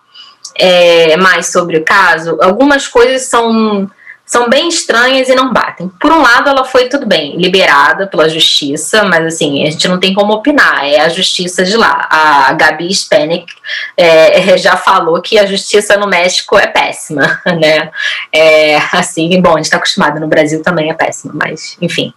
é, 0.58 1.16
mais 1.16 1.52
sobre 1.52 1.78
o 1.78 1.84
caso, 1.84 2.38
algumas 2.40 2.88
coisas 2.88 3.22
são, 3.22 3.90
são 4.24 4.48
bem 4.48 4.68
estranhas 4.68 5.28
e 5.28 5.34
não 5.34 5.52
batem. 5.52 5.88
Por 6.00 6.10
um 6.10 6.22
lado, 6.22 6.48
ela 6.48 6.64
foi 6.64 6.88
tudo 6.88 7.06
bem, 7.06 7.36
liberada 7.36 8.06
pela 8.06 8.28
justiça, 8.28 9.04
mas 9.04 9.26
assim, 9.26 9.66
a 9.66 9.70
gente 9.70 9.86
não 9.86 10.00
tem 10.00 10.14
como 10.14 10.32
opinar, 10.32 10.84
é 10.84 11.00
a 11.00 11.08
justiça 11.08 11.64
de 11.64 11.76
lá. 11.76 12.06
A 12.10 12.52
Gabi 12.54 12.92
Spanik 12.92 13.52
é, 13.96 14.56
já 14.58 14.76
falou 14.76 15.20
que 15.20 15.38
a 15.38 15.46
justiça 15.46 15.96
no 15.96 16.06
México 16.06 16.58
é 16.58 16.66
péssima, 16.66 17.40
né? 17.46 17.90
É, 18.32 18.76
assim, 18.92 19.40
bom, 19.40 19.52
a 19.52 19.56
gente 19.56 19.66
está 19.66 19.76
acostumado 19.76 20.18
no 20.18 20.28
Brasil 20.28 20.62
também 20.62 20.90
é 20.90 20.94
péssima, 20.94 21.32
mas 21.34 21.76
enfim. 21.80 22.12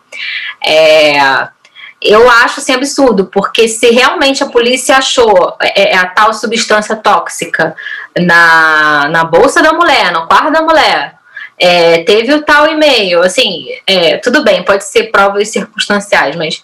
É, 0.65 1.49
eu 2.01 2.29
acho 2.29 2.61
assim 2.61 2.73
absurdo, 2.73 3.25
porque 3.25 3.67
se 3.67 3.89
realmente 3.89 4.41
a 4.41 4.47
polícia 4.47 4.95
achou 4.95 5.57
é, 5.61 5.93
é, 5.93 5.97
a 5.97 6.05
tal 6.07 6.33
substância 6.33 6.95
tóxica 6.95 7.75
na, 8.25 9.07
na 9.09 9.23
bolsa 9.23 9.61
da 9.61 9.73
mulher, 9.73 10.11
no 10.11 10.27
quarto 10.27 10.51
da 10.51 10.61
mulher, 10.61 11.15
é, 11.57 12.03
teve 12.03 12.33
o 12.33 12.43
tal 12.43 12.67
e-mail, 12.67 13.21
assim, 13.21 13.67
é, 13.85 14.17
tudo 14.17 14.43
bem, 14.43 14.63
pode 14.63 14.85
ser 14.85 15.11
provas 15.11 15.49
circunstanciais, 15.49 16.35
mas 16.35 16.63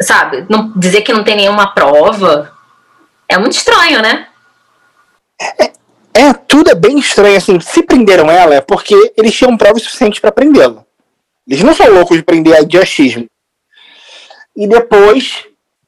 sabe, 0.00 0.46
não, 0.48 0.72
dizer 0.76 1.02
que 1.02 1.12
não 1.12 1.24
tem 1.24 1.36
nenhuma 1.36 1.74
prova 1.74 2.52
é 3.28 3.38
muito 3.38 3.56
estranho, 3.56 4.00
né? 4.00 4.28
É, 5.40 5.72
é, 6.14 6.32
tudo 6.32 6.70
é 6.70 6.74
bem 6.74 6.98
estranho, 6.98 7.36
assim, 7.36 7.58
se 7.58 7.82
prenderam 7.82 8.30
ela 8.30 8.54
é 8.54 8.60
porque 8.60 8.94
eles 9.16 9.34
tinham 9.34 9.56
provas 9.56 9.82
suficientes 9.82 10.20
para 10.20 10.30
prendê-la. 10.30 10.84
Eles 11.48 11.62
não 11.62 11.74
são 11.74 11.90
loucos 11.90 12.16
de 12.16 12.22
prender 12.22 12.64
de 12.64 12.78
achismo 12.78 13.26
e 14.56 14.68
depois 14.68 15.44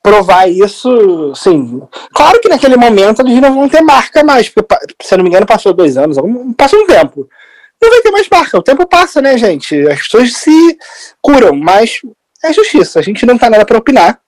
provar 0.07 0.49
isso, 0.49 1.35
sim. 1.35 1.83
Claro 2.15 2.41
que 2.41 2.49
naquele 2.49 2.77
momento 2.77 3.23
eles 3.23 3.41
não 3.41 3.53
vão 3.53 3.69
ter 3.69 3.81
marca 3.81 4.23
mais, 4.23 4.49
porque, 4.49 4.77
se 5.03 5.13
eu 5.13 5.19
não 5.19 5.25
me 5.25 5.31
engano, 5.31 5.45
passou 5.45 5.73
dois 5.73 5.97
anos, 5.97 6.17
passou 6.57 6.81
um 6.81 6.87
tempo. 6.87 7.29
Não 7.83 7.91
vai 7.91 8.01
ter 8.01 8.13
mais 8.13 8.29
marca, 8.29 8.57
o 8.57 8.63
tempo 8.63 8.87
passa, 8.87 9.21
né, 9.21 9.37
gente? 9.37 9.77
As 9.89 10.05
pessoas 10.05 10.33
se 10.37 10.79
curam, 11.21 11.57
mas 11.57 12.01
é 12.45 12.53
justiça, 12.53 13.01
a 13.01 13.03
gente 13.03 13.27
não 13.27 13.37
tá 13.37 13.51
nada 13.51 13.67
para 13.67 13.79
opinar 13.79 14.21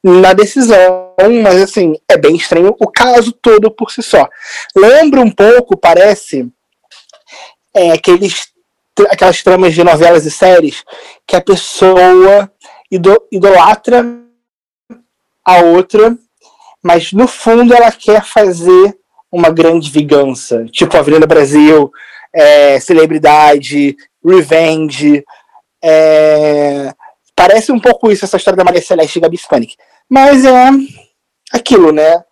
na 0.00 0.32
decisão, 0.32 1.12
mas 1.42 1.60
assim, 1.60 1.96
é 2.08 2.16
bem 2.16 2.36
estranho 2.36 2.72
o 2.78 2.86
caso 2.86 3.32
todo 3.32 3.68
por 3.68 3.90
si 3.90 4.04
só. 4.04 4.28
Lembra 4.76 5.20
um 5.20 5.30
pouco, 5.30 5.76
parece, 5.76 6.48
é, 7.74 7.90
aqueles, 7.90 8.46
aquelas 9.10 9.42
tramas 9.42 9.74
de 9.74 9.82
novelas 9.82 10.24
e 10.24 10.30
séries 10.30 10.84
que 11.26 11.34
a 11.34 11.40
pessoa 11.40 12.48
idolatra 13.32 14.24
a 15.46 15.60
outra, 15.60 16.16
mas 16.82 17.12
no 17.12 17.28
fundo 17.28 17.72
ela 17.72 17.92
quer 17.92 18.24
fazer 18.24 18.96
uma 19.30 19.50
grande 19.50 19.90
vingança, 19.90 20.64
tipo 20.66 20.96
Avenida 20.96 21.26
Brasil, 21.26 21.92
é, 22.34 22.80
Celebridade, 22.80 23.96
Revenge. 24.24 25.24
É, 25.82 26.92
parece 27.34 27.70
um 27.70 27.78
pouco 27.78 28.10
isso, 28.10 28.24
essa 28.24 28.36
história 28.36 28.56
da 28.56 28.64
Maria 28.64 28.82
Celeste 28.82 29.18
e 29.18 29.22
Gabi 29.22 29.36
Spanik. 29.36 29.76
Mas 30.08 30.44
é 30.44 30.70
aquilo, 31.52 31.92
né? 31.92 32.24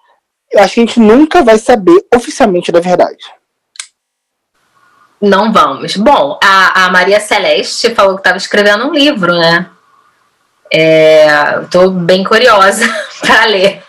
Eu 0.50 0.60
acho 0.60 0.74
que 0.74 0.80
a 0.80 0.86
gente 0.86 1.00
nunca 1.00 1.42
vai 1.42 1.58
saber 1.58 2.04
oficialmente 2.14 2.72
da 2.72 2.80
verdade. 2.80 3.24
Não 5.20 5.52
vamos. 5.52 5.96
Bom, 5.96 6.38
a, 6.42 6.84
a 6.84 6.90
Maria 6.90 7.18
Celeste 7.18 7.94
falou 7.94 8.14
que 8.14 8.20
estava 8.20 8.36
escrevendo 8.36 8.86
um 8.86 8.92
livro, 8.92 9.32
né? 9.32 9.70
Estou 10.74 11.84
é, 11.84 11.88
bem 11.90 12.24
curiosa 12.24 12.84
para 13.20 13.44
ler. 13.46 13.82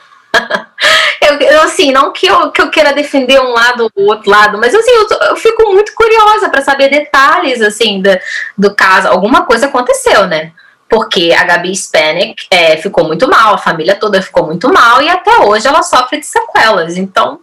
eu, 1.21 1.61
assim, 1.61 1.91
não 1.91 2.11
que 2.11 2.27
eu, 2.27 2.51
que 2.51 2.61
eu 2.61 2.69
queira 2.69 2.93
defender 2.93 3.39
um 3.39 3.51
lado 3.51 3.89
ou 3.95 4.05
outro 4.05 4.29
lado, 4.29 4.57
mas 4.57 4.75
assim, 4.75 4.91
eu, 4.91 5.07
eu 5.29 5.36
fico 5.36 5.71
muito 5.71 5.93
curiosa 5.95 6.49
para 6.49 6.61
saber 6.61 6.89
detalhes 6.89 7.61
assim 7.61 8.01
do, 8.01 8.09
do 8.57 8.75
caso. 8.75 9.07
Alguma 9.07 9.45
coisa 9.45 9.65
aconteceu, 9.65 10.27
né? 10.27 10.51
Porque 10.88 11.33
a 11.36 11.43
Gabi 11.43 11.75
Spanek 11.75 12.45
é, 12.51 12.77
ficou 12.77 13.05
muito 13.05 13.27
mal, 13.27 13.55
a 13.55 13.57
família 13.57 13.95
toda 13.95 14.21
ficou 14.21 14.45
muito 14.45 14.71
mal 14.71 15.01
e 15.01 15.09
até 15.09 15.38
hoje 15.38 15.67
ela 15.67 15.81
sofre 15.81 16.19
de 16.19 16.27
sequelas. 16.27 16.95
Então, 16.95 17.39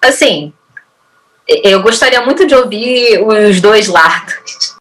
assim, 0.00 0.52
eu 1.46 1.82
gostaria 1.82 2.20
muito 2.20 2.46
de 2.46 2.54
ouvir 2.54 3.24
os 3.24 3.60
dois 3.60 3.88
lados. 3.88 4.76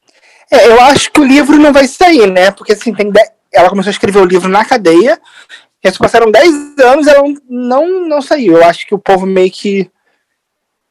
É, 0.51 0.67
eu 0.67 0.81
acho 0.81 1.09
que 1.11 1.21
o 1.21 1.23
livro 1.23 1.57
não 1.57 1.71
vai 1.71 1.87
sair, 1.87 2.29
né? 2.29 2.51
Porque 2.51 2.73
assim, 2.73 2.93
tem. 2.93 3.11
Ela 3.53 3.69
começou 3.69 3.89
a 3.89 3.91
escrever 3.91 4.19
o 4.19 4.25
livro 4.25 4.49
na 4.49 4.65
cadeia, 4.65 5.19
e 5.83 5.91
se 5.91 5.97
passaram 5.97 6.29
10 6.29 6.77
anos 6.79 7.07
ela 7.07 7.23
não, 7.49 8.07
não 8.07 8.21
saiu. 8.21 8.57
Eu 8.57 8.63
acho 8.63 8.85
que 8.85 8.93
o 8.93 8.99
povo 8.99 9.25
meio 9.25 9.51
que 9.51 9.89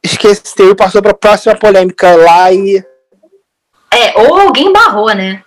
esqueceu 0.02 0.70
e 0.70 0.74
passou 0.74 1.00
para 1.00 1.12
a 1.12 1.16
próxima 1.16 1.56
polêmica 1.56 2.14
lá 2.16 2.52
e. 2.52 2.84
É, 3.92 4.18
ou 4.20 4.38
alguém 4.38 4.72
barrou, 4.72 5.12
né? 5.14 5.42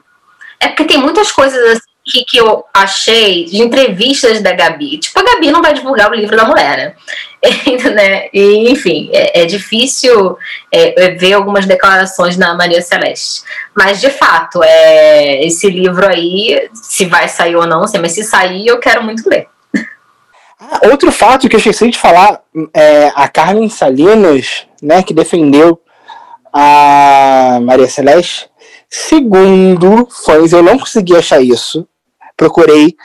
É 0.59 0.70
porque 0.70 0.86
tem 0.86 0.97
muitas 0.97 1.32
coisas 1.32 1.61
assim 1.72 1.93
que, 2.06 2.26
que 2.26 2.38
eu 2.38 2.66
achei 2.74 3.45
de 3.45 3.62
entrevistas 3.62 4.41
da 4.41 4.51
Gabi. 4.51 4.97
Tipo, 4.97 5.20
a 5.20 5.24
Gabi 5.24 5.51
não 5.51 5.62
vai 5.62 5.74
divulgar 5.74 6.12
o 6.12 6.16
livro 6.16 6.36
da 6.36 6.43
mulher, 6.43 6.95
né? 7.93 8.28
E, 8.34 8.70
enfim, 8.70 9.10
é, 9.14 9.43
é 9.43 9.45
difícil 9.45 10.38
é, 10.72 11.06
é, 11.06 11.12
ver 11.12 11.34
algumas 11.34 11.66
declarações 11.66 12.36
na 12.36 12.54
Maria 12.56 12.82
Celeste. 12.82 13.43
Mas, 13.74 14.01
de 14.01 14.10
fato, 14.10 14.62
é, 14.62 15.45
esse 15.45 15.70
livro 15.70 16.06
aí, 16.06 16.70
se 16.74 17.06
vai 17.06 17.30
sair 17.30 17.56
ou 17.56 17.66
não, 17.66 17.88
sei, 17.88 18.01
mas 18.01 18.12
se 18.12 18.24
sair, 18.24 18.68
eu 18.68 18.80
quero 18.80 19.01
muito 19.04 19.28
ler. 19.30 19.47
Ah, 20.60 20.82
outro 20.89 21.12
fato 21.12 21.47
que 21.47 21.56
eu 21.56 21.60
esqueci 21.60 21.89
de 21.89 21.97
falar 21.97 22.41
é 22.74 23.12
a 23.16 23.28
Carmen 23.28 23.70
Salinas, 23.70 24.66
né, 24.82 25.04
que 25.04 25.14
defendeu 25.14 25.82
a 26.51 27.60
Maria 27.62 27.88
Celeste. 27.88 28.49
Segundo 28.89 30.08
fãs, 30.26 30.51
eu 30.51 30.62
não 30.62 30.78
consegui 30.78 31.16
achar 31.16 31.41
isso 31.41 31.88
procurei. 32.38 32.95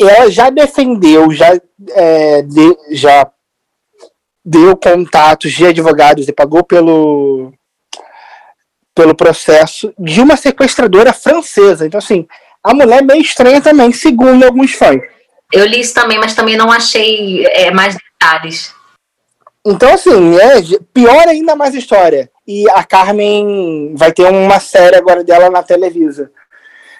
Ela 0.00 0.30
já 0.30 0.50
defendeu, 0.50 1.30
já, 1.32 1.58
é, 1.90 2.42
de, 2.42 2.76
já 2.92 3.30
deu 4.44 4.76
contatos 4.76 5.52
de 5.52 5.66
advogados 5.66 6.28
e 6.28 6.32
pagou 6.32 6.62
pelo, 6.64 7.52
pelo 8.94 9.14
processo 9.14 9.92
de 9.98 10.20
uma 10.20 10.36
sequestradora 10.36 11.12
francesa. 11.12 11.86
Então, 11.86 11.98
assim, 11.98 12.26
a 12.62 12.72
mulher 12.72 13.00
é 13.00 13.02
meio 13.02 13.20
estranha 13.20 13.60
também, 13.60 13.92
segundo 13.92 14.44
alguns 14.44 14.72
fãs. 14.72 15.00
Eu 15.52 15.66
li 15.66 15.80
isso 15.80 15.94
também, 15.94 16.18
mas 16.18 16.34
também 16.34 16.56
não 16.56 16.70
achei 16.70 17.46
é, 17.46 17.70
mais 17.70 17.96
detalhes. 17.96 18.74
Então, 19.66 19.92
assim, 19.92 20.36
é 20.36 20.78
pior 20.92 21.28
ainda 21.28 21.54
mais 21.54 21.74
história. 21.74 22.30
E 22.46 22.68
a 22.70 22.82
Carmen 22.84 23.94
vai 23.94 24.12
ter 24.12 24.24
uma 24.24 24.60
série 24.60 24.96
agora 24.96 25.22
dela 25.22 25.50
na 25.50 25.62
Televisa. 25.62 26.30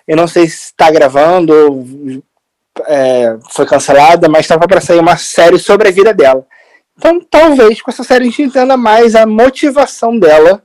Eu 0.08 0.16
não 0.16 0.26
sei 0.26 0.48
se 0.48 0.66
está 0.66 0.90
gravando 0.90 1.52
ou 1.52 2.22
é, 2.86 3.36
foi 3.50 3.66
cancelada, 3.66 4.28
mas 4.28 4.40
estava 4.40 4.66
para 4.66 4.80
sair 4.80 4.98
uma 4.98 5.18
série 5.18 5.58
sobre 5.58 5.88
a 5.88 5.92
vida 5.92 6.14
dela. 6.14 6.46
Então, 6.96 7.20
talvez 7.20 7.82
com 7.82 7.90
essa 7.90 8.02
série 8.02 8.24
a 8.24 8.26
gente 8.26 8.42
entenda 8.42 8.76
mais 8.76 9.14
a 9.14 9.26
motivação 9.26 10.18
dela 10.18 10.62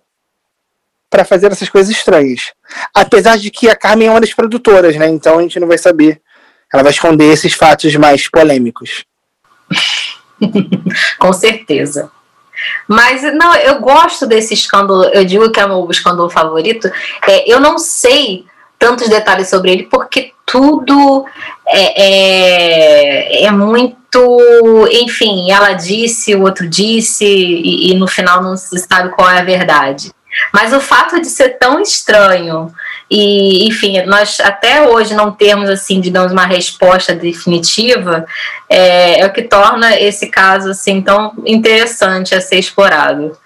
para 1.09 1.25
fazer 1.25 1.51
essas 1.51 1.69
coisas 1.69 1.95
estranhas. 1.95 2.53
Apesar 2.95 3.37
de 3.37 3.51
que 3.51 3.69
a 3.69 3.75
Carmen 3.75 4.07
é 4.07 4.11
uma 4.11 4.21
das 4.21 4.33
produtoras, 4.33 4.95
né? 4.95 5.07
Então 5.09 5.37
a 5.37 5.41
gente 5.41 5.59
não 5.59 5.67
vai 5.67 5.77
saber. 5.77 6.21
Ela 6.73 6.81
vai 6.81 6.91
esconder 6.91 7.31
esses 7.31 7.53
fatos 7.53 7.93
mais 7.97 8.27
polêmicos. 8.27 9.05
com 11.19 11.33
certeza. 11.33 12.09
Mas 12.87 13.21
não, 13.35 13.53
eu 13.55 13.79
gosto 13.79 14.25
desse 14.25 14.53
escândalo. 14.53 15.03
Eu 15.05 15.23
digo 15.23 15.51
que 15.51 15.59
é 15.59 15.65
o 15.65 15.69
meu 15.69 15.91
escândalo 15.91 16.29
favorito. 16.29 16.87
É, 17.27 17.51
eu 17.51 17.59
não 17.59 17.77
sei 17.77 18.45
tantos 18.83 19.07
detalhes 19.07 19.47
sobre 19.47 19.71
ele, 19.71 19.83
porque 19.83 20.33
tudo 20.45 21.25
é, 21.65 22.03
é, 22.03 23.45
é, 23.45 23.51
muito. 23.51 24.01
Enfim, 24.91 25.49
ela 25.49 25.71
disse, 25.71 26.35
o 26.35 26.41
outro 26.41 26.67
disse, 26.67 27.25
e, 27.25 27.91
e 27.91 27.95
no 27.95 28.07
final 28.07 28.43
não 28.43 28.57
se 28.57 28.77
sabe 28.79 29.09
qual 29.11 29.29
é 29.29 29.39
a 29.39 29.43
verdade. 29.43 30.11
Mas 30.51 30.73
o 30.73 30.81
fato 30.81 31.21
de 31.21 31.27
ser 31.27 31.57
tão 31.57 31.79
estranho 31.79 32.73
e, 33.09 33.65
enfim, 33.69 34.01
nós 34.05 34.41
até 34.41 34.85
hoje 34.85 35.13
não 35.13 35.31
temos, 35.31 35.69
assim, 35.69 36.01
digamos, 36.01 36.33
uma 36.33 36.45
resposta 36.45 37.15
definitiva, 37.15 38.25
é, 38.69 39.21
é 39.21 39.25
o 39.25 39.31
que 39.31 39.43
torna 39.43 39.97
esse 39.97 40.27
caso, 40.27 40.71
assim, 40.71 41.01
tão 41.01 41.33
interessante 41.45 42.35
a 42.35 42.41
ser 42.41 42.57
explorado. 42.57 43.37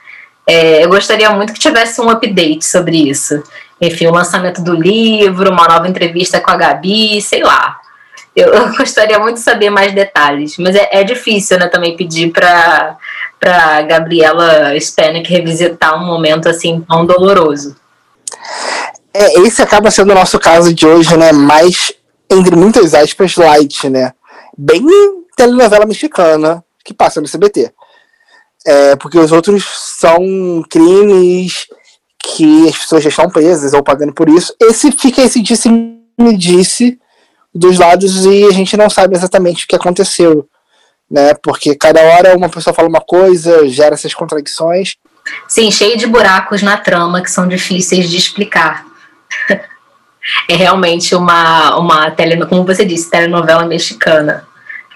É, 0.48 0.84
eu 0.84 0.90
gostaria 0.90 1.30
muito 1.30 1.54
que 1.54 1.60
tivesse 1.60 2.02
um 2.02 2.10
update 2.10 2.66
sobre 2.66 2.98
isso 3.10 3.44
enfim, 3.82 4.08
o 4.08 4.12
lançamento 4.12 4.62
do 4.62 4.74
livro, 4.74 5.52
uma 5.52 5.68
nova 5.68 5.88
entrevista 5.88 6.40
com 6.40 6.52
a 6.52 6.56
Gabi, 6.56 7.22
sei 7.22 7.44
lá. 7.44 7.80
Eu, 8.36 8.52
gostaria 8.78 9.20
muito 9.20 9.36
de 9.36 9.42
saber 9.42 9.70
mais 9.70 9.94
detalhes, 9.94 10.58
mas 10.58 10.76
é, 10.76 10.90
é 10.92 11.04
difícil, 11.04 11.60
né, 11.60 11.68
também 11.68 11.96
pedir 11.96 12.32
para 12.32 12.98
para 13.40 13.84
Gabriela 13.84 14.76
Spanek 14.80 15.30
revisitar 15.30 15.96
um 15.96 16.06
momento 16.06 16.50
assim 16.50 16.82
tão 16.82 17.06
doloroso. 17.06 17.76
É, 19.14 19.40
esse 19.42 19.62
acaba 19.62 19.92
sendo 19.92 20.12
o 20.12 20.16
nosso 20.16 20.40
caso 20.40 20.74
de 20.74 20.86
hoje, 20.86 21.16
né? 21.18 21.32
Mais, 21.32 21.94
entre 22.30 22.56
muitas 22.56 22.94
aspas, 22.94 23.36
light, 23.36 23.90
né? 23.90 24.12
Bem 24.58 24.84
telenovela 25.36 25.86
mexicana 25.86 26.64
que 26.84 26.94
passa 26.94 27.22
no 27.22 27.28
CBT. 27.28 27.72
É, 28.66 28.96
porque 28.96 29.18
os 29.18 29.32
outros 29.32 29.66
são 30.00 30.64
crimes 30.70 31.68
que 32.36 32.68
as 32.68 32.78
pessoas 32.78 33.04
já 33.04 33.10
estão 33.10 33.30
presas 33.30 33.74
ou 33.74 33.84
pagando 33.84 34.14
por 34.14 34.28
isso. 34.28 34.54
Esse 34.60 34.92
fica 34.92 35.22
esse 35.22 35.42
disse-me 35.42 36.38
disse 36.38 37.00
dos 37.54 37.80
lados 37.80 38.26
e 38.26 38.46
a 38.46 38.52
gente 38.52 38.76
não 38.76 38.90
sabe 38.90 39.16
exatamente 39.16 39.66
o 39.66 39.68
que 39.68 39.76
aconteceu, 39.76 40.48
né? 41.10 41.34
Porque 41.42 41.76
cada 41.76 42.02
hora 42.02 42.36
uma 42.36 42.50
pessoa 42.50 42.74
fala 42.74 42.88
uma 42.88 43.02
coisa, 43.02 43.68
gera 43.70 43.96
essas 43.96 44.14
contradições. 44.14 44.96
Sim, 45.48 45.72
cheio 45.72 45.98
de 45.98 46.06
buracos 46.06 46.62
na 46.62 46.78
trama 46.78 47.22
que 47.22 47.32
são 47.32 47.48
difíceis 47.48 48.10
de 48.10 48.18
explicar. 48.18 48.86
é 50.50 50.56
realmente 50.56 51.16
uma, 51.16 51.78
uma 51.78 52.12
tele, 52.12 52.46
como 52.46 52.66
você 52.66 52.86
disse, 52.86 53.10
telenovela 53.10 53.66
mexicana. 53.66 54.46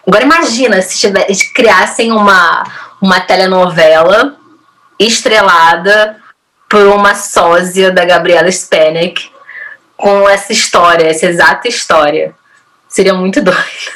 Agora 0.05 0.23
imagina 0.23 0.81
se 0.81 0.99
tivesse, 0.99 1.53
criassem 1.53 2.11
uma, 2.11 2.63
uma 3.01 3.19
telenovela 3.21 4.35
estrelada 4.99 6.20
por 6.71 6.87
uma 6.87 7.13
sósia 7.13 7.91
da 7.91 8.05
Gabriela 8.05 8.49
Spanek 8.49 9.29
com 9.97 10.27
essa 10.27 10.53
história, 10.53 11.05
essa 11.05 11.25
exata 11.25 11.67
história. 11.67 12.33
Seria 12.87 13.13
muito 13.13 13.41
doido. 13.43 13.91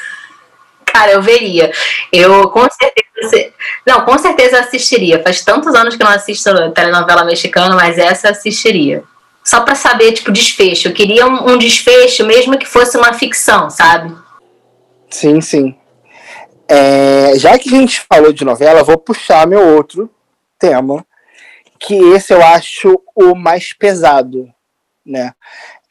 Cara, 0.84 1.12
eu 1.12 1.22
veria. 1.22 1.72
Eu 2.12 2.50
com 2.50 2.66
certeza. 2.70 3.52
Não, 3.86 4.02
com 4.02 4.18
certeza 4.18 4.60
assistiria. 4.60 5.22
Faz 5.22 5.42
tantos 5.42 5.74
anos 5.74 5.96
que 5.96 6.04
não 6.04 6.10
assisto 6.10 6.70
telenovela 6.72 7.24
mexicana, 7.24 7.74
mas 7.74 7.96
essa 7.96 8.28
assistiria. 8.28 9.02
Só 9.42 9.62
para 9.62 9.74
saber, 9.74 10.12
tipo, 10.12 10.30
desfecho. 10.30 10.88
Eu 10.88 10.92
queria 10.92 11.26
um, 11.26 11.52
um, 11.52 11.58
desfecho, 11.58 12.26
mesmo 12.26 12.58
que 12.58 12.66
fosse 12.66 12.96
uma 12.98 13.14
ficção, 13.14 13.70
sabe? 13.70 14.14
Sim, 15.08 15.40
sim. 15.40 15.74
É, 16.68 17.32
já 17.36 17.58
que 17.58 17.68
a 17.68 17.78
gente 17.78 18.04
falou 18.08 18.32
de 18.32 18.44
novela, 18.44 18.82
vou 18.82 18.98
puxar 18.98 19.46
meu 19.46 19.76
outro 19.76 20.10
tema, 20.58 21.04
que 21.76 21.94
esse 21.94 22.32
eu 22.32 22.42
acho 22.42 23.00
o 23.14 23.34
mais 23.34 23.72
pesado, 23.72 24.48
né? 25.04 25.32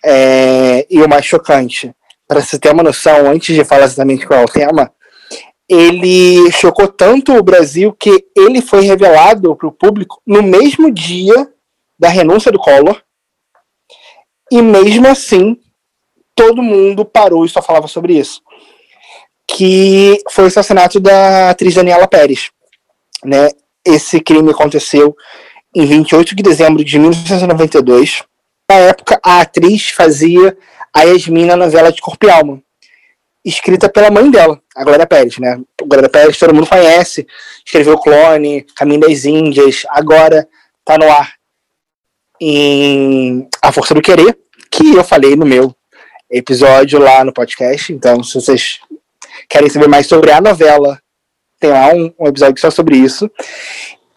É, 0.03 0.85
e 0.89 1.01
o 1.01 1.09
mais 1.09 1.25
chocante. 1.25 1.93
Para 2.27 2.41
você 2.41 2.59
ter 2.59 2.71
uma 2.71 2.83
noção, 2.83 3.29
antes 3.29 3.55
de 3.55 3.63
falar 3.63 3.85
exatamente 3.85 4.25
qual 4.25 4.41
é 4.41 4.43
o 4.43 4.47
tema, 4.47 4.91
ele 5.67 6.51
chocou 6.51 6.87
tanto 6.87 7.33
o 7.33 7.43
Brasil 7.43 7.93
que 7.93 8.25
ele 8.35 8.61
foi 8.61 8.81
revelado 8.81 9.55
para 9.55 9.67
o 9.67 9.71
público 9.71 10.21
no 10.25 10.43
mesmo 10.43 10.91
dia 10.91 11.51
da 11.97 12.09
renúncia 12.09 12.51
do 12.51 12.59
Collor. 12.59 13.01
E 14.51 14.61
mesmo 14.61 15.07
assim, 15.07 15.59
todo 16.35 16.61
mundo 16.61 17.03
parou 17.03 17.45
e 17.45 17.49
só 17.49 17.61
falava 17.61 17.87
sobre 17.87 18.17
isso. 18.17 18.41
Que 19.47 20.19
foi 20.29 20.43
o 20.45 20.47
assassinato 20.47 20.99
da 20.99 21.49
atriz 21.49 21.73
Daniela 21.73 22.07
Pérez. 22.07 22.51
Né? 23.23 23.49
Esse 23.83 24.19
crime 24.19 24.51
aconteceu 24.51 25.15
em 25.75 25.85
28 25.85 26.33
de 26.35 26.41
dezembro 26.41 26.83
de 26.83 26.97
1992. 26.97 28.23
Na 28.69 28.77
época, 28.77 29.19
a 29.21 29.41
atriz 29.41 29.89
fazia 29.89 30.57
a 30.93 31.03
Yasmin 31.03 31.45
na 31.45 31.57
novela 31.57 31.91
de 31.91 32.01
Corpo 32.01 32.25
e 32.25 32.31
Alma, 32.31 32.61
escrita 33.43 33.89
pela 33.89 34.09
mãe 34.09 34.31
dela, 34.31 34.59
a 34.75 34.83
Glória 34.83 35.05
Pérez, 35.05 35.37
né? 35.37 35.59
A 35.81 35.85
Glória 35.85 36.09
Pérez 36.09 36.39
todo 36.39 36.53
mundo 36.53 36.67
conhece, 36.67 37.27
escreveu 37.65 37.97
Clone, 37.99 38.65
Caminho 38.75 39.01
das 39.01 39.25
Índias, 39.25 39.85
agora 39.89 40.47
tá 40.85 40.97
no 40.97 41.11
ar 41.11 41.33
em 42.39 43.47
A 43.61 43.71
Força 43.71 43.93
do 43.93 44.01
Querer, 44.01 44.37
que 44.71 44.95
eu 44.95 45.03
falei 45.03 45.35
no 45.35 45.45
meu 45.45 45.75
episódio 46.29 46.99
lá 46.99 47.23
no 47.23 47.33
podcast. 47.33 47.93
Então, 47.93 48.23
se 48.23 48.33
vocês 48.33 48.79
querem 49.49 49.69
saber 49.69 49.87
mais 49.87 50.07
sobre 50.07 50.31
a 50.31 50.41
novela 50.41 50.99
Tem 51.59 51.69
lá 51.69 51.93
um, 51.93 52.13
um 52.19 52.27
episódio 52.27 52.59
só 52.59 52.69
sobre 52.69 52.97
isso. 52.97 53.29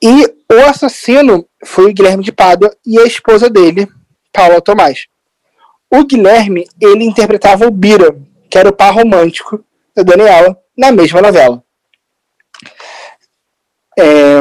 E 0.02 0.27
o 0.50 0.54
assassino 0.66 1.46
foi 1.64 1.90
o 1.90 1.94
Guilherme 1.94 2.24
de 2.24 2.32
Pádua 2.32 2.74
e 2.84 2.98
a 2.98 3.04
esposa 3.04 3.50
dele, 3.50 3.88
Paula 4.32 4.60
Tomás. 4.60 5.06
O 5.90 6.04
Guilherme, 6.04 6.66
ele 6.80 7.04
interpretava 7.04 7.66
o 7.66 7.70
Bira, 7.70 8.16
que 8.50 8.58
era 8.58 8.68
o 8.68 8.72
par 8.72 8.94
romântico 8.94 9.62
da 9.94 10.02
Daniela, 10.02 10.58
na 10.76 10.90
mesma 10.90 11.20
novela. 11.20 11.62
É... 13.98 14.40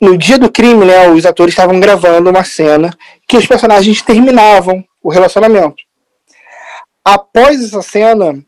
No 0.00 0.16
dia 0.16 0.38
do 0.38 0.50
crime, 0.50 0.84
né, 0.84 1.10
os 1.10 1.26
atores 1.26 1.52
estavam 1.52 1.78
gravando 1.78 2.30
uma 2.30 2.42
cena 2.42 2.90
que 3.28 3.36
os 3.36 3.46
personagens 3.46 4.00
terminavam 4.00 4.82
o 5.02 5.10
relacionamento. 5.10 5.82
Após 7.04 7.62
essa 7.62 7.82
cena, 7.82 8.42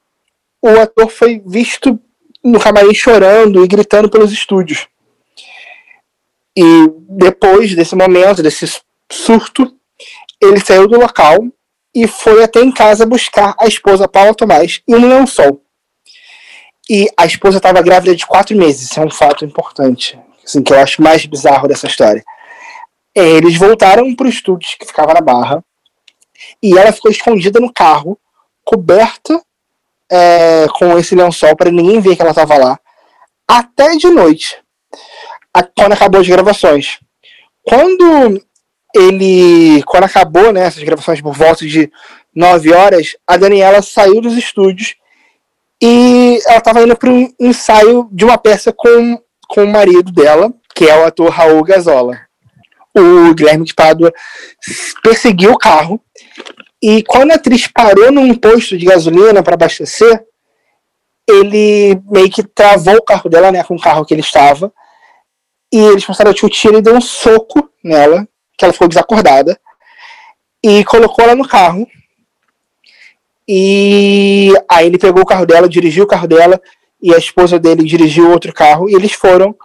o 0.62 0.68
ator 0.68 1.11
foi 1.11 1.43
visto 1.47 2.01
no 2.43 2.59
camarim 2.59 2.95
chorando 2.95 3.62
e 3.62 3.68
gritando 3.68 4.09
pelos 4.09 4.33
estúdios. 4.33 4.89
E 6.57 6.65
depois 7.09 7.75
desse 7.75 7.95
momento, 7.95 8.43
desse 8.43 8.67
surto, 9.11 9.75
ele 10.41 10.61
saiu 10.61 10.87
do 10.87 10.99
local 10.99 11.39
e 11.95 12.07
foi 12.07 12.43
até 12.43 12.61
em 12.61 12.73
casa 12.73 13.07
buscar 13.07 13.55
a 13.59 13.67
esposa 13.67 14.09
Paula 14.09 14.35
Tomás 14.35 14.83
e 14.87 14.95
um 14.95 15.09
lençol. 15.09 15.63
E 16.91 17.07
a 17.17 17.27
esposa 17.27 17.59
estava 17.59 17.81
grávida 17.83 18.15
de 18.15 18.27
quatro 18.27 18.57
meses, 18.57 18.91
isso 18.91 19.01
é 19.01 19.05
um 19.05 19.11
fato 19.11 19.45
importante, 19.45 20.19
assim, 20.45 20.63
que 20.63 20.73
eu 20.73 20.79
acho 20.79 21.01
mais 21.01 21.25
bizarro 21.25 21.69
dessa 21.69 21.87
história. 21.87 22.25
É, 23.15 23.23
eles 23.23 23.57
voltaram 23.57 24.15
para 24.15 24.27
o 24.27 24.31
estúdio 24.31 24.69
que 24.79 24.87
ficava 24.87 25.15
na 25.15 25.21
Barra 25.21 25.63
e 26.63 26.77
ela 26.77 26.93
ficou 26.93 27.11
escondida 27.11 27.61
no 27.61 27.73
carro, 27.73 28.19
coberta 28.65 29.41
é, 30.11 30.67
com 30.79 30.99
esse 30.99 31.15
lençol 31.15 31.57
para 31.57 31.71
ninguém 31.71 32.01
ver 32.01 32.17
que 32.17 32.23
ela 32.23 32.31
estava 32.31 32.57
lá, 32.57 32.81
até 33.47 33.97
de 33.97 34.09
noite, 34.09 34.62
quando 35.77 35.93
acabou 35.93 36.21
as 36.21 36.29
gravações. 36.29 36.99
Quando 37.63 38.41
ele, 38.95 39.83
quando 39.85 40.05
acabou 40.05 40.53
né, 40.53 40.67
essas 40.67 40.83
gravações 40.83 41.21
por 41.21 41.35
volta 41.35 41.67
de 41.67 41.91
9 42.35 42.73
horas, 42.73 43.17
a 43.27 43.37
Daniela 43.37 43.83
saiu 43.83 44.21
dos 44.21 44.37
estúdios 44.37 44.95
e 45.83 46.39
ela 46.47 46.59
estava 46.59 46.83
indo 46.83 46.97
para 46.97 47.11
um 47.11 47.33
ensaio 47.41 48.09
de 48.13 48.25
uma 48.25 48.39
peça 48.39 48.73
com, 48.73 49.21
com 49.49 49.65
o 49.65 49.73
marido 49.73 50.13
dela, 50.13 50.53
que 50.75 50.89
é 50.89 50.97
o 50.97 51.05
ator 51.05 51.31
Raul 51.31 51.63
Gazola. 51.65 52.21
O 52.95 53.35
Guilherme 53.35 53.65
de 53.65 53.75
Pádua 53.75 54.13
perseguiu 55.03 55.53
o 55.53 55.59
carro 55.59 56.01
e 56.83 57.03
quando 57.05 57.31
a 57.33 57.37
atriz 57.37 57.67
parou 57.67 58.11
num 58.13 58.35
posto 58.35 58.77
de 58.77 58.85
gasolina 58.85 59.43
para 59.43 59.55
abastecer, 59.55 60.25
ele 61.29 62.01
meio 62.11 62.31
que 62.31 62.43
travou 62.43 62.97
o 62.97 63.05
carro 63.05 63.31
dela, 63.31 63.53
né, 63.53 63.63
com 63.63 63.77
o 63.77 63.81
carro 63.81 64.05
que 64.05 64.13
ele 64.13 64.21
estava, 64.21 64.73
e 65.73 65.79
eles 65.79 66.05
começaram 66.05 66.31
a 66.31 66.35
discutir, 66.35 66.68
ele 66.68 66.83
deu 66.83 66.95
um 66.95 67.01
soco 67.01 67.70
nela, 67.83 68.29
que 68.59 68.64
ela 68.64 68.73
ficou 68.73 68.89
desacordada, 68.89 69.59
e 70.62 70.85
colocou 70.85 71.25
ela 71.25 71.35
no 71.35 71.49
carro. 71.49 71.87
E 73.49 74.53
aí 74.70 74.87
ele 74.87 74.99
pegou 74.99 75.23
o 75.23 75.27
carro 75.27 75.47
dela, 75.47 75.68
dirigiu 75.68 76.05
o 76.05 76.07
carro 76.07 76.29
dela, 76.29 76.61
e 77.01 77.14
a 77.14 77.18
esposa 77.18 77.59
dele 77.59 77.83
dirigiu 77.83 78.31
outro 78.31 78.53
carro, 78.53 78.89
e 78.89 78.95
eles 78.95 79.12
foram 79.12 79.57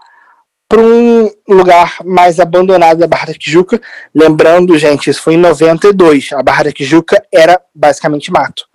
para 0.68 0.82
um 0.82 1.32
lugar 1.48 1.98
mais 2.04 2.40
abandonado 2.40 2.98
da 2.98 3.08
Barra 3.08 3.28
da 3.28 3.34
Tijuca. 3.34 3.82
Lembrando, 4.14 4.78
gente, 4.78 5.10
isso 5.10 5.22
foi 5.22 5.36
em 5.36 5.38
92. 5.38 6.34
A 6.34 6.44
Barra 6.44 6.66
da 6.66 6.72
Tijuca 6.72 7.24
era 7.32 7.62
basicamente 7.74 8.32
mato. 8.32 8.68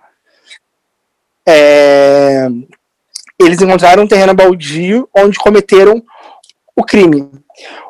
É... 1.46 2.48
Eles 3.38 3.60
encontraram 3.60 4.04
um 4.04 4.08
terreno 4.08 4.32
baldio 4.32 5.08
onde 5.14 5.38
cometeram 5.38 6.02
o 6.76 6.84
crime. 6.84 7.30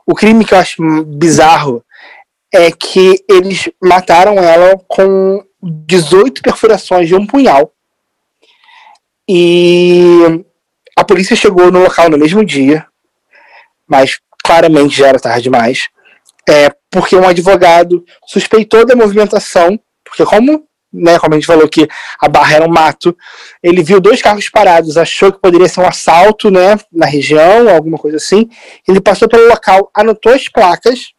O 0.07 0.15
crime 0.15 0.45
que 0.45 0.55
eu 0.55 0.59
acho 0.59 1.05
bizarro 1.05 1.85
é 2.53 2.71
que 2.71 3.25
eles 3.29 3.71
mataram 3.83 4.35
ela 4.35 4.79
com 4.89 5.45
18 5.63 6.43
perfurações 6.43 7.09
de 7.09 7.15
um 7.15 7.27
punhal. 7.27 7.73
E 9.29 10.45
a 10.97 11.05
polícia 11.05 11.37
chegou 11.37 11.71
no 11.71 11.83
local 11.83 12.11
no 12.11 12.19
mesmo 12.19 12.45
dia, 12.45 12.87
mas 13.87 14.19
claramente 14.45 14.97
já 14.97 15.09
era 15.09 15.21
tarde 15.21 15.45
demais, 15.45 15.89
é, 16.49 16.71
porque 16.91 17.17
um 17.17 17.27
advogado 17.27 18.05
suspeitou 18.27 18.85
da 18.85 18.97
movimentação, 18.97 19.79
porque 20.05 20.25
como, 20.25 20.67
né, 20.93 21.19
como 21.19 21.35
a 21.35 21.37
gente 21.37 21.47
falou 21.47 21.69
que 21.69 21.89
a 22.21 22.29
barra 22.29 22.57
era 22.57 22.65
um 22.67 22.73
mato, 22.73 23.17
ele 23.63 23.83
viu 23.83 24.01
dois 24.01 24.21
carros 24.21 24.49
parados, 24.49 24.99
achou 24.99 25.33
que 25.33 25.41
poderia 25.41 25.69
ser 25.69 25.81
um 25.81 25.87
assalto 25.87 26.51
né, 26.51 26.79
na 26.93 27.07
região, 27.07 27.69
alguma 27.69 27.99
coisa 27.99 28.19
assim, 28.19 28.49
ele 28.87 29.01
passou 29.01 29.29
pelo 29.29 29.49
local, 29.49 29.91
anotou 29.95 30.33
as 30.33 30.49
placas, 30.49 31.13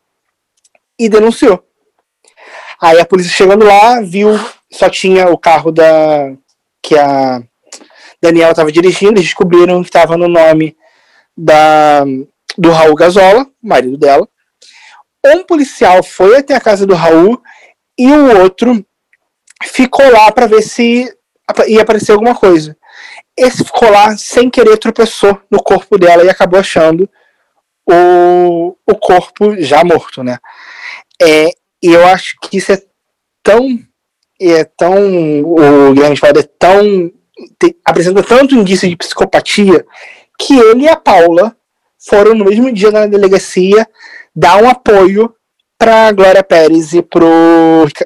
e 0.97 1.09
denunciou. 1.09 1.63
Aí 2.81 2.99
a 2.99 3.05
polícia 3.05 3.31
chegando 3.31 3.65
lá, 3.65 4.01
viu, 4.01 4.29
só 4.71 4.89
tinha 4.89 5.29
o 5.29 5.37
carro 5.37 5.71
da 5.71 6.33
que 6.81 6.97
a 6.97 7.41
Daniela 8.21 8.51
estava 8.51 8.71
dirigindo, 8.71 9.13
eles 9.13 9.25
descobriram 9.25 9.81
que 9.81 9.89
estava 9.89 10.17
no 10.17 10.27
nome 10.27 10.75
da, 11.35 12.03
do 12.57 12.71
Raul 12.71 12.95
Gazola, 12.95 13.47
marido 13.61 13.97
dela. 13.97 14.27
Um 15.25 15.45
policial 15.45 16.03
foi 16.03 16.37
até 16.37 16.55
a 16.55 16.61
casa 16.61 16.85
do 16.85 16.93
Raul 16.93 17.41
e 17.97 18.11
o 18.11 18.41
outro 18.41 18.85
ficou 19.63 20.09
lá 20.11 20.31
para 20.31 20.47
ver 20.47 20.61
se 20.61 21.11
ia 21.67 21.81
aparecer 21.81 22.11
alguma 22.11 22.35
coisa. 22.35 22.75
Esse 23.37 23.63
ficou 23.63 23.89
lá 23.89 24.15
sem 24.17 24.49
querer 24.49 24.77
tropeçou 24.77 25.39
no 25.49 25.61
corpo 25.61 25.97
dela 25.97 26.23
e 26.23 26.29
acabou 26.29 26.59
achando 26.59 27.09
o, 27.85 28.75
o 28.85 28.95
corpo 28.95 29.55
já 29.59 29.83
morto, 29.83 30.23
né? 30.23 30.37
É, 31.21 31.49
e 31.81 31.87
eu 31.87 32.05
acho 32.07 32.35
que 32.41 32.57
isso 32.57 32.71
é 32.71 32.81
tão. 33.41 33.79
É 34.39 34.63
tão. 34.63 35.41
O 35.41 35.93
Guilherme 35.93 36.15
Spalda 36.15 36.39
é 36.39 36.49
tão. 36.57 37.11
Te, 37.59 37.75
apresenta 37.83 38.23
tanto 38.23 38.55
indício 38.55 38.87
de 38.87 38.95
psicopatia 38.95 39.85
que 40.37 40.57
ele 40.57 40.83
e 40.83 40.89
a 40.89 40.95
Paula 40.95 41.55
foram 41.97 42.35
no 42.35 42.45
mesmo 42.45 42.71
dia 42.71 42.91
na 42.91 43.07
delegacia 43.07 43.87
dar 44.35 44.61
um 44.61 44.69
apoio 44.69 45.33
para 45.77 46.11
Glória 46.11 46.43
Pérez 46.43 46.93
e 46.93 47.01
pro 47.01 47.27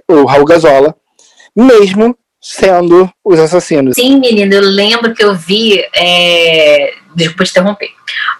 o 0.10 0.26
Raul 0.26 0.46
Gazola, 0.46 0.96
mesmo 1.64 2.16
sendo 2.42 3.10
os 3.26 3.40
assassinos. 3.40 3.96
Sim, 3.96 4.20
menino, 4.20 4.54
eu 4.54 4.62
lembro 4.62 5.14
que 5.14 5.24
eu 5.24 5.36
vi. 5.36 5.84
É... 5.96 6.94
Desculpa 7.16 7.44
te 7.46 7.50
interromper. 7.50 7.90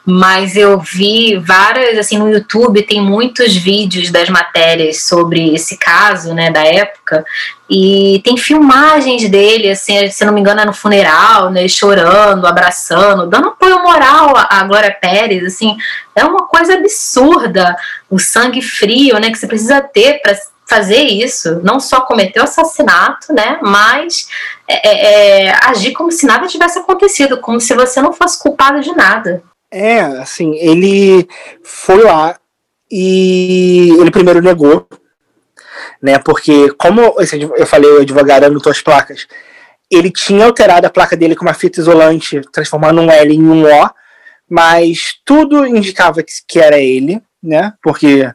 Mas 0.06 0.56
eu 0.56 0.80
vi 0.80 1.36
várias, 1.38 1.98
assim, 1.98 2.18
no 2.18 2.30
YouTube 2.30 2.84
tem 2.84 3.02
muitos 3.02 3.56
vídeos 3.56 4.12
das 4.12 4.30
matérias 4.30 5.02
sobre 5.02 5.54
esse 5.54 5.78
caso, 5.78 6.34
né, 6.34 6.52
da 6.52 6.64
época. 6.64 7.26
E 7.68 8.22
tem 8.24 8.38
filmagens 8.38 9.28
dele, 9.30 9.72
assim, 9.72 10.10
se 10.10 10.24
não 10.24 10.32
me 10.32 10.40
engano, 10.40 10.62
é 10.62 10.66
no 10.66 10.74
funeral, 10.74 11.50
né, 11.50 11.68
chorando, 11.68 12.46
abraçando, 12.46 13.28
dando 13.28 13.50
apoio 13.50 13.82
moral 13.82 14.34
à 14.38 14.64
Glória 14.64 14.96
Pérez, 15.02 15.44
assim. 15.44 15.76
É 16.16 16.24
uma 16.24 16.46
coisa 16.46 16.76
absurda 16.76 17.76
o 18.10 18.20
sangue 18.20 18.62
frio, 18.62 19.20
né, 19.20 19.32
que 19.32 19.38
você 19.38 19.48
precisa 19.48 19.82
ter 19.82 20.22
para 20.22 20.38
fazer 20.68 20.98
isso, 20.98 21.62
não 21.64 21.80
só 21.80 22.02
cometer 22.02 22.42
o 22.42 22.44
assassinato, 22.44 23.34
né, 23.34 23.58
mas 23.62 24.28
é, 24.68 24.88
é, 24.88 25.46
é, 25.46 25.56
agir 25.64 25.94
como 25.94 26.12
se 26.12 26.26
nada 26.26 26.46
tivesse 26.48 26.78
acontecido, 26.78 27.40
como 27.40 27.60
se 27.60 27.74
você 27.74 28.02
não 28.02 28.12
fosse 28.12 28.38
culpado 28.38 28.82
de 28.82 28.92
nada. 28.92 29.42
É, 29.72 30.00
assim, 30.00 30.56
ele 30.56 31.28
foi 31.64 32.04
lá 32.04 32.38
e 32.92 33.94
ele 33.98 34.12
primeiro 34.12 34.42
negou, 34.42 34.86
né, 36.02 36.20
porque 36.20 36.70
como 36.74 37.16
eu 37.56 37.66
falei, 37.66 37.90
o 37.90 38.02
advogado 38.02 38.44
anotou 38.44 38.72
as 38.72 38.82
placas, 38.82 39.26
ele 39.90 40.12
tinha 40.12 40.46
alterado 40.46 40.86
a 40.86 40.90
placa 40.90 41.16
dele 41.16 41.36
com 41.36 41.46
uma 41.46 41.54
fita 41.54 41.80
isolante, 41.80 42.42
transformando 42.52 43.00
um 43.00 43.10
L 43.10 43.34
em 43.34 43.42
um 43.42 43.64
O, 43.64 43.90
mas 44.50 45.16
tudo 45.24 45.66
indicava 45.66 46.22
que, 46.24 46.60
era 46.60 46.78
ele, 46.78 47.22
né, 47.42 47.72
porque 47.82 48.30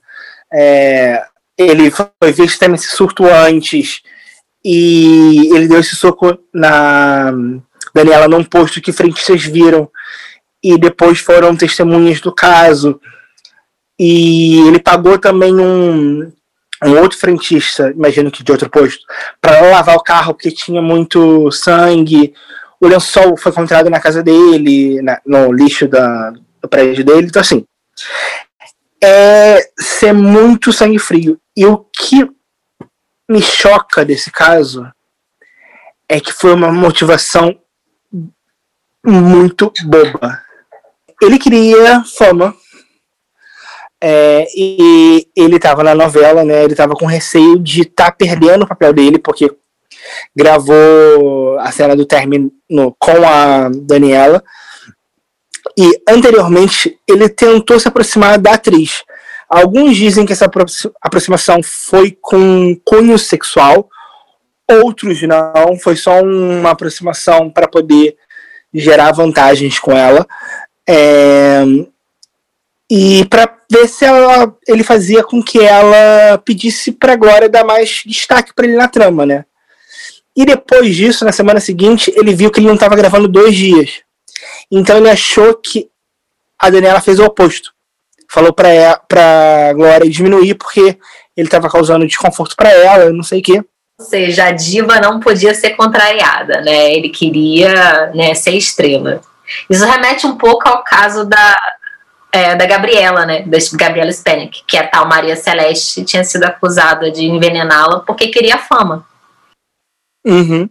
é, 0.51 1.23
ele 1.57 1.91
foi 1.91 2.33
visto 2.33 2.59
tendo 2.59 2.75
esse 2.75 2.89
surto 2.89 3.25
antes 3.25 4.03
e 4.65 5.51
ele 5.55 5.69
deu 5.69 5.81
esse 5.81 5.97
soco 5.97 6.39
na 6.53 7.33
Daniela 7.95 8.29
num 8.29 8.45
posto 8.45 8.81
que 8.81 8.93
frentistas 8.93 9.43
viram 9.43 9.91
e 10.63 10.79
depois 10.79 11.19
foram 11.19 11.57
testemunhas 11.57 12.21
do 12.21 12.33
caso. 12.33 13.01
E 13.99 14.61
ele 14.69 14.79
pagou 14.79 15.19
também 15.19 15.55
um, 15.55 16.33
um 16.85 16.99
outro 16.99 17.19
frentista, 17.19 17.91
imagino 17.91 18.31
que 18.31 18.43
de 18.43 18.53
outro 18.53 18.71
posto, 18.71 19.05
para 19.41 19.61
lavar 19.61 19.97
o 19.97 20.03
carro 20.03 20.35
porque 20.35 20.51
tinha 20.51 20.81
muito 20.81 21.51
sangue. 21.51 22.33
O 22.81 22.87
lençol 22.87 23.37
foi 23.37 23.53
encontrado 23.53 23.91
na 23.91 24.01
casa 24.01 24.23
dele, 24.23 25.03
na, 25.03 25.21
no 25.27 25.53
lixo 25.53 25.87
da, 25.89 26.33
do 26.61 26.69
prédio 26.69 27.05
dele. 27.05 27.27
Então, 27.27 27.41
assim, 27.41 27.65
é 29.03 29.69
ser 29.79 30.13
muito 30.13 30.73
sangue 30.73 30.99
frio. 30.99 31.41
E 31.57 31.67
o 31.67 31.79
que 31.79 32.29
me 33.29 33.43
choca 33.43 34.05
desse 34.05 34.31
caso 34.31 34.87
é 36.09 36.21
que 36.21 36.33
foi 36.33 36.55
uma 36.55 36.71
motivação 36.71 37.59
muito 39.05 39.73
boba. 39.85 40.41
Ele 41.21 41.39
queria 41.39 42.05
fama. 42.05 42.55
É, 44.05 44.47
e 44.57 45.29
ele 45.37 45.57
estava 45.57 45.85
na 45.85 45.95
novela, 45.95 46.45
né? 46.45 46.65
Ele 46.65 46.73
estava 46.73 46.95
com 46.95 47.07
receio 47.07 47.59
de 47.59 47.83
estar 47.83 48.11
tá 48.11 48.13
perdendo 48.13 48.65
o 48.65 48.69
papel 48.69 48.93
dele, 48.93 49.19
porque 49.19 49.49
gravou 50.35 51.59
a 51.61 51.71
cena 51.71 51.95
do 51.95 52.05
término 52.05 52.53
com 52.99 53.25
a 53.25 53.69
Daniela. 53.69 54.43
E 55.79 56.03
anteriormente 56.09 56.99
ele 57.09 57.29
tentou 57.29 57.79
se 57.79 57.89
aproximar 57.89 58.39
da 58.39 58.55
atriz. 58.55 59.03
Alguns 59.49 59.97
dizem 59.97 60.25
que 60.25 60.33
essa 60.33 60.51
aproximação 61.01 61.61
foi 61.63 62.17
com 62.21 62.75
cunho 62.85 63.19
sexual, 63.19 63.89
outros 64.83 65.21
não, 65.23 65.77
foi 65.79 65.97
só 65.97 66.23
uma 66.23 66.71
aproximação 66.71 67.51
para 67.51 67.69
poder 67.69 68.17
gerar 68.73 69.13
vantagens 69.13 69.79
com 69.79 69.93
ela. 69.93 70.27
É, 70.89 71.63
e 72.91 73.25
para 73.27 73.59
ver 73.71 73.89
se 73.89 74.05
ela, 74.05 74.55
ele 74.67 74.83
fazia 74.83 75.23
com 75.23 75.43
que 75.43 75.59
ela 75.59 76.39
pedisse 76.39 76.93
para 76.93 77.17
Glória 77.17 77.49
dar 77.49 77.65
mais 77.65 78.03
destaque 78.05 78.53
para 78.55 78.67
ele 78.67 78.77
na 78.77 78.89
trama, 78.89 79.25
né? 79.25 79.45
E 80.37 80.45
depois 80.45 80.95
disso, 80.95 81.25
na 81.25 81.33
semana 81.33 81.61
seguinte, 81.61 82.13
ele 82.17 82.35
viu 82.35 82.51
que 82.51 82.61
ele 82.61 82.67
não 82.67 82.75
estava 82.75 82.97
gravando 82.97 83.29
dois 83.29 83.55
dias. 83.55 84.03
Então 84.71 84.97
ele 84.99 85.11
achou 85.11 85.55
que 85.55 85.89
a 86.59 86.71
Daniela 86.71 87.01
fez 87.01 87.19
o 87.19 87.25
oposto. 87.25 87.73
Falou 88.31 88.53
para 88.53 88.99
para 89.09 89.73
Glória 89.75 90.09
diminuir 90.09 90.55
porque 90.55 90.99
ele 91.37 91.47
estava 91.49 91.69
causando 91.69 92.07
desconforto 92.07 92.57
para 92.57 92.71
ela, 92.71 93.13
não 93.13 93.23
sei 93.23 93.41
o 93.41 93.43
quê. 93.43 93.65
Ou 93.99 94.07
seja, 94.07 94.47
a 94.47 94.53
diva 94.53 95.01
não 95.01 95.21
podia 95.21 95.55
ser 95.55 95.71
contrariada, 95.71 96.61
né? 96.61 96.93
Ele 96.93 97.09
queria 97.09 98.11
né, 98.15 98.35
ser 98.35 98.53
estrela. 98.53 99.21
Isso 99.69 99.85
remete 99.85 100.27
um 100.27 100.37
pouco 100.37 100.69
ao 100.69 100.83
caso 100.83 101.25
da, 101.25 101.57
é, 102.33 102.57
da 102.57 102.67
Gabriela, 102.67 103.25
né? 103.27 103.43
Da 103.43 103.59
Gabriela 103.75 104.11
Spanik, 104.11 104.63
que 104.67 104.77
a 104.77 104.87
tal 104.87 105.07
Maria 105.07 105.37
Celeste 105.37 106.05
tinha 106.05 106.25
sido 106.25 106.45
acusada 106.45 107.11
de 107.11 107.27
envenená-la 107.27 108.01
porque 108.01 108.29
queria 108.29 108.59
fama. 108.59 109.07
Uhum. 110.25 110.69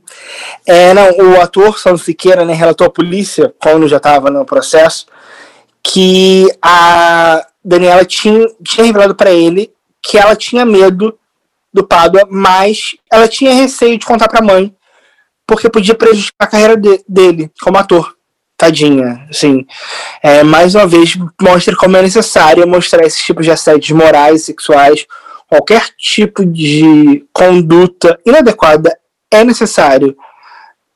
É, 0.66 0.94
não, 0.94 1.10
o 1.10 1.42
ator 1.42 1.78
São 1.78 1.98
Siqueira 1.98 2.46
né, 2.46 2.54
relatou 2.54 2.88
à 2.88 2.90
polícia, 2.90 3.54
quando 3.60 3.88
já 3.88 3.98
estava 3.98 4.30
no 4.30 4.46
processo, 4.46 5.06
que 5.84 6.48
a 6.62 7.46
Daniela 7.64 8.06
tinha, 8.06 8.48
tinha 8.64 8.86
revelado 8.86 9.16
para 9.16 9.32
ele 9.32 9.72
que 10.02 10.18
ela 10.18 10.36
tinha 10.36 10.66
medo 10.66 11.18
do 11.74 11.86
Pádua, 11.86 12.28
mas 12.30 12.96
ela 13.12 13.28
tinha 13.28 13.54
receio 13.54 13.98
de 13.98 14.06
contar 14.06 14.28
para 14.28 14.40
a 14.40 14.46
mãe, 14.46 14.76
porque 15.46 15.70
podia 15.70 15.96
prejudicar 15.96 16.34
a 16.40 16.48
carreira 16.48 16.76
de, 16.76 17.04
dele 17.08 17.52
como 17.62 17.78
ator. 17.78 18.16
Tadinha, 18.58 19.26
assim. 19.28 19.66
É, 20.22 20.44
mais 20.44 20.76
uma 20.76 20.86
vez, 20.86 21.18
mostra 21.42 21.76
como 21.76 21.98
é 21.98 22.02
necessário 22.04 22.68
mostrar 22.68 23.04
esses 23.04 23.20
tipos 23.20 23.44
de 23.44 23.52
assédios 23.52 23.90
morais, 23.90 24.44
sexuais, 24.44 25.08
qualquer 25.48 25.90
tipo 25.98 26.46
de 26.46 27.26
conduta 27.34 28.20
inadequada 28.24 28.96
é 29.32 29.44
necessário 29.44 30.16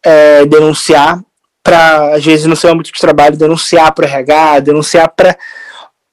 é, 0.03 0.45
denunciar 0.45 1.23
para, 1.63 2.15
às 2.15 2.23
vezes, 2.23 2.45
no 2.45 2.55
seu 2.55 2.71
âmbito 2.71 2.91
de 2.91 2.99
trabalho, 2.99 3.37
denunciar 3.37 3.91
para 3.93 4.05
RH, 4.05 4.59
denunciar 4.59 5.09
para. 5.09 5.35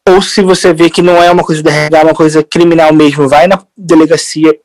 Ou 0.08 0.22
se 0.22 0.42
você 0.42 0.72
vê 0.72 0.88
que 0.88 1.02
não 1.02 1.22
é 1.22 1.30
uma 1.30 1.44
coisa 1.44 1.62
de 1.62 1.68
RH, 1.68 1.98
é 1.98 2.02
uma 2.02 2.14
coisa 2.14 2.42
criminal 2.42 2.92
mesmo, 2.92 3.28
vai 3.28 3.46
na 3.46 3.62
delegacia 3.76 4.58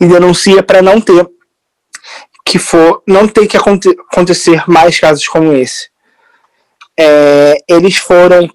e 0.00 0.06
denuncia 0.06 0.62
para 0.62 0.82
não 0.82 1.00
ter 1.00 1.26
que 2.44 2.58
for 2.58 3.02
não 3.06 3.26
ter 3.26 3.46
que 3.46 3.56
aconte 3.56 3.88
acontecer 4.12 4.62
mais 4.68 4.98
casos 4.98 5.26
como 5.26 5.52
esse. 5.52 5.88
É, 6.98 7.56
eles 7.68 7.96
foram 7.96 8.48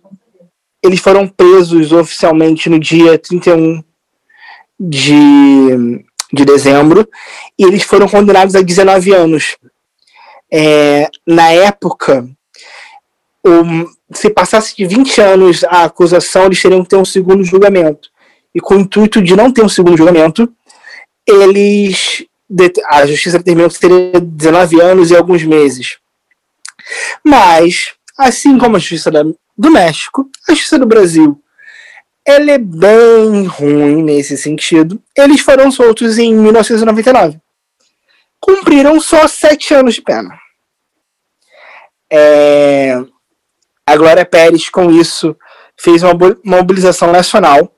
eles 0.84 1.00
foram 1.00 1.28
presos 1.28 1.92
oficialmente 1.92 2.70
no 2.70 2.80
dia 2.80 3.18
31 3.18 3.84
de 4.80 6.04
de 6.32 6.46
dezembro, 6.46 7.08
e 7.58 7.64
eles 7.64 7.84
foram 7.84 8.08
condenados 8.08 8.56
a 8.56 8.62
19 8.62 9.14
anos. 9.14 9.58
É, 10.52 11.10
na 11.26 11.52
época, 11.52 12.28
se 14.14 14.30
passasse 14.30 14.76
de 14.76 14.86
20 14.86 15.22
anos 15.22 15.64
a 15.64 15.84
acusação, 15.84 16.46
eles 16.46 16.62
teriam 16.62 16.84
que 16.84 16.90
ter 16.90 16.98
um 16.98 17.06
segundo 17.06 17.44
julgamento. 17.44 18.10
E 18.54 18.60
com 18.60 18.76
o 18.76 18.80
intuito 18.80 19.22
de 19.22 19.36
não 19.36 19.52
ter 19.52 19.64
um 19.64 19.70
segundo 19.70 19.98
julgamento, 19.98 20.52
eles 21.28 22.26
a 22.90 23.06
justiça 23.06 23.38
determinou 23.38 23.70
que 23.70 23.78
seria 23.78 24.20
19 24.20 24.82
anos 24.82 25.10
e 25.10 25.16
alguns 25.16 25.44
meses. 25.44 25.98
Mas, 27.24 27.94
assim 28.18 28.58
como 28.58 28.76
a 28.76 28.80
justiça 28.80 29.10
do 29.10 29.72
México, 29.72 30.30
a 30.50 30.52
justiça 30.52 30.78
do 30.78 30.86
Brasil 30.86 31.42
ela 32.26 32.52
é 32.52 32.58
bem 32.58 33.46
ruim 33.46 34.04
nesse 34.04 34.38
sentido. 34.38 35.02
Eles 35.18 35.42
foram 35.42 35.72
soltos 35.72 36.18
em 36.18 36.34
1999. 36.36 37.40
Cumpriram 38.40 39.00
só 39.00 39.28
sete 39.28 39.74
anos 39.74 39.96
de 39.96 40.02
pena. 40.02 40.38
É... 42.12 43.00
A 43.86 43.96
Glória 43.96 44.26
Pérez, 44.26 44.70
com 44.70 44.92
isso, 44.92 45.36
fez 45.78 46.04
uma 46.04 46.14
mobilização 46.44 47.12
nacional 47.12 47.76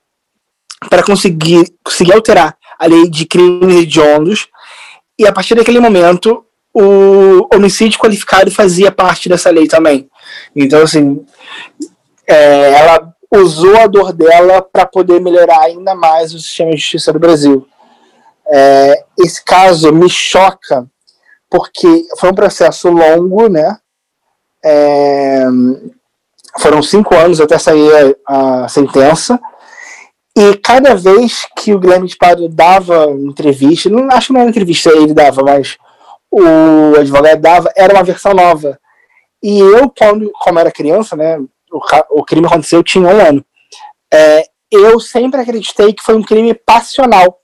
para 0.89 1.03
conseguir, 1.03 1.65
conseguir 1.83 2.13
alterar 2.13 2.57
a 2.77 2.85
lei 2.85 3.09
de 3.09 3.25
crimes 3.25 3.75
hediondos. 3.75 4.47
E 5.17 5.25
a 5.25 5.31
partir 5.31 5.55
daquele 5.55 5.79
momento, 5.79 6.45
o 6.73 7.47
homicídio 7.53 7.99
qualificado 7.99 8.51
fazia 8.51 8.91
parte 8.91 9.29
dessa 9.29 9.49
lei 9.49 9.67
também. 9.67 10.09
Então, 10.55 10.81
assim, 10.81 11.25
é, 12.27 12.71
ela 12.73 13.12
usou 13.33 13.77
a 13.77 13.87
dor 13.87 14.13
dela 14.13 14.61
para 14.61 14.85
poder 14.85 15.19
melhorar 15.19 15.61
ainda 15.61 15.95
mais 15.95 16.33
o 16.33 16.39
sistema 16.39 16.71
de 16.71 16.77
justiça 16.77 17.11
do 17.11 17.19
Brasil. 17.19 17.67
É, 18.47 19.05
esse 19.19 19.43
caso 19.43 19.91
me 19.93 20.09
choca 20.09 20.85
porque 21.49 22.05
foi 22.17 22.31
um 22.31 22.35
processo 22.35 22.89
longo, 22.89 23.47
né? 23.47 23.77
É, 24.65 25.45
foram 26.57 26.81
cinco 26.81 27.15
anos 27.15 27.39
até 27.39 27.57
sair 27.57 28.17
a, 28.27 28.63
a, 28.63 28.67
sentença. 28.67 29.39
E 30.35 30.55
cada 30.55 30.95
vez 30.95 31.45
que 31.57 31.73
o 31.73 31.79
Guilherme 31.79 32.09
Pado 32.17 32.49
dava 32.49 33.05
entrevista, 33.11 33.89
não 33.89 34.09
acho 34.11 34.27
que 34.27 34.33
não 34.33 34.41
era 34.41 34.49
entrevista 34.49 34.89
ele 34.89 35.13
dava, 35.13 35.43
mas 35.43 35.77
o 36.31 36.95
advogado 36.97 37.39
dava, 37.39 37.71
era 37.75 37.93
uma 37.93 38.03
versão 38.03 38.33
nova. 38.33 38.79
E 39.41 39.59
eu, 39.59 39.91
quando, 39.95 40.31
como 40.31 40.57
era 40.57 40.71
criança, 40.71 41.15
né, 41.15 41.39
o, 41.73 42.19
o 42.19 42.23
crime 42.23 42.45
aconteceu, 42.45 42.79
eu 42.79 42.83
tinha 42.83 43.07
um 43.07 43.27
ano. 43.27 43.45
É, 44.13 44.45
eu 44.71 44.99
sempre 44.99 45.41
acreditei 45.41 45.93
que 45.93 46.03
foi 46.03 46.15
um 46.15 46.23
crime 46.23 46.53
passional. 46.53 47.39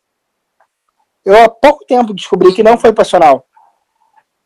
Eu 1.25 1.43
há 1.43 1.49
pouco 1.49 1.85
tempo 1.85 2.13
descobri 2.13 2.53
que 2.53 2.63
não 2.63 2.77
foi 2.77 2.93
passional. 2.93 3.45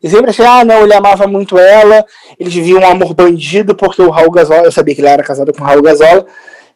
E 0.02 0.10
sempre 0.10 0.30
achei, 0.30 0.44
ah, 0.44 0.64
não, 0.64 0.82
ele 0.82 0.92
amava 0.92 1.26
muito 1.26 1.58
ela, 1.58 2.04
eles 2.38 2.52
viviam 2.52 2.80
um 2.80 2.86
amor 2.86 3.14
bandido, 3.14 3.74
porque 3.74 4.02
o 4.02 4.10
Raul 4.10 4.30
Gazola, 4.30 4.64
eu 4.64 4.72
sabia 4.72 4.94
que 4.94 5.00
ele 5.00 5.08
era 5.08 5.22
casado 5.22 5.50
com 5.52 5.62
o 5.62 5.66
Raul 5.66 5.80
Gazola, 5.80 6.26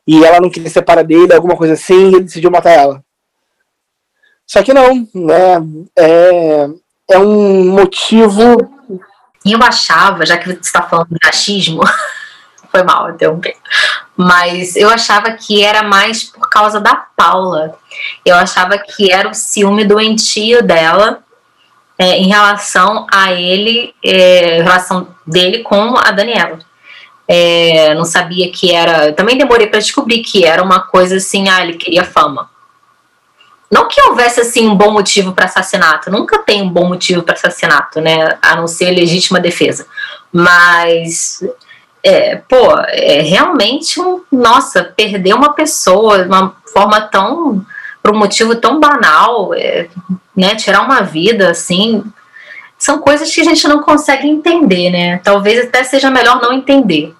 e 0.06 0.24
ela 0.24 0.40
não 0.40 0.48
queria 0.48 0.70
separar 0.70 1.02
dele, 1.02 1.34
alguma 1.34 1.54
coisa 1.54 1.74
assim, 1.74 2.10
e 2.10 2.14
ele 2.14 2.20
decidiu 2.20 2.50
matar 2.50 2.70
ela. 2.70 3.04
Só 4.46 4.62
que 4.62 4.72
não, 4.72 5.06
né? 5.14 5.56
É, 5.94 6.68
é 7.10 7.18
um 7.18 7.70
motivo. 7.70 8.42
Eu 9.44 9.62
achava, 9.62 10.24
já 10.24 10.38
que 10.38 10.46
você 10.46 10.60
está 10.60 10.82
falando 10.82 11.08
de 11.10 11.18
machismo, 11.22 11.82
Foi 12.70 12.82
mal, 12.82 13.10
interrompi. 13.10 13.54
Mas 14.16 14.76
eu 14.76 14.90
achava 14.90 15.32
que 15.32 15.62
era 15.62 15.82
mais 15.82 16.24
por 16.24 16.48
causa 16.50 16.80
da 16.80 16.94
Paula. 16.94 17.76
Eu 18.24 18.36
achava 18.36 18.76
que 18.78 19.10
era 19.10 19.28
o 19.28 19.34
ciúme 19.34 19.84
doentio 19.84 20.62
dela 20.62 21.20
é, 21.98 22.18
em 22.18 22.28
relação 22.28 23.06
a 23.12 23.32
ele, 23.32 23.94
é, 24.04 24.58
em 24.58 24.62
relação 24.62 25.08
dele 25.26 25.62
com 25.62 25.96
a 25.96 26.10
Daniela. 26.10 26.58
É, 27.26 27.94
não 27.94 28.04
sabia 28.04 28.50
que 28.50 28.74
era. 28.74 29.12
Também 29.12 29.36
demorei 29.36 29.66
para 29.66 29.80
descobrir 29.80 30.20
que 30.20 30.44
era 30.44 30.62
uma 30.62 30.80
coisa 30.80 31.16
assim, 31.16 31.48
ah, 31.48 31.62
ele 31.62 31.76
queria 31.76 32.04
fama. 32.04 32.50
Não 33.70 33.86
que 33.86 34.00
houvesse 34.00 34.40
assim 34.40 34.66
um 34.66 34.74
bom 34.74 34.92
motivo 34.92 35.32
para 35.32 35.44
assassinato, 35.44 36.10
nunca 36.10 36.38
tem 36.38 36.62
um 36.62 36.70
bom 36.70 36.88
motivo 36.88 37.22
para 37.22 37.34
assassinato, 37.34 38.00
né? 38.00 38.38
A 38.40 38.56
não 38.56 38.66
ser 38.66 38.90
legítima 38.90 39.38
defesa. 39.38 39.86
Mas 40.32 41.42
é, 42.02 42.36
pô, 42.36 42.74
é 42.88 43.20
realmente 43.20 44.00
um, 44.00 44.22
nossa, 44.30 44.84
perder 44.84 45.34
uma 45.34 45.52
pessoa 45.54 46.22
de 46.22 46.28
uma 46.28 46.56
forma 46.72 47.00
tão, 47.00 47.64
por 48.02 48.14
um 48.14 48.18
motivo 48.18 48.56
tão 48.56 48.78
banal, 48.78 49.52
é, 49.54 49.88
né, 50.36 50.54
tirar 50.54 50.82
uma 50.82 51.02
vida 51.02 51.50
assim, 51.50 52.04
são 52.78 52.98
coisas 52.98 53.32
que 53.34 53.40
a 53.40 53.44
gente 53.44 53.66
não 53.66 53.82
consegue 53.82 54.28
entender, 54.28 54.90
né? 54.90 55.20
Talvez 55.24 55.66
até 55.66 55.82
seja 55.82 56.10
melhor 56.10 56.40
não 56.40 56.52
entender. 56.52 57.12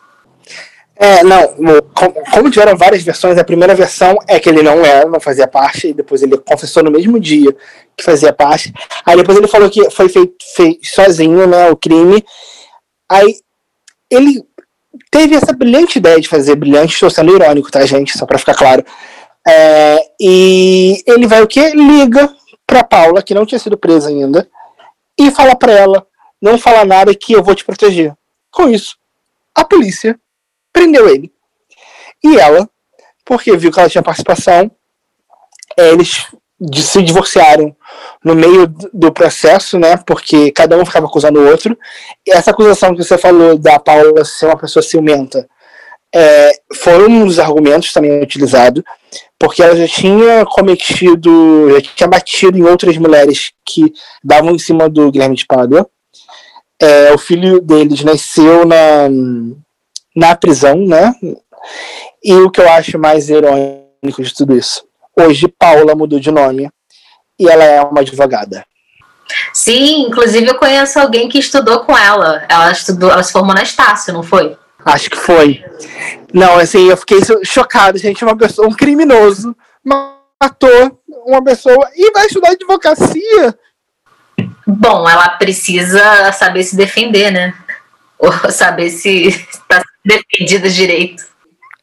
É, 1.01 1.23
não, 1.23 1.55
como 2.33 2.51
tiveram 2.51 2.77
várias 2.77 3.03
versões, 3.03 3.39
a 3.39 3.45
primeira 3.45 3.75
versão 3.75 4.19
é 4.27 4.41
que 4.41 4.49
ele 4.49 4.63
não 4.63 4.85
era, 4.85 5.09
não 5.09 5.21
fazia 5.21 5.47
parte, 5.47 5.89
e 5.89 5.95
depois 5.95 6.23
ele 6.23 6.37
confessou 6.39 6.83
no 6.83 6.91
mesmo 6.91 7.21
dia 7.21 7.55
que 7.97 8.05
fazia 8.05 8.33
parte. 8.33 8.73
Aí 9.05 9.17
depois 9.17 9.39
ele 9.39 9.47
falou 9.47 9.71
que 9.71 9.91
foi 9.91 10.09
feito, 10.09 10.35
feito 10.57 10.87
sozinho, 10.87 11.47
né, 11.47 11.71
o 11.71 11.77
crime, 11.77 12.25
Aí 13.09 13.37
ele 14.11 14.45
teve 15.19 15.35
essa 15.35 15.53
brilhante 15.53 15.99
ideia 15.99 16.21
de 16.21 16.29
fazer 16.29 16.55
brilhante, 16.55 16.95
estou 16.95 17.11
sendo 17.11 17.35
irônico, 17.35 17.73
tá, 17.73 17.85
gente? 17.85 18.17
Só 18.17 18.25
para 18.25 18.39
ficar 18.39 18.55
claro. 18.55 18.85
É, 19.47 20.13
e 20.21 21.03
ele 21.05 21.27
vai 21.27 21.43
o 21.43 21.47
quê? 21.49 21.71
Liga 21.71 22.33
para 22.65 22.85
Paula, 22.85 23.21
que 23.21 23.35
não 23.35 23.45
tinha 23.45 23.59
sido 23.59 23.77
presa 23.77 24.11
ainda, 24.11 24.49
e 25.19 25.29
fala 25.33 25.57
para 25.57 25.73
ela: 25.73 26.07
não 26.41 26.57
fala 26.57 26.85
nada 26.85 27.13
que 27.17 27.33
eu 27.33 27.43
vou 27.43 27.57
te 27.57 27.65
proteger. 27.65 28.15
Com 28.49 28.69
isso, 28.69 28.97
a 29.53 29.65
polícia 29.65 30.17
prendeu 30.73 31.09
ele. 31.09 31.33
E 32.23 32.39
ela, 32.39 32.71
porque 33.25 33.57
viu 33.57 33.73
que 33.73 33.81
ela 33.81 33.91
tinha 33.91 34.03
participação, 34.03 34.71
é, 35.77 35.91
eles 36.61 36.87
se 36.87 37.03
divorciaram 37.03 37.75
no 38.25 38.35
meio 38.35 38.67
do 38.93 39.13
processo, 39.13 39.79
né? 39.79 39.97
Porque 40.07 40.51
cada 40.51 40.77
um 40.77 40.85
ficava 40.85 41.07
acusando 41.07 41.41
o 41.41 41.49
outro. 41.49 41.79
E 42.27 42.33
essa 42.33 42.51
acusação 42.51 42.95
que 42.95 43.05
você 43.05 43.17
falou 43.17 43.57
da 43.57 43.79
Paula 43.79 44.25
ser 44.25 44.47
uma 44.47 44.59
pessoa 44.59 44.83
ciumenta 44.83 45.49
é, 46.15 46.53
foi 46.75 47.07
um 47.07 47.27
dos 47.27 47.39
argumentos 47.39 47.93
também 47.93 48.23
utilizado, 48.23 48.85
porque 49.39 49.63
ela 49.63 49.77
já 49.77 49.87
tinha 49.87 50.45
cometido, 50.47 51.71
já 51.71 51.81
tinha 51.81 52.09
batido 52.09 52.59
em 52.59 52.63
outras 52.63 52.97
mulheres 52.97 53.53
que 53.65 53.93
davam 54.25 54.53
em 54.53 54.59
cima 54.59 54.89
do 54.89 55.11
Guilherme 55.11 55.37
de 55.37 55.47
Pádua. 55.47 55.89
É, 56.81 57.13
o 57.13 57.19
filho 57.19 57.61
deles 57.61 58.03
nasceu 58.03 58.65
na, 58.65 59.09
na 60.15 60.35
prisão, 60.37 60.77
né? 60.77 61.13
E 62.23 62.33
o 62.35 62.51
que 62.51 62.61
eu 62.61 62.69
acho 62.69 62.99
mais 62.99 63.29
irônico 63.29 64.23
de 64.23 64.35
tudo 64.35 64.57
isso, 64.57 64.85
hoje 65.19 65.49
Paula 65.49 65.95
mudou 65.95 66.21
de 66.21 66.31
nome 66.31 66.71
e 67.39 67.49
ela 67.49 67.65
é 67.65 67.81
uma 67.83 68.01
advogada. 68.01 68.65
Sim, 69.53 70.07
inclusive 70.07 70.47
eu 70.47 70.55
conheço 70.55 70.99
alguém 70.99 71.29
que 71.29 71.39
estudou 71.39 71.81
com 71.81 71.97
ela. 71.97 72.45
Ela 72.49 72.73
estudou, 72.73 73.11
ela 73.11 73.23
se 73.23 73.33
formou 73.33 73.55
na 73.55 73.63
Estácio, 73.63 74.13
não 74.13 74.23
foi? 74.23 74.57
Acho 74.85 75.11
que 75.11 75.17
foi. 75.17 75.63
Não, 76.33 76.57
assim, 76.57 76.89
eu 76.89 76.97
fiquei 76.97 77.19
chocado, 77.45 77.99
gente. 77.99 78.25
Uma 78.25 78.37
pessoa, 78.37 78.69
um 78.69 78.73
criminoso 78.73 79.55
matou 79.85 81.01
uma 81.27 81.43
pessoa 81.43 81.91
e 81.95 82.11
vai 82.13 82.27
estudar 82.27 82.51
advocacia. 82.51 83.59
Bom, 84.67 85.09
ela 85.09 85.29
precisa 85.31 86.33
saber 86.33 86.63
se 86.63 86.77
defender, 86.77 87.31
né? 87.31 87.55
Ou 88.19 88.33
saber 88.51 88.91
se 88.91 89.29
está 89.29 89.83
defendida 90.05 90.69
direito. 90.69 91.25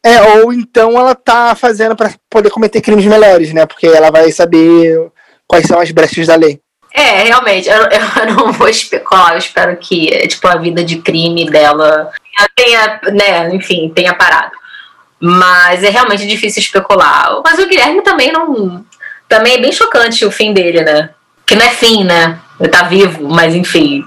É, 0.06 0.22
ou 0.38 0.52
então 0.52 0.96
ela 0.96 1.16
tá 1.16 1.56
fazendo 1.56 1.96
para 1.96 2.12
poder 2.30 2.48
cometer 2.48 2.80
crimes 2.80 3.04
melhores, 3.04 3.52
né? 3.52 3.66
Porque 3.66 3.88
ela 3.88 4.08
vai 4.08 4.30
saber 4.30 5.10
quais 5.48 5.66
são 5.66 5.80
as 5.80 5.90
brechas 5.90 6.28
da 6.28 6.36
lei. 6.36 6.60
É, 6.94 7.24
realmente, 7.24 7.68
eu, 7.68 7.76
eu 7.76 8.26
não 8.36 8.52
vou 8.52 8.68
especular, 8.68 9.32
eu 9.32 9.38
espero 9.38 9.76
que 9.78 10.06
tipo, 10.28 10.46
a 10.46 10.54
vida 10.58 10.84
de 10.84 10.98
crime 10.98 11.50
dela 11.50 12.12
tenha, 12.54 13.00
né, 13.12 13.52
enfim, 13.52 13.90
tenha 13.92 14.14
parado. 14.14 14.52
Mas 15.18 15.82
é 15.82 15.88
realmente 15.88 16.24
difícil 16.24 16.60
especular. 16.60 17.40
Mas 17.44 17.58
o 17.58 17.66
Guilherme 17.66 18.00
também 18.02 18.30
não. 18.30 18.84
Também 19.28 19.54
é 19.54 19.58
bem 19.58 19.72
chocante 19.72 20.24
o 20.24 20.30
fim 20.30 20.52
dele, 20.52 20.82
né? 20.82 21.10
Que 21.44 21.56
não 21.56 21.66
é 21.66 21.70
fim, 21.70 22.04
né? 22.04 22.38
Ele 22.60 22.68
tá 22.68 22.84
vivo, 22.84 23.28
mas 23.28 23.56
enfim, 23.56 24.04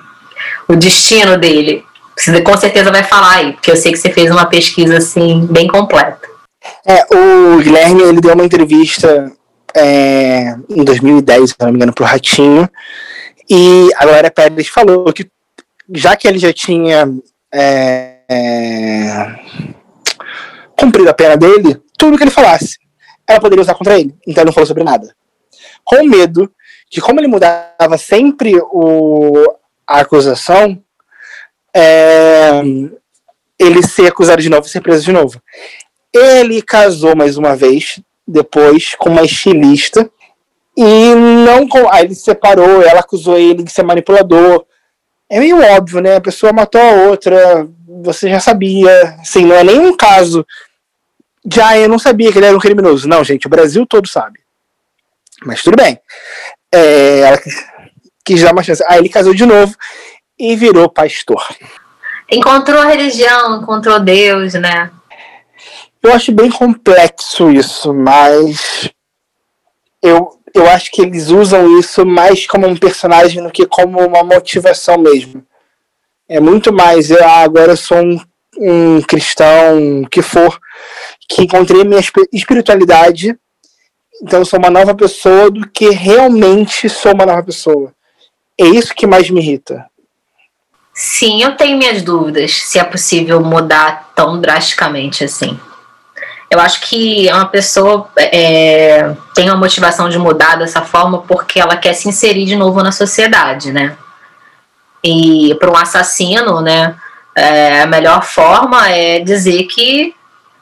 o 0.66 0.78
destino 0.78 1.38
dele. 1.38 1.84
Você 2.20 2.42
com 2.42 2.58
certeza 2.58 2.92
vai 2.92 3.04
falar 3.04 3.38
aí, 3.38 3.54
porque 3.54 3.72
eu 3.72 3.78
sei 3.78 3.94
que 3.94 3.98
você 3.98 4.12
fez 4.12 4.30
uma 4.30 4.46
pesquisa 4.46 4.98
assim, 4.98 5.48
bem 5.50 5.68
completa. 5.68 6.20
É, 6.86 7.06
o 7.16 7.58
Guilherme 7.60 8.02
ele 8.02 8.20
deu 8.20 8.34
uma 8.34 8.44
entrevista 8.44 9.32
é, 9.74 10.54
em 10.70 10.84
2010, 10.84 11.52
se 11.52 11.56
não 11.62 11.70
me 11.70 11.76
engano, 11.76 11.94
pro 11.94 12.04
Ratinho, 12.04 12.70
e 13.50 13.90
a 13.96 14.06
Glória 14.06 14.30
Pérez 14.30 14.68
falou 14.68 15.12
que 15.14 15.30
já 15.94 16.16
que 16.16 16.28
ele 16.28 16.38
já 16.38 16.52
tinha 16.52 17.10
é, 17.54 18.18
é, 18.30 19.40
cumprido 20.78 21.10
a 21.10 21.14
pena 21.14 21.38
dele, 21.38 21.82
tudo 21.98 22.18
que 22.18 22.24
ele 22.24 22.32
falasse, 22.32 22.78
ela 23.28 23.40
poderia 23.40 23.62
usar 23.62 23.76
contra 23.76 23.98
ele. 23.98 24.14
Então 24.28 24.42
ele 24.42 24.48
não 24.48 24.54
falou 24.54 24.68
sobre 24.68 24.84
nada. 24.84 25.16
Com 25.84 26.04
medo 26.04 26.52
de 26.92 27.00
como 27.02 27.20
ele 27.20 27.28
mudava 27.28 27.98
sempre 27.98 28.60
o, 28.72 29.46
a 29.88 30.02
acusação, 30.02 30.82
é, 31.76 32.62
ele 33.58 33.84
ser 33.84 34.08
acusado 34.08 34.42
de 34.42 34.50
novo 34.50 34.66
e 34.66 34.70
ser 34.70 34.82
preso 34.82 35.04
de 35.04 35.12
novo. 35.12 35.42
Ele 36.14 36.62
casou 36.62 37.16
mais 37.16 37.38
uma 37.38 37.56
vez, 37.56 38.00
depois, 38.28 38.96
com 38.96 39.10
uma 39.10 39.24
estilista, 39.24 40.10
e 40.76 41.14
não 41.14 41.68
com. 41.68 41.90
Aí 41.90 42.06
ele 42.06 42.16
se 42.16 42.24
separou, 42.24 42.82
ela 42.82 43.02
acusou 43.02 43.38
ele 43.38 43.64
de 43.64 43.72
ser 43.72 43.84
manipulador. 43.84 44.66
É 45.30 45.40
meio 45.40 45.62
óbvio, 45.62 46.02
né? 46.02 46.16
A 46.16 46.22
pessoa 46.22 46.54
matou 46.54 46.82
a 46.82 47.10
outra, 47.10 47.68
você 48.02 48.30
já 48.30 48.40
sabia. 48.40 49.16
Assim, 49.20 49.46
não 49.46 49.56
é 49.56 49.64
nenhum 49.64 49.96
caso 49.96 50.46
de 51.46 51.62
ah, 51.62 51.78
eu 51.78 51.90
não 51.90 52.00
sabia 52.00 52.32
que 52.32 52.38
ele 52.38 52.46
era 52.46 52.56
um 52.56 52.62
criminoso. 52.62 53.08
Não, 53.08 53.24
gente, 53.24 53.46
o 53.46 53.50
Brasil 53.50 53.86
todo 53.86 54.08
sabe. 54.08 54.40
Mas 55.46 55.62
tudo 55.62 55.76
bem. 55.76 56.00
É, 56.74 57.20
ela 57.20 57.40
quis 58.26 58.42
dar 58.42 58.54
uma 58.54 58.64
chance. 58.64 58.84
Aí 58.88 59.00
ele 59.00 59.10
casou 59.10 59.34
de 59.34 59.46
novo 59.46 59.76
e 60.40 60.56
virou 60.56 60.90
pastor. 60.90 61.46
Encontrou 62.32 62.80
a 62.82 62.86
religião, 62.86 63.62
encontrou 63.62 64.00
Deus, 64.00 64.54
né? 64.54 64.92
Eu 66.02 66.14
acho 66.14 66.32
bem 66.32 66.50
complexo 66.50 67.52
isso, 67.52 67.94
mas 67.94 68.90
eu, 70.02 70.40
eu 70.54 70.70
acho 70.70 70.92
que 70.92 71.02
eles 71.02 71.30
usam 71.30 71.78
isso 71.78 72.06
mais 72.06 72.48
como 72.48 72.68
um 72.68 72.78
personagem 72.78 73.44
do 73.44 73.52
que 73.52 73.66
como 73.66 74.00
uma 74.00 74.24
motivação 74.24 74.98
mesmo. 74.98 75.46
É 76.28 76.40
muito 76.40 76.72
mais, 76.72 77.12
eu, 77.12 77.22
ah, 77.24 77.42
agora 77.42 77.74
eu 77.74 77.78
sou 77.78 77.98
um, 77.98 78.20
um 78.58 79.02
cristão, 79.02 80.06
que 80.10 80.22
for, 80.22 80.58
que 81.28 81.42
encontrei 81.42 81.84
minha 81.84 82.02
espiritualidade, 82.32 83.38
então 84.22 84.46
sou 84.46 84.60
uma 84.60 84.70
nova 84.70 84.96
pessoa 84.96 85.50
do 85.50 85.68
que 85.68 85.90
realmente 85.90 86.88
sou 86.88 87.14
uma 87.14 87.26
nova 87.26 87.44
pessoa. 87.44 87.94
É 88.58 88.66
isso 88.66 88.94
que 88.94 89.08
mais 89.08 89.30
me 89.30 89.42
irrita. 89.42 89.89
Sim, 91.02 91.42
eu 91.42 91.56
tenho 91.56 91.78
minhas 91.78 92.02
dúvidas 92.02 92.52
se 92.52 92.78
é 92.78 92.84
possível 92.84 93.40
mudar 93.40 94.10
tão 94.14 94.38
drasticamente 94.42 95.24
assim. 95.24 95.58
Eu 96.50 96.60
acho 96.60 96.82
que 96.82 97.26
uma 97.32 97.46
pessoa 97.46 98.10
é, 98.18 99.16
tem 99.34 99.50
uma 99.50 99.56
motivação 99.56 100.10
de 100.10 100.20
mudar 100.20 100.58
dessa 100.58 100.82
forma 100.82 101.20
porque 101.20 101.58
ela 101.58 101.78
quer 101.78 101.94
se 101.94 102.10
inserir 102.10 102.44
de 102.44 102.58
novo 102.58 102.84
na 102.84 102.92
sociedade, 102.92 103.72
né? 103.72 103.96
E 105.02 105.56
para 105.58 105.72
um 105.72 105.78
assassino, 105.78 106.60
né? 106.60 106.94
É, 107.34 107.84
a 107.84 107.88
melhor 107.88 108.22
forma 108.22 108.90
é 108.90 109.20
dizer 109.20 109.64
que, 109.68 110.14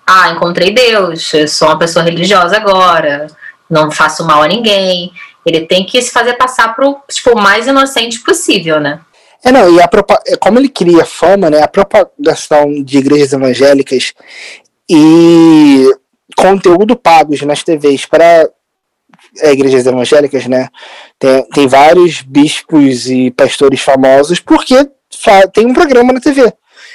ah, 0.05 0.29
encontrei 0.29 0.71
Deus, 0.71 1.33
eu 1.33 1.47
sou 1.47 1.67
uma 1.69 1.79
pessoa 1.79 2.05
religiosa 2.05 2.57
agora, 2.57 3.25
não 3.67 3.89
faço 3.89 4.23
mal 4.23 4.43
a 4.43 4.47
ninguém. 4.47 5.11
Ele 5.43 5.61
tem 5.61 5.83
que 5.83 5.99
se 5.99 6.11
fazer 6.11 6.35
passar 6.35 6.75
pro 6.75 6.99
tipo, 7.09 7.35
mais 7.35 7.65
inocente 7.65 8.19
possível, 8.19 8.79
né? 8.79 8.99
É, 9.47 9.51
não, 9.51 9.73
e 9.73 9.79
a, 9.79 9.89
é, 10.27 10.35
como 10.35 10.59
ele 10.59 10.67
cria 10.67 11.05
fama, 11.05 11.49
né, 11.49 11.61
a 11.61 11.69
propagação 11.69 12.83
de 12.83 12.97
igrejas 12.97 13.31
evangélicas 13.31 14.13
e 14.89 15.89
conteúdo 16.35 16.97
pagos 16.97 17.41
nas 17.43 17.63
TVs 17.63 18.05
para 18.05 18.49
é, 19.39 19.53
igrejas 19.53 19.87
evangélicas, 19.87 20.47
né? 20.47 20.67
Tem, 21.17 21.47
tem 21.47 21.65
vários 21.65 22.21
bispos 22.21 23.09
e 23.09 23.31
pastores 23.31 23.79
famosos 23.79 24.41
porque 24.41 24.75
tem 25.53 25.65
um 25.65 25.73
programa 25.73 26.11
na 26.11 26.19
TV. 26.19 26.51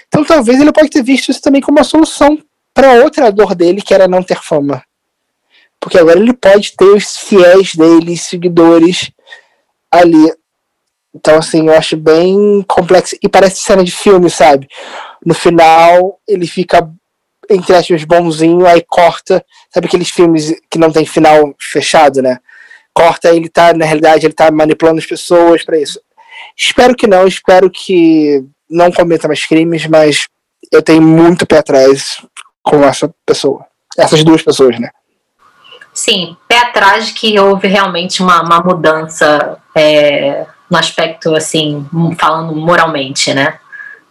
Então 0.09 0.23
talvez 0.23 0.61
ele 0.61 0.73
pode 0.73 0.91
ter 0.91 1.03
visto 1.03 1.31
isso 1.31 1.41
também 1.41 1.63
como 1.63 1.79
uma 1.79 1.85
solução 1.85 2.39
para 2.75 3.03
outra 3.03 3.33
dor 3.33 3.55
dele, 3.55 3.81
que 3.81 3.95
era 3.95 4.07
não 4.07 4.23
ter 4.23 4.37
fama. 4.43 4.85
Porque 5.81 5.97
agora 5.97 6.21
ele 6.21 6.35
pode 6.35 6.77
ter 6.77 6.85
os 6.85 7.17
fiéis 7.17 7.75
dele, 7.75 8.15
seguidores 8.15 9.11
ali. 9.91 10.42
Então, 11.15 11.37
assim, 11.37 11.67
eu 11.69 11.75
acho 11.75 11.97
bem 11.97 12.65
complexo. 12.67 13.17
E 13.23 13.29
parece 13.29 13.63
cena 13.63 13.85
de 13.85 13.93
filme, 13.93 14.31
sabe? 14.31 14.69
No 15.25 15.35
final, 15.35 16.19
ele 16.27 16.47
fica 16.47 16.89
entre 17.51 17.75
aspas, 17.75 18.05
bonzinho, 18.05 18.67
aí 18.67 18.83
corta, 18.89 19.45
sabe 19.71 19.87
aqueles 19.87 20.11
filmes 20.11 20.55
que 20.71 20.79
não 20.79 20.91
tem 20.91 21.05
final 21.05 21.55
fechado, 21.59 22.23
né? 22.23 22.39
Corta, 22.95 23.35
ele 23.35 23.49
tá, 23.49 23.73
na 23.73 23.85
realidade, 23.85 24.27
ele 24.27 24.35
tá 24.35 24.51
manipulando 24.51 24.99
as 24.99 25.07
pessoas 25.07 25.65
para 25.65 25.79
isso. 25.79 26.01
Espero 26.57 26.95
que 26.95 27.07
não, 27.07 27.27
espero 27.27 27.71
que 27.71 28.45
não 28.69 28.93
cometa 28.93 29.29
mais 29.29 29.45
crimes, 29.47 29.87
mas 29.87 30.27
eu 30.71 30.83
tenho 30.83 31.03
muito 31.03 31.47
pé 31.47 31.59
atrás 31.59 32.25
com 32.63 32.83
essa 32.85 33.13
pessoa. 33.27 33.67
Essas 33.97 34.25
duas 34.25 34.43
pessoas, 34.43 34.79
né? 34.79 34.91
Sim, 35.93 36.37
pé 36.49 36.59
atrás 36.59 37.11
que 37.11 37.39
houve 37.39 37.69
realmente 37.69 38.23
uma, 38.23 38.43
uma 38.43 38.61
mudança 38.61 39.59
é, 39.75 40.47
no 40.73 40.79
aspecto, 40.79 41.35
assim, 41.35 41.87
falando 42.19 42.57
moralmente, 42.57 43.35
né? 43.35 43.59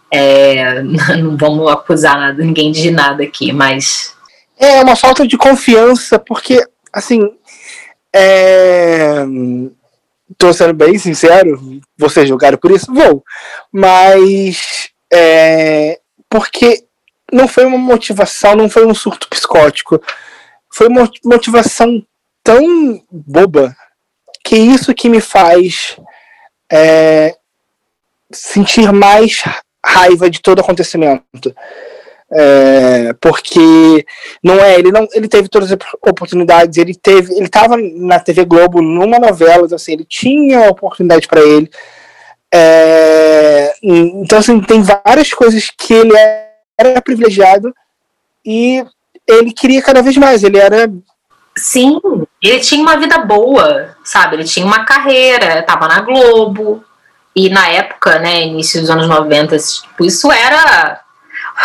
É, 0.08 0.80
não 1.18 1.36
vamos 1.36 1.68
acusar 1.68 2.32
ninguém 2.36 2.70
de 2.70 2.88
nada 2.92 3.24
aqui, 3.24 3.52
mas. 3.52 4.14
É 4.56 4.80
uma 4.80 4.94
falta 4.94 5.26
de 5.26 5.36
confiança, 5.36 6.20
porque, 6.20 6.64
assim. 6.92 7.20
É... 8.14 9.24
Tô 10.38 10.52
sendo 10.52 10.72
bem 10.72 10.96
sincero, 10.98 11.60
vocês 11.98 12.28
julgaram 12.28 12.56
por 12.56 12.70
isso? 12.70 12.92
Vou. 12.94 13.24
Mas 13.72 14.88
É, 15.12 15.98
porque 16.30 16.84
não 17.30 17.48
foi 17.48 17.64
uma 17.64 17.76
motivação, 17.76 18.54
não 18.54 18.70
foi 18.70 18.86
um 18.86 18.94
surto 18.94 19.28
psicótico. 19.28 20.00
Foi 20.72 20.86
uma 20.86 21.10
motivação 21.24 22.02
tão 22.42 23.02
boba 23.10 23.76
que 24.44 24.56
isso 24.56 24.94
que 24.94 25.08
me 25.08 25.20
faz 25.20 25.96
é, 26.72 27.34
sentir 28.32 28.90
mais 28.92 29.42
raiva 29.84 30.30
de 30.30 30.40
todo 30.40 30.60
acontecimento. 30.60 31.54
É, 32.34 33.12
porque 33.20 34.06
não 34.42 34.54
é, 34.54 34.78
ele 34.78 34.90
não, 34.90 35.06
ele 35.12 35.28
teve 35.28 35.50
todas 35.50 35.70
as 35.70 35.78
oportunidades, 36.00 36.78
ele 36.78 36.94
teve, 36.94 37.34
ele 37.34 37.44
estava 37.44 37.76
na 37.76 38.18
TV 38.18 38.46
Globo 38.46 38.80
numa 38.80 39.18
novela, 39.18 39.66
então, 39.66 39.76
assim, 39.76 39.92
ele 39.92 40.06
tinha 40.08 40.70
oportunidade 40.70 41.28
para 41.28 41.42
ele. 41.42 41.70
É, 42.54 43.74
então 43.82 44.38
assim, 44.38 44.60
tem 44.62 44.82
várias 44.82 45.32
coisas 45.32 45.70
que 45.70 45.92
ele 45.92 46.12
era 46.78 47.02
privilegiado 47.02 47.74
e 48.44 48.84
ele 49.28 49.52
queria 49.52 49.82
cada 49.82 50.02
vez 50.02 50.16
mais, 50.16 50.42
ele 50.42 50.58
era 50.58 50.90
Sim, 51.56 52.00
ele 52.40 52.60
tinha 52.60 52.82
uma 52.82 52.96
vida 52.96 53.18
boa, 53.18 53.96
sabe? 54.02 54.36
Ele 54.36 54.44
tinha 54.44 54.64
uma 54.64 54.84
carreira, 54.84 55.60
estava 55.60 55.86
na 55.86 56.00
Globo. 56.00 56.84
E 57.34 57.48
na 57.48 57.68
época, 57.68 58.18
né, 58.18 58.42
início 58.42 58.80
dos 58.80 58.90
anos 58.90 59.08
90, 59.08 59.56
tipo, 59.58 60.04
isso 60.04 60.30
era 60.30 61.02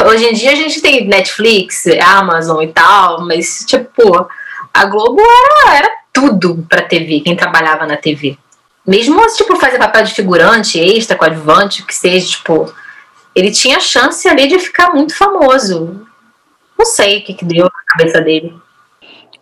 Hoje 0.06 0.26
em 0.26 0.34
dia 0.34 0.52
a 0.52 0.56
gente 0.56 0.82
tem 0.82 1.08
Netflix, 1.08 1.86
Amazon 2.02 2.62
e 2.62 2.68
tal, 2.68 3.26
mas, 3.26 3.64
tipo, 3.66 4.28
a 4.74 4.86
Globo 4.86 5.22
era, 5.22 5.78
era 5.78 5.92
tudo 6.14 6.66
pra 6.70 6.84
TV, 6.84 7.22
quem 7.22 7.36
trabalhava 7.36 7.86
na 7.86 7.98
TV. 7.98 8.38
Mesmo, 8.86 9.26
tipo, 9.36 9.56
fazer 9.56 9.80
papel 9.80 10.04
de 10.04 10.14
figurante, 10.14 10.80
extra, 10.80 11.18
coadjuvante, 11.18 11.82
o 11.82 11.86
que 11.86 11.96
seja, 11.96 12.28
tipo, 12.28 12.72
ele 13.34 13.52
tinha 13.52 13.80
chance 13.80 14.28
ali 14.28 14.48
de 14.48 14.60
ficar 14.60 14.94
muito 14.94 15.16
famoso. 15.16 16.06
Não 16.78 16.86
sei 16.86 17.20
o 17.20 17.24
que, 17.24 17.34
que 17.34 17.46
deu 17.46 17.66
na 17.66 17.84
cabeça 17.88 18.22
dele. 18.22 18.56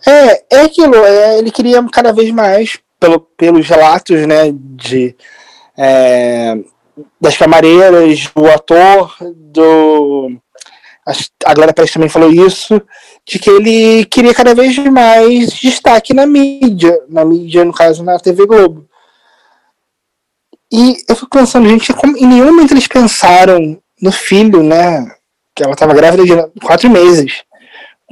É, 0.08 0.58
é 0.58 0.62
aquilo, 0.62 0.95
é, 0.95 1.39
ele 1.39 1.51
queria 1.51 1.84
cada 1.91 2.14
vez 2.14 2.30
mais, 2.32 2.78
pelo, 2.99 3.20
pelos 3.20 3.68
relatos, 3.68 4.26
né, 4.28 4.51
de, 4.53 5.16
é, 5.78 6.58
das 7.20 7.36
camareiras, 7.38 8.28
do 8.36 8.47
ator, 8.47 9.16
do. 9.36 10.32
A 11.45 11.53
Glória 11.53 11.74
Pérez 11.74 11.91
também 11.91 12.10
falou 12.10 12.32
isso, 12.32 12.82
de 13.24 13.38
que 13.38 13.49
ele 13.49 14.06
queria 14.06 14.34
cada 14.34 14.56
vez 14.56 14.76
mais 14.78 15.51
destaque 15.51 16.16
na 16.16 16.26
mídia, 16.26 16.99
na 17.08 17.24
mídia, 17.24 17.64
no 17.64 17.72
caso, 17.72 18.03
na 18.03 18.18
TV 18.18 18.47
Globo. 18.47 18.88
E 20.72 20.97
eu 21.08 21.16
fico 21.16 21.30
pensando, 21.30 21.70
gente, 21.70 21.93
como 21.93 22.18
em 22.18 22.26
nenhum 22.26 22.47
momento 22.47 22.74
eles 22.74 22.88
pensaram 22.88 23.80
no 24.01 24.12
filho, 24.12 24.64
né? 24.64 25.08
Que 25.56 25.64
ela 25.64 25.74
estava 25.74 25.93
grávida 25.93 26.24
de 26.24 26.60
quatro 26.60 26.89
meses. 26.89 27.43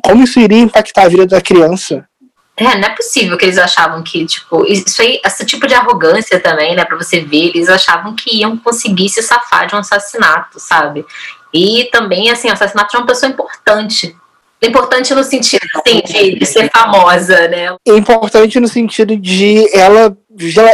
Como 0.02 0.24
isso 0.24 0.40
iria 0.40 0.60
impactar 0.60 1.04
a 1.04 1.10
vida 1.10 1.26
da 1.26 1.42
criança? 1.42 2.08
É, 2.56 2.78
não 2.78 2.88
é 2.88 2.96
possível 2.96 3.36
que 3.38 3.46
eles 3.46 3.58
achavam 3.58 4.04
que, 4.04 4.26
tipo, 4.26 4.64
isso 4.66 5.02
aí, 5.02 5.20
esse 5.26 5.44
tipo 5.46 5.66
de 5.66 5.74
arrogância 5.74 6.40
também, 6.40 6.76
né, 6.76 6.86
pra 6.86 6.96
você 6.96 7.20
ver, 7.20 7.48
eles 7.48 7.68
achavam 7.68 8.16
que 8.16 8.38
iam 8.38 8.56
conseguir 8.58 9.10
se 9.10 9.24
safar 9.24 9.66
de 9.66 9.76
um 9.76 9.80
assassinato, 9.80 10.60
sabe? 10.60 11.04
E 11.52 11.90
também, 11.92 12.30
assim, 12.30 12.50
o 12.50 12.54
assassinato 12.54 12.92
de 12.92 12.98
uma 12.98 13.08
pessoa 13.08 13.32
importante. 13.32 14.16
Importante 14.62 15.14
no 15.14 15.24
sentido, 15.24 15.66
assim, 15.76 16.02
de, 16.06 16.40
de 16.40 16.46
ser 16.46 16.70
famosa, 16.72 17.48
né? 17.48 17.76
Importante 17.86 18.60
no 18.60 18.68
sentido 18.68 19.18
de 19.18 19.68
ela 19.76 20.16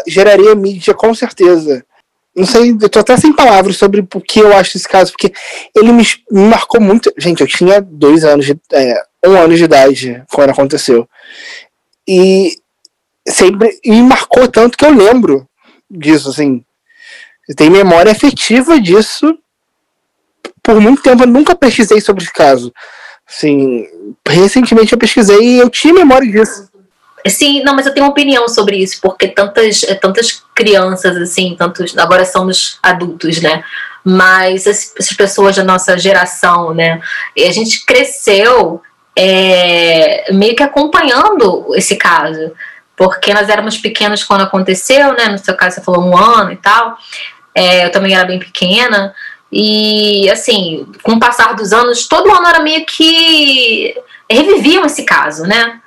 geraria 0.06 0.54
mídia, 0.56 0.94
com 0.94 1.14
certeza. 1.14 1.84
Não 2.36 2.46
sei, 2.46 2.78
eu 2.80 2.90
tô 2.90 3.00
até 3.00 3.18
sem 3.18 3.34
palavras 3.34 3.78
sobre 3.78 4.02
o 4.02 4.22
que 4.22 4.40
eu 4.40 4.56
acho 4.56 4.74
desse 4.74 4.88
caso, 4.88 5.12
porque 5.12 5.34
ele 5.76 5.92
me, 5.92 6.04
me 6.32 6.48
marcou 6.48 6.80
muito. 6.80 7.12
Gente, 7.18 7.42
eu 7.42 7.48
tinha 7.48 7.82
dois 7.82 8.24
anos, 8.24 8.46
de, 8.46 8.58
é, 8.72 9.02
um 9.26 9.36
ano 9.36 9.56
de 9.56 9.64
idade 9.64 10.24
quando 10.32 10.52
aconteceu. 10.52 11.08
E 12.08 12.56
sempre 13.28 13.80
me 13.86 14.02
marcou 14.04 14.48
tanto 14.48 14.78
que 14.78 14.86
eu 14.86 14.94
lembro 14.94 15.48
disso, 15.90 16.30
assim. 16.30 16.64
Eu 17.48 17.56
tenho 17.56 17.72
memória 17.72 18.12
afetiva 18.12 18.80
disso. 18.80 19.38
Por 20.62 20.80
muito 20.80 21.02
tempo 21.02 21.24
eu 21.24 21.28
nunca 21.28 21.56
pesquisei 21.56 22.00
sobre 22.00 22.24
esse 22.24 22.34
caso. 22.34 22.72
Assim, 23.28 23.88
recentemente 24.28 24.94
eu 24.94 25.00
pesquisei 25.00 25.40
e 25.40 25.58
eu 25.58 25.70
tinha 25.70 25.94
memória 25.94 26.30
disso. 26.30 26.69
Sim, 27.28 27.64
não, 27.64 27.76
mas 27.76 27.86
eu 27.86 27.94
tenho 27.94 28.06
uma 28.06 28.12
opinião 28.12 28.48
sobre 28.48 28.78
isso, 28.78 29.00
porque 29.02 29.28
tantas, 29.28 29.82
tantas 30.02 30.44
crianças, 30.56 31.18
assim, 31.18 31.56
tantos. 31.58 31.98
Agora 31.98 32.26
somos 32.26 32.78
adultos, 32.82 33.42
né? 33.42 33.64
Mas 34.04 34.66
essas 34.66 35.16
pessoas 35.16 35.56
da 35.56 35.64
nossa 35.64 35.98
geração, 35.98 36.74
né? 36.74 37.02
E 37.36 37.44
a 37.44 37.52
gente 37.52 37.86
cresceu 37.86 38.82
é, 39.16 40.32
meio 40.32 40.56
que 40.56 40.64
acompanhando 40.64 41.76
esse 41.76 41.98
caso, 41.98 42.54
porque 42.96 43.34
nós 43.34 43.50
éramos 43.50 43.78
pequenos 43.78 44.24
quando 44.24 44.42
aconteceu, 44.42 45.14
né? 45.14 45.28
No 45.28 45.38
seu 45.38 45.56
caso, 45.56 45.76
você 45.76 45.82
falou 45.82 46.04
um 46.04 46.18
ano 46.18 46.54
e 46.54 46.58
tal. 46.58 46.98
É, 47.54 47.86
eu 47.86 47.92
também 47.92 48.14
era 48.14 48.26
bem 48.26 48.40
pequena. 48.40 49.14
E, 49.52 50.30
assim, 50.30 50.88
com 51.04 51.14
o 51.14 51.20
passar 51.20 51.54
dos 51.54 51.74
anos, 51.74 52.08
todo 52.08 52.32
ano 52.32 52.48
era 52.48 52.60
meio 52.60 52.86
que 52.86 53.96
reviviam 54.30 54.86
esse 54.86 55.04
caso, 55.04 55.44
né? 55.44 55.82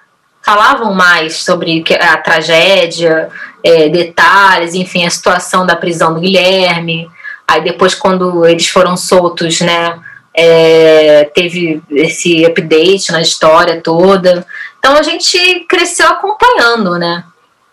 Falavam 0.44 0.92
mais 0.92 1.36
sobre 1.36 1.84
a 2.00 2.16
tragédia, 2.16 3.28
é, 3.62 3.88
detalhes, 3.88 4.74
enfim, 4.74 5.06
a 5.06 5.10
situação 5.10 5.64
da 5.64 5.76
prisão 5.76 6.14
do 6.14 6.20
Guilherme. 6.20 7.08
Aí 7.46 7.62
depois, 7.62 7.94
quando 7.94 8.44
eles 8.46 8.66
foram 8.68 8.96
soltos, 8.96 9.60
né? 9.60 10.00
é, 10.34 11.24
teve 11.34 11.82
esse 11.90 12.44
update 12.44 13.12
na 13.12 13.20
história 13.20 13.80
toda. 13.80 14.46
Então 14.78 14.96
a 14.96 15.02
gente 15.02 15.60
cresceu 15.68 16.08
acompanhando, 16.08 16.98
né? 16.98 17.24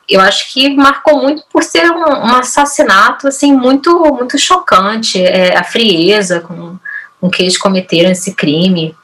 Eu 0.08 0.20
acho 0.22 0.52
que 0.52 0.76
marcou 0.76 1.22
muito 1.22 1.44
por 1.52 1.64
ser 1.64 1.90
um, 1.92 2.04
um 2.04 2.36
assassinato 2.36 3.28
assim 3.28 3.54
muito 3.54 4.00
muito 4.14 4.38
chocante, 4.38 5.24
é, 5.24 5.56
a 5.56 5.64
frieza 5.64 6.40
com, 6.40 6.78
com 7.22 7.30
que 7.30 7.44
eles 7.44 7.58
cometeram 7.58 8.12
esse 8.12 8.34
crime, 8.34 8.96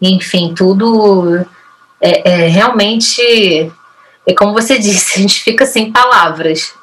enfim, 0.00 0.54
tudo 0.54 1.46
é, 2.00 2.44
é 2.44 2.48
realmente 2.48 3.72
é 4.26 4.34
como 4.34 4.52
você 4.52 4.76
disse, 4.78 5.18
a 5.18 5.22
gente 5.22 5.40
fica 5.40 5.64
sem 5.64 5.90
palavras 5.90 6.74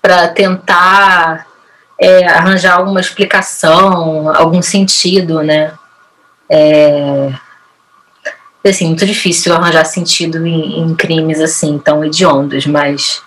para 0.00 0.28
tentar 0.28 1.46
é, 1.98 2.26
arranjar 2.26 2.78
alguma 2.78 3.00
explicação, 3.00 4.34
algum 4.34 4.60
sentido, 4.60 5.42
né? 5.42 5.72
É, 6.50 7.32
assim, 8.68 8.88
muito 8.88 9.06
difícil 9.06 9.54
arranjar 9.54 9.84
sentido 9.84 10.44
em, 10.44 10.80
em 10.80 10.94
crimes 10.96 11.40
assim, 11.40 11.78
tão 11.78 12.04
hediondos, 12.04 12.66
mas 12.66 13.22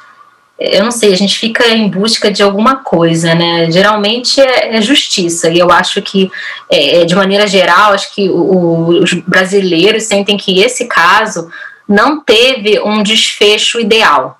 eu 0.59 0.83
não 0.83 0.91
sei, 0.91 1.11
a 1.11 1.17
gente 1.17 1.37
fica 1.37 1.67
em 1.67 1.89
busca 1.89 2.31
de 2.31 2.41
alguma 2.41 2.77
coisa, 2.77 3.35
né? 3.35 3.69
Geralmente 3.69 4.39
é, 4.39 4.77
é 4.77 4.81
justiça, 4.81 5.49
e 5.49 5.59
eu 5.59 5.71
acho 5.71 6.01
que, 6.01 6.31
é, 6.69 7.01
é 7.01 7.05
de 7.05 7.15
maneira 7.15 7.45
geral, 7.45 7.93
acho 7.93 8.13
que 8.13 8.29
o, 8.29 8.87
os 8.87 9.13
brasileiros 9.13 10.03
sentem 10.03 10.37
que 10.37 10.59
esse 10.59 10.85
caso 10.85 11.49
não 11.87 12.21
teve 12.21 12.79
um 12.79 13.03
desfecho 13.03 13.79
ideal 13.79 14.37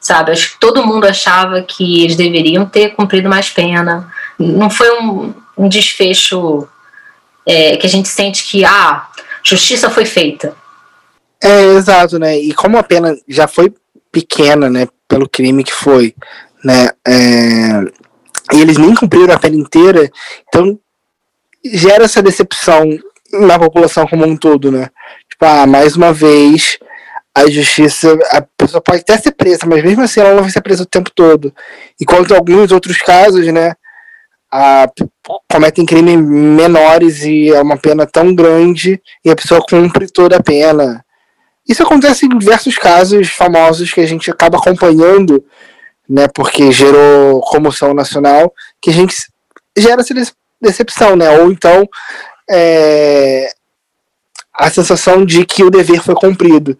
sabe? 0.00 0.32
Acho 0.32 0.52
que 0.52 0.58
todo 0.58 0.86
mundo 0.86 1.04
achava 1.04 1.60
que 1.62 2.02
eles 2.02 2.16
deveriam 2.16 2.64
ter 2.64 2.94
cumprido 2.94 3.28
mais 3.28 3.50
pena. 3.50 4.10
Não 4.38 4.70
foi 4.70 4.90
um, 4.98 5.34
um 5.56 5.68
desfecho 5.68 6.66
é, 7.46 7.76
que 7.76 7.86
a 7.86 7.90
gente 7.90 8.08
sente 8.08 8.44
que, 8.44 8.64
ah, 8.64 9.06
justiça 9.42 9.90
foi 9.90 10.06
feita. 10.06 10.56
É, 11.42 11.74
exato, 11.74 12.18
né? 12.18 12.38
E 12.38 12.54
como 12.54 12.78
a 12.78 12.82
pena 12.82 13.14
já 13.28 13.46
foi 13.46 13.72
pequena, 14.10 14.68
né, 14.70 14.88
pelo 15.10 15.28
crime 15.28 15.64
que 15.64 15.74
foi, 15.74 16.14
né, 16.64 16.88
é, 17.06 17.82
e 18.54 18.60
eles 18.60 18.78
nem 18.78 18.94
cumpriram 18.94 19.34
a 19.34 19.38
pena 19.38 19.56
inteira, 19.56 20.08
então 20.48 20.78
gera 21.64 22.04
essa 22.04 22.22
decepção 22.22 22.96
na 23.32 23.58
população 23.58 24.06
como 24.06 24.24
um 24.24 24.36
todo, 24.36 24.70
né? 24.72 24.88
Tipo, 25.28 25.44
ah, 25.44 25.66
mais 25.66 25.96
uma 25.96 26.12
vez 26.12 26.78
a 27.34 27.48
justiça, 27.48 28.18
a 28.30 28.42
pessoa 28.56 28.80
pode 28.80 29.00
até 29.00 29.16
ser 29.18 29.32
presa, 29.32 29.66
mas 29.66 29.82
mesmo 29.82 30.02
assim 30.02 30.20
ela 30.20 30.34
não 30.34 30.42
vai 30.42 30.50
ser 30.50 30.60
presa 30.60 30.82
o 30.82 30.86
tempo 30.86 31.10
todo. 31.14 31.54
Enquanto 32.00 32.34
alguns 32.34 32.72
outros 32.72 32.98
casos, 32.98 33.46
né, 33.46 33.74
a, 34.50 34.86
cometem 35.50 35.86
crimes 35.86 36.18
menores 36.20 37.22
e 37.22 37.50
é 37.50 37.62
uma 37.62 37.76
pena 37.76 38.06
tão 38.06 38.34
grande 38.34 39.00
e 39.24 39.30
a 39.30 39.36
pessoa 39.36 39.64
cumpre 39.68 40.08
toda 40.08 40.36
a 40.36 40.42
pena. 40.42 41.04
Isso 41.70 41.84
acontece 41.84 42.26
em 42.26 42.36
diversos 42.36 42.76
casos 42.76 43.28
famosos 43.28 43.92
que 43.92 44.00
a 44.00 44.06
gente 44.06 44.28
acaba 44.28 44.58
acompanhando, 44.58 45.44
né, 46.08 46.26
porque 46.26 46.72
gerou 46.72 47.40
comoção 47.42 47.94
nacional, 47.94 48.52
que 48.82 48.90
a 48.90 48.92
gente 48.92 49.14
gera 49.78 50.00
essa 50.00 50.12
decepção, 50.60 51.14
né, 51.14 51.30
ou 51.38 51.52
então 51.52 51.88
é, 52.50 53.52
a 54.52 54.68
sensação 54.68 55.24
de 55.24 55.46
que 55.46 55.62
o 55.62 55.70
dever 55.70 56.02
foi 56.02 56.16
cumprido 56.16 56.76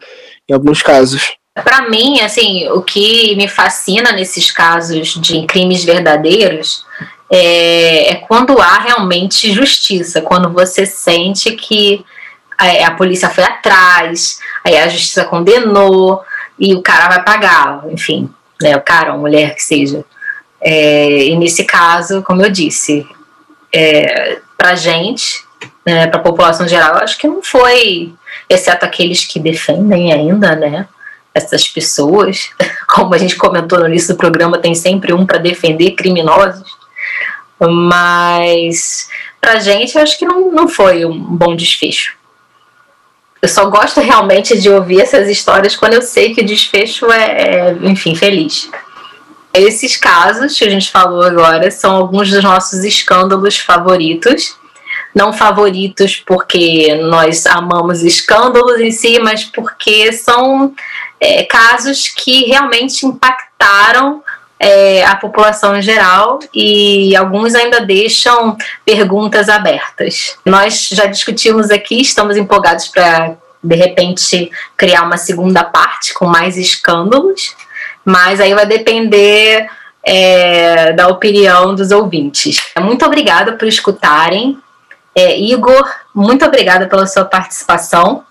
em 0.49 0.55
alguns 0.55 0.83
casos. 0.83 1.37
Para 1.55 1.89
mim, 1.89 2.21
assim, 2.21 2.69
o 2.71 2.83
que 2.83 3.37
me 3.37 3.47
fascina 3.47 4.11
nesses 4.11 4.51
casos 4.51 5.15
de 5.15 5.47
crimes 5.47 5.85
verdadeiros 5.85 6.85
é, 7.31 8.11
é 8.11 8.15
quando 8.17 8.61
há 8.61 8.81
realmente 8.81 9.53
justiça, 9.53 10.21
quando 10.21 10.53
você 10.53 10.85
sente 10.85 11.53
que 11.53 12.05
a, 12.61 12.89
a 12.89 12.91
polícia 12.91 13.31
foi 13.31 13.43
atrás, 13.43 14.39
aí 14.63 14.77
a 14.77 14.89
justiça 14.89 15.25
condenou 15.25 16.23
e 16.59 16.75
o 16.75 16.83
cara 16.83 17.09
vai 17.09 17.25
pagar, 17.25 17.85
enfim, 17.89 18.29
né, 18.61 18.77
o 18.77 18.83
cara, 18.83 19.13
a 19.13 19.17
mulher 19.17 19.55
que 19.55 19.63
seja. 19.63 20.05
É, 20.61 21.25
e 21.25 21.37
nesse 21.39 21.65
caso, 21.65 22.23
como 22.23 22.43
eu 22.43 22.51
disse, 22.51 23.09
é, 23.73 24.41
para 24.59 24.75
gente, 24.75 25.43
né, 25.87 26.07
para 26.07 26.21
a 26.21 26.23
população 26.23 26.69
geral, 26.69 26.97
acho 26.97 27.17
que 27.17 27.27
não 27.27 27.43
foi, 27.43 28.13
exceto 28.47 28.85
aqueles 28.85 29.25
que 29.25 29.41
defendem 29.41 30.13
ainda, 30.13 30.55
né? 30.55 30.87
Essas 31.33 31.67
pessoas, 31.67 32.51
como 32.87 33.15
a 33.15 33.19
gente 33.19 33.37
comentou 33.37 33.79
no 33.79 33.89
início 33.89 34.13
do 34.13 34.19
programa, 34.19 34.59
tem 34.59 34.75
sempre 34.75 35.15
um 35.15 35.25
para 35.25 35.39
defender 35.39 35.93
criminosos, 35.93 36.77
mas 37.59 39.09
para 39.41 39.61
gente, 39.61 39.97
eu 39.97 40.03
acho 40.03 40.19
que 40.19 40.27
não, 40.27 40.51
não 40.51 40.69
foi 40.69 41.07
um 41.07 41.19
bom 41.19 41.57
desfecho. 41.57 42.20
Eu 43.43 43.49
só 43.49 43.69
gosto 43.71 44.01
realmente 44.01 44.59
de 44.59 44.69
ouvir 44.69 45.01
essas 45.01 45.29
histórias 45.29 45.75
quando 45.75 45.95
eu 45.95 46.03
sei 46.03 46.35
que 46.35 46.43
o 46.43 46.47
desfecho 46.47 47.11
é, 47.11 47.71
é 47.71 47.79
enfim, 47.83 48.15
feliz. 48.15 48.69
Esses 49.53 49.97
casos 49.97 50.57
que 50.57 50.65
a 50.65 50.71
gente 50.71 50.91
falou 50.91 51.23
agora 51.23 51.71
são 51.71 51.97
alguns 51.97 52.31
dos 52.31 52.43
nossos 52.43 52.85
escândalos 52.85 53.59
favoritos. 53.59 54.57
Não 55.15 55.33
favoritos 55.33 56.17
porque 56.17 56.95
nós 57.03 57.47
amamos 57.47 58.03
escândalos 58.03 58.81
em 58.81 58.93
si, 58.93 59.19
mas 59.19 59.45
porque 59.45 60.13
são 60.13 60.73
é, 61.19 61.43
casos 61.45 62.09
que 62.09 62.45
realmente 62.45 63.05
impactaram 63.05 64.23
é, 64.61 65.03
a 65.07 65.17
população 65.17 65.75
em 65.75 65.81
geral 65.81 66.39
e 66.55 67.17
alguns 67.17 67.55
ainda 67.55 67.81
deixam 67.81 68.55
perguntas 68.85 69.49
abertas. 69.49 70.37
Nós 70.45 70.89
já 70.93 71.07
discutimos 71.07 71.71
aqui, 71.71 72.03
estamos 72.03 72.37
empolgados 72.37 72.89
para 72.89 73.37
de 73.63 73.75
repente 73.75 74.51
criar 74.77 75.03
uma 75.03 75.17
segunda 75.17 75.65
parte 75.65 76.13
com 76.13 76.27
mais 76.27 76.59
escândalos, 76.59 77.57
mas 78.05 78.39
aí 78.39 78.55
vai 78.55 78.67
depender 78.67 79.67
é, 80.03 80.93
da 80.93 81.09
opinião 81.09 81.75
dos 81.75 81.91
ouvintes. 81.91 82.63
Muito 82.79 83.05
obrigada 83.05 83.53
por 83.53 83.67
escutarem. 83.67 84.59
É, 85.15 85.39
Igor, 85.39 85.91
muito 86.15 86.45
obrigada 86.45 86.87
pela 86.87 87.07
sua 87.07 87.25
participação. 87.25 88.25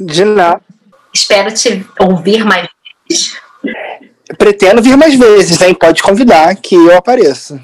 De 0.00 0.24
nada. 0.24 0.60
Espero 1.12 1.52
te 1.54 1.86
ouvir 1.98 2.44
mais 2.44 2.68
vezes. 3.08 3.43
Pretendo 4.38 4.82
vir 4.82 4.96
mais 4.96 5.14
vezes, 5.14 5.60
hein? 5.60 5.74
Pode 5.74 6.02
convidar 6.02 6.54
que 6.56 6.74
eu 6.74 6.96
apareço. 6.96 7.60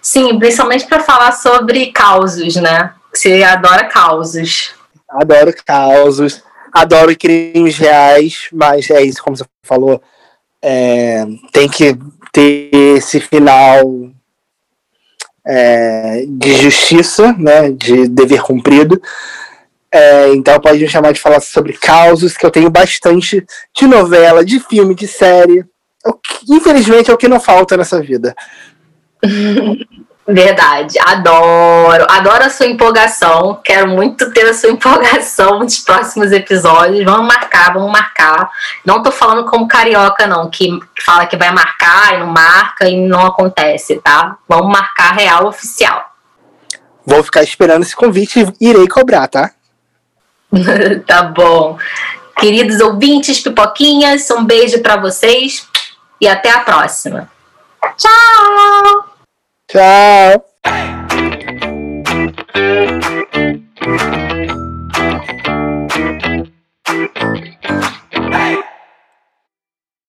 Sim, 0.00 0.38
principalmente 0.38 0.86
para 0.86 1.00
falar 1.00 1.32
sobre 1.32 1.92
causos, 1.92 2.56
né? 2.56 2.94
Você 3.12 3.42
adora 3.42 3.84
causos. 3.84 4.72
Adoro 5.08 5.52
causos, 5.64 6.42
adoro 6.72 7.16
crimes 7.16 7.76
reais, 7.76 8.48
mas 8.52 8.88
é 8.90 9.02
isso, 9.02 9.22
como 9.22 9.36
você 9.36 9.44
falou, 9.62 10.00
é, 10.62 11.26
tem 11.52 11.68
que 11.68 11.98
ter 12.32 12.70
esse 12.72 13.18
final 13.20 13.82
é, 15.44 16.24
de 16.28 16.54
justiça, 16.62 17.32
né, 17.32 17.70
de 17.70 18.06
dever 18.08 18.40
cumprido. 18.42 19.00
É, 19.92 20.32
então 20.34 20.60
pode 20.60 20.78
me 20.78 20.88
chamar 20.88 21.12
de 21.12 21.20
falar 21.20 21.40
sobre 21.40 21.72
causos, 21.72 22.36
que 22.36 22.46
eu 22.46 22.50
tenho 22.50 22.70
bastante 22.70 23.44
de 23.76 23.86
novela, 23.86 24.44
de 24.44 24.60
filme, 24.60 24.94
de 24.94 25.08
série. 25.08 25.64
infelizmente 26.48 27.10
é 27.10 27.14
o 27.14 27.18
que 27.18 27.28
não 27.28 27.40
falta 27.40 27.76
nessa 27.76 28.00
vida. 28.00 28.34
Verdade, 30.32 30.96
adoro, 31.00 32.06
adoro 32.08 32.44
a 32.44 32.50
sua 32.50 32.66
empolgação. 32.66 33.60
Quero 33.64 33.88
muito 33.88 34.30
ter 34.32 34.46
a 34.46 34.54
sua 34.54 34.70
empolgação 34.70 35.58
nos 35.58 35.80
próximos 35.80 36.30
episódios. 36.30 37.04
Vamos 37.04 37.26
marcar, 37.26 37.74
vamos 37.74 37.90
marcar. 37.90 38.48
Não 38.86 39.02
tô 39.02 39.10
falando 39.10 39.44
como 39.50 39.66
carioca, 39.66 40.28
não, 40.28 40.48
que 40.48 40.78
fala 41.04 41.26
que 41.26 41.36
vai 41.36 41.52
marcar 41.52 42.14
e 42.14 42.18
não 42.20 42.28
marca 42.28 42.88
e 42.88 42.96
não 42.96 43.26
acontece, 43.26 43.96
tá? 43.96 44.36
Vamos 44.48 44.70
marcar 44.70 45.14
real 45.14 45.46
oficial. 45.46 46.04
Vou 47.04 47.24
ficar 47.24 47.42
esperando 47.42 47.82
esse 47.82 47.96
convite 47.96 48.46
e 48.60 48.68
irei 48.68 48.86
cobrar, 48.86 49.26
tá? 49.26 49.50
tá 51.06 51.22
bom. 51.22 51.78
Queridos 52.38 52.80
ouvintes, 52.80 53.40
pipoquinhas, 53.40 54.30
um 54.30 54.44
beijo 54.44 54.80
para 54.80 54.96
vocês 54.96 55.68
e 56.20 56.26
até 56.26 56.50
a 56.50 56.60
próxima. 56.60 57.30
Tchau! 57.96 59.04
Tchau! 59.68 60.44